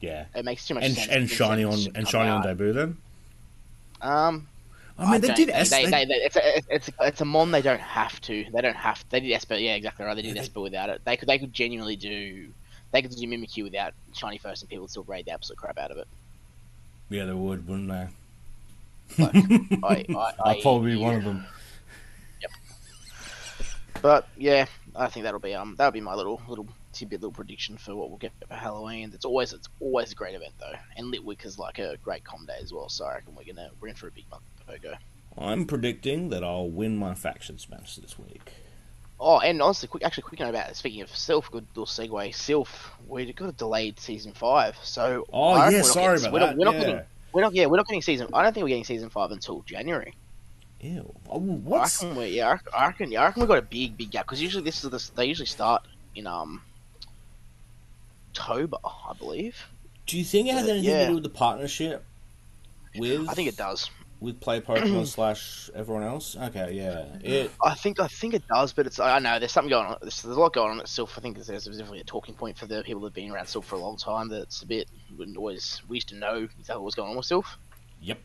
yeah. 0.00 0.24
It 0.34 0.44
makes 0.46 0.66
too 0.66 0.74
much 0.74 0.84
And 0.84 0.94
sense. 0.94 1.08
and 1.10 1.28
shiny 1.28 1.64
on 1.64 1.78
and 1.94 2.08
shiny 2.08 2.30
on 2.30 2.42
debut 2.42 2.72
then. 2.72 2.96
Um, 4.00 4.48
I 5.06 5.12
mean, 5.12 5.20
they 5.20 5.28
did. 5.28 5.36
think- 5.48 5.50
S- 5.58 5.70
they, 5.70 5.84
they- 5.84 5.90
they, 5.90 6.04
they, 6.06 6.14
it's 6.14 6.36
a 6.36 6.58
it's 6.74 6.88
a, 6.88 6.92
it's 7.00 7.20
a 7.20 7.24
mon. 7.24 7.50
They 7.50 7.62
don't 7.62 7.80
have 7.80 8.20
to. 8.22 8.44
They 8.52 8.60
don't 8.60 8.76
have. 8.76 8.98
To. 9.00 9.10
They 9.10 9.20
did 9.20 9.32
Esper. 9.32 9.54
Yeah, 9.54 9.74
exactly 9.74 10.04
right. 10.04 10.14
They 10.14 10.22
did 10.22 10.28
Yeah, 10.28 10.34
they- 10.34 10.40
Esper 10.40 10.60
without 10.60 10.88
it. 10.90 11.02
They 11.04 11.16
could 11.16 11.28
they 11.28 11.38
could 11.38 11.52
genuinely 11.52 11.96
do. 11.96 12.48
They 12.92 13.00
could 13.02 13.10
do 13.10 13.26
Mimikyu 13.26 13.64
without 13.64 13.94
shiny 14.12 14.38
first, 14.38 14.62
and 14.62 14.68
people 14.68 14.82
would 14.82 14.90
still 14.90 15.04
raid 15.04 15.24
the 15.26 15.32
absolute 15.32 15.58
crap 15.58 15.78
out 15.78 15.90
of 15.90 15.96
it. 15.98 16.06
yeah, 17.08 17.24
they 17.24 17.32
would, 17.32 17.66
wouldn't 17.66 17.88
they? 17.88 18.08
Like, 19.22 19.34
I, 19.82 20.04
I, 20.14 20.14
I, 20.18 20.32
I'll 20.44 20.60
probably 20.60 20.92
be 20.92 20.96
one 20.98 21.14
of 21.16 21.24
them. 21.24 21.44
Yep. 22.42 22.50
But 24.02 24.28
yeah, 24.36 24.66
I 24.96 25.06
think 25.08 25.24
that'll 25.24 25.40
be 25.40 25.54
um 25.54 25.74
that'll 25.78 25.92
be 25.92 26.00
my 26.00 26.14
little 26.14 26.40
little 26.48 26.66
tidbit 26.92 27.20
little 27.20 27.32
prediction 27.32 27.76
for 27.78 27.94
what 27.94 28.08
we'll 28.10 28.18
get 28.18 28.32
for 28.46 28.54
Halloween. 28.54 29.10
It's 29.14 29.24
always 29.24 29.52
it's 29.52 29.68
always 29.80 30.12
a 30.12 30.14
great 30.14 30.34
event 30.34 30.52
though, 30.58 30.74
and 30.96 31.12
Litwick 31.12 31.44
is 31.46 31.58
like 31.58 31.78
a 31.78 31.96
great 32.02 32.24
com 32.24 32.44
day 32.46 32.58
as 32.62 32.72
well. 32.72 32.88
So 32.88 33.04
I 33.04 33.14
reckon 33.14 33.34
we're 33.34 33.44
gonna 33.44 33.70
we're 33.80 33.88
in 33.88 33.94
for 33.94 34.08
a 34.08 34.10
big 34.10 34.24
month 34.30 34.42
of 34.72 34.80
Pogo. 34.82 34.96
I'm 35.38 35.66
predicting 35.66 36.28
that 36.30 36.44
I'll 36.44 36.68
win 36.68 36.96
my 36.96 37.14
faction 37.14 37.58
smash 37.58 37.96
this 37.96 38.18
week. 38.18 38.52
Oh, 39.18 39.38
and 39.38 39.62
honestly, 39.62 39.88
quick 39.88 40.02
actually 40.04 40.24
quick 40.24 40.40
note 40.40 40.50
about 40.50 40.68
it. 40.70 40.76
Speaking 40.76 41.00
of 41.00 41.08
Silph, 41.10 41.50
good 41.50 41.64
little 41.76 41.86
segue. 41.86 42.30
Silph, 42.34 42.90
we 43.08 43.32
got 43.32 43.48
a 43.48 43.52
delayed 43.52 43.98
season 44.00 44.32
five, 44.32 44.76
so 44.82 45.24
Oh 45.32 45.54
yeah, 45.56 45.68
we're 45.68 45.76
not 45.78 45.86
sorry 45.86 46.18
getting- 46.18 46.28
about 46.28 46.32
we're 46.32 46.40
that. 46.40 46.56
Not, 46.56 46.56
we're 46.58 46.64
not 46.64 46.74
yeah. 46.74 46.80
getting 46.80 47.04
we're 47.32 47.40
not 47.42 47.54
yeah 47.54 47.66
we're 47.66 47.76
not 47.76 47.86
getting 47.86 48.02
season. 48.02 48.28
I 48.34 48.42
don't 48.42 48.52
think 48.52 48.64
we're 48.64 48.68
getting 48.68 48.84
season 48.84 49.08
five 49.10 49.30
until 49.30 49.62
January. 49.62 50.14
Ew. 50.80 51.14
Oh, 51.30 51.36
I 51.36 51.38
what's 51.38 52.02
reckon 52.02 52.18
we 52.18 52.26
yeah 52.30 52.56
I 52.76 52.86
reckon- 52.88 53.12
yeah, 53.12 53.22
I 53.22 53.26
reckon 53.26 53.42
we 53.42 53.46
got 53.46 53.58
a 53.58 53.62
big 53.62 53.96
big 53.96 54.10
gap 54.10 54.26
because 54.26 54.42
usually 54.42 54.64
this 54.64 54.82
is 54.84 54.90
the 54.90 55.10
they 55.14 55.26
usually 55.26 55.46
start 55.46 55.86
in 56.16 56.26
um 56.26 56.60
October, 58.32 58.78
I 58.84 59.12
believe. 59.18 59.66
Do 60.06 60.18
you 60.18 60.24
think 60.24 60.48
it 60.48 60.54
has 60.54 60.68
anything 60.68 60.90
to 60.90 61.06
do 61.08 61.14
with 61.14 61.22
the 61.22 61.28
partnership 61.28 62.04
with? 62.96 63.28
I 63.28 63.34
think 63.34 63.48
it 63.48 63.56
does. 63.56 63.88
With 64.22 64.40
Play 64.40 64.60
Pokemon 64.60 65.06
slash 65.08 65.68
everyone 65.74 66.04
else. 66.04 66.36
Okay, 66.36 66.72
yeah. 66.74 67.06
It 67.22 67.50
I 67.60 67.74
think 67.74 67.98
I 67.98 68.06
think 68.06 68.34
it 68.34 68.44
does, 68.46 68.72
but 68.72 68.86
it's 68.86 69.00
I 69.00 69.18
know 69.18 69.40
there's 69.40 69.50
something 69.50 69.68
going 69.68 69.86
on. 69.86 69.96
There's, 70.00 70.22
there's 70.22 70.36
a 70.36 70.40
lot 70.40 70.52
going 70.52 70.70
on 70.70 70.78
at 70.78 70.86
Silph. 70.86 71.18
I 71.18 71.20
think 71.20 71.34
there's, 71.34 71.48
definitely 71.64 72.00
a 72.00 72.04
talking 72.04 72.36
point 72.36 72.56
for 72.56 72.66
the 72.66 72.84
people 72.84 73.02
that've 73.02 73.14
been 73.14 73.32
around 73.32 73.46
Silph 73.46 73.64
for 73.64 73.74
a 73.74 73.80
long 73.80 73.96
time. 73.96 74.28
That's 74.28 74.62
a 74.62 74.66
bit 74.66 74.88
wouldn't 75.18 75.36
always 75.36 75.82
we 75.88 75.96
used 75.96 76.08
to 76.10 76.14
know 76.14 76.48
exactly 76.58 76.76
what 76.76 76.84
was 76.84 76.94
going 76.94 77.10
on 77.10 77.16
with 77.16 77.26
Silph. 77.26 77.56
Yep. 78.00 78.20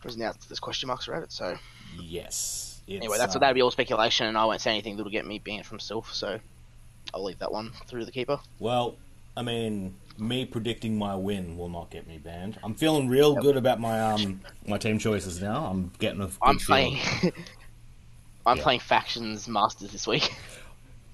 Whereas 0.00 0.16
now 0.16 0.32
there's 0.48 0.58
question 0.58 0.86
marks 0.86 1.06
around 1.06 1.24
it. 1.24 1.32
So 1.32 1.56
yes. 2.00 2.80
Anyway, 2.88 3.18
that's 3.18 3.34
um, 3.34 3.40
that'd 3.40 3.54
be 3.54 3.60
all 3.60 3.70
speculation, 3.70 4.26
and 4.26 4.38
I 4.38 4.46
won't 4.46 4.62
say 4.62 4.70
anything 4.70 4.96
that'll 4.96 5.12
get 5.12 5.26
me 5.26 5.38
banned 5.38 5.66
from 5.66 5.78
Silph. 5.78 6.12
So 6.14 6.40
I'll 7.12 7.24
leave 7.24 7.40
that 7.40 7.52
one 7.52 7.72
through 7.86 8.06
the 8.06 8.12
keeper. 8.12 8.40
Well, 8.58 8.96
I 9.36 9.42
mean, 9.42 9.94
me 10.18 10.44
predicting 10.44 10.96
my 10.98 11.14
win 11.14 11.56
will 11.56 11.68
not 11.68 11.90
get 11.90 12.06
me 12.06 12.18
banned. 12.18 12.58
I'm 12.62 12.74
feeling 12.74 13.08
real 13.08 13.34
Yep. 13.34 13.42
good 13.42 13.56
about 13.56 13.80
my 13.80 14.00
um 14.00 14.40
my 14.66 14.78
team 14.78 14.98
choices 14.98 15.40
now. 15.42 15.66
I'm 15.66 15.92
getting 15.98 16.20
a. 16.20 16.26
Good 16.26 16.36
I'm 16.42 16.58
playing. 16.58 16.98
I'm 18.46 18.56
Yeah. 18.58 18.62
playing 18.62 18.80
factions 18.80 19.48
masters 19.48 19.90
this 19.92 20.06
week. 20.06 20.32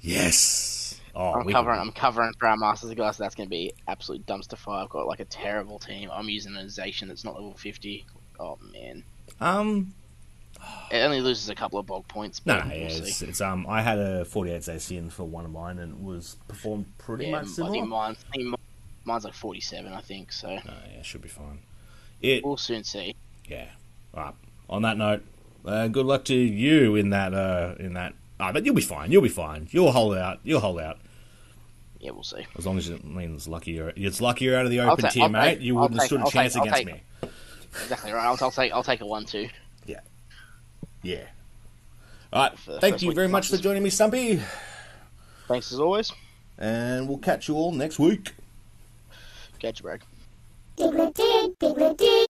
Yes. 0.01 1.01
Oh, 1.15 1.33
I'm 1.35 1.49
covering. 1.49 1.79
can- 1.79 1.87
I'm 1.89 1.93
covering 1.93 2.33
for 2.39 2.49
our 2.49 2.57
masters 2.57 2.93
guys. 2.95 3.17
So 3.17 3.23
that's 3.23 3.35
going 3.35 3.47
to 3.47 3.51
be 3.51 3.73
absolute 3.89 4.25
dumpster 4.27 4.57
fire. 4.57 4.83
I've 4.85 4.89
got 4.91 5.07
like 5.07 5.21
a 5.21 5.25
terrible 5.27 5.79
team. 5.79 6.11
I'm 6.13 6.29
using 6.29 6.57
an 6.57 6.67
Zacian 6.67 7.09
that's 7.09 7.25
not 7.25 7.35
level 7.35 7.55
50. 7.55 8.05
Oh 8.41 8.59
man, 8.73 9.05
Um. 9.41 9.95
it 10.91 10.99
only 10.99 11.21
loses 11.21 11.49
a 11.51 11.55
couple 11.55 11.79
of 11.79 11.87
bog 11.87 12.09
points. 12.09 12.41
No, 12.47 12.57
But 12.57 12.69
no, 12.69 12.75
yeah, 12.75 12.81
it's, 12.89 13.23
it's 13.23 13.41
um. 13.41 13.67
I 13.69 13.83
had 13.83 13.99
a 13.99 14.25
48 14.25 14.63
Zacian 14.63 15.13
for 15.13 15.25
one 15.25 15.45
of 15.45 15.51
mine, 15.53 15.79
and 15.79 15.93
it 15.93 16.01
was 16.03 16.37
performed 16.49 16.87
pretty 16.99 17.27
Yeah, 17.27 17.33
much 17.33 17.45
I 17.45 17.49
similar. 17.49 17.73
think 17.73 17.89
mine's, 17.89 18.25
I 18.33 18.37
think 18.37 18.49
mine's 19.05 19.25
like 19.25 19.35
47. 19.35 19.93
I 19.93 20.01
think 20.01 20.33
so. 20.33 20.49
No, 20.49 20.61
yeah, 20.95 21.03
should 21.03 21.23
be 21.23 21.29
fine. 21.29 21.61
It 22.21 22.45
We'll 22.45 22.57
soon 22.57 22.85
see. 22.85 23.15
Yeah. 23.49 23.67
All 24.15 24.23
right. 24.25 24.35
On 24.71 24.83
that 24.83 24.97
note, 24.97 25.23
uh, 25.67 25.89
good 25.89 26.07
luck 26.07 26.25
to 26.27 26.35
you 26.35 26.95
in 26.97 27.11
that. 27.11 27.35
Uh, 27.35 27.75
in 27.79 27.95
that. 27.95 28.15
Ah, 28.41 28.53
but 28.53 28.65
you'll 28.65 28.75
be 28.75 28.81
fine. 28.83 29.11
You'll 29.13 29.23
be 29.23 29.29
fine. 29.29 29.69
You'll 29.71 29.93
hold 29.93 30.17
out. 30.17 30.41
You'll 30.43 30.61
hold 30.61 30.81
out 30.81 30.99
Yeah, 32.01 32.11
we'll 32.13 32.23
see. 32.25 32.47
as 32.59 32.67
long 32.67 32.79
as 32.79 32.89
it 32.89 33.05
means 33.05 33.47
lucky. 33.47 33.73
You're, 33.73 33.93
it's 33.95 34.21
lucky 34.21 34.47
you're 34.47 34.57
out 34.59 34.65
of 34.65 34.71
the 34.71 34.81
open 34.81 35.05
ta- 35.05 35.11
tier, 35.11 35.23
I'll 35.25 35.29
mate. 35.29 35.55
take- 35.57 35.61
you 35.63 35.75
wouldn't 35.77 36.01
have 36.01 36.07
stood 36.07 36.21
a 36.21 36.25
I'll 36.25 36.31
chance 36.31 36.55
take- 36.55 36.63
against 36.63 36.79
take- 36.79 36.87
me. 36.87 37.03
Exactly 37.83 38.13
right. 38.13 38.25
I'll, 38.27 38.37
I'll 38.41 38.51
take. 38.51 38.71
I'll 38.73 38.83
take 38.83 39.01
a 39.01 39.07
one-two. 39.07 39.49
Yeah. 39.87 40.01
Yeah. 41.03 41.25
All 42.33 42.43
right. 42.51 42.59
Thank 42.81 43.01
you 43.03 43.13
very 43.15 43.29
much 43.29 43.49
for 43.49 43.57
joining 43.57 43.83
me, 43.83 43.89
Stumpy, 43.91 44.41
Thanks 45.49 45.73
as 45.73 45.81
always. 45.81 46.13
and 46.59 47.09
we'll 47.09 47.19
catch 47.19 47.49
you 47.49 47.55
all 47.55 47.73
next 47.73 47.99
week. 47.99 48.33
Dig. 51.99 52.27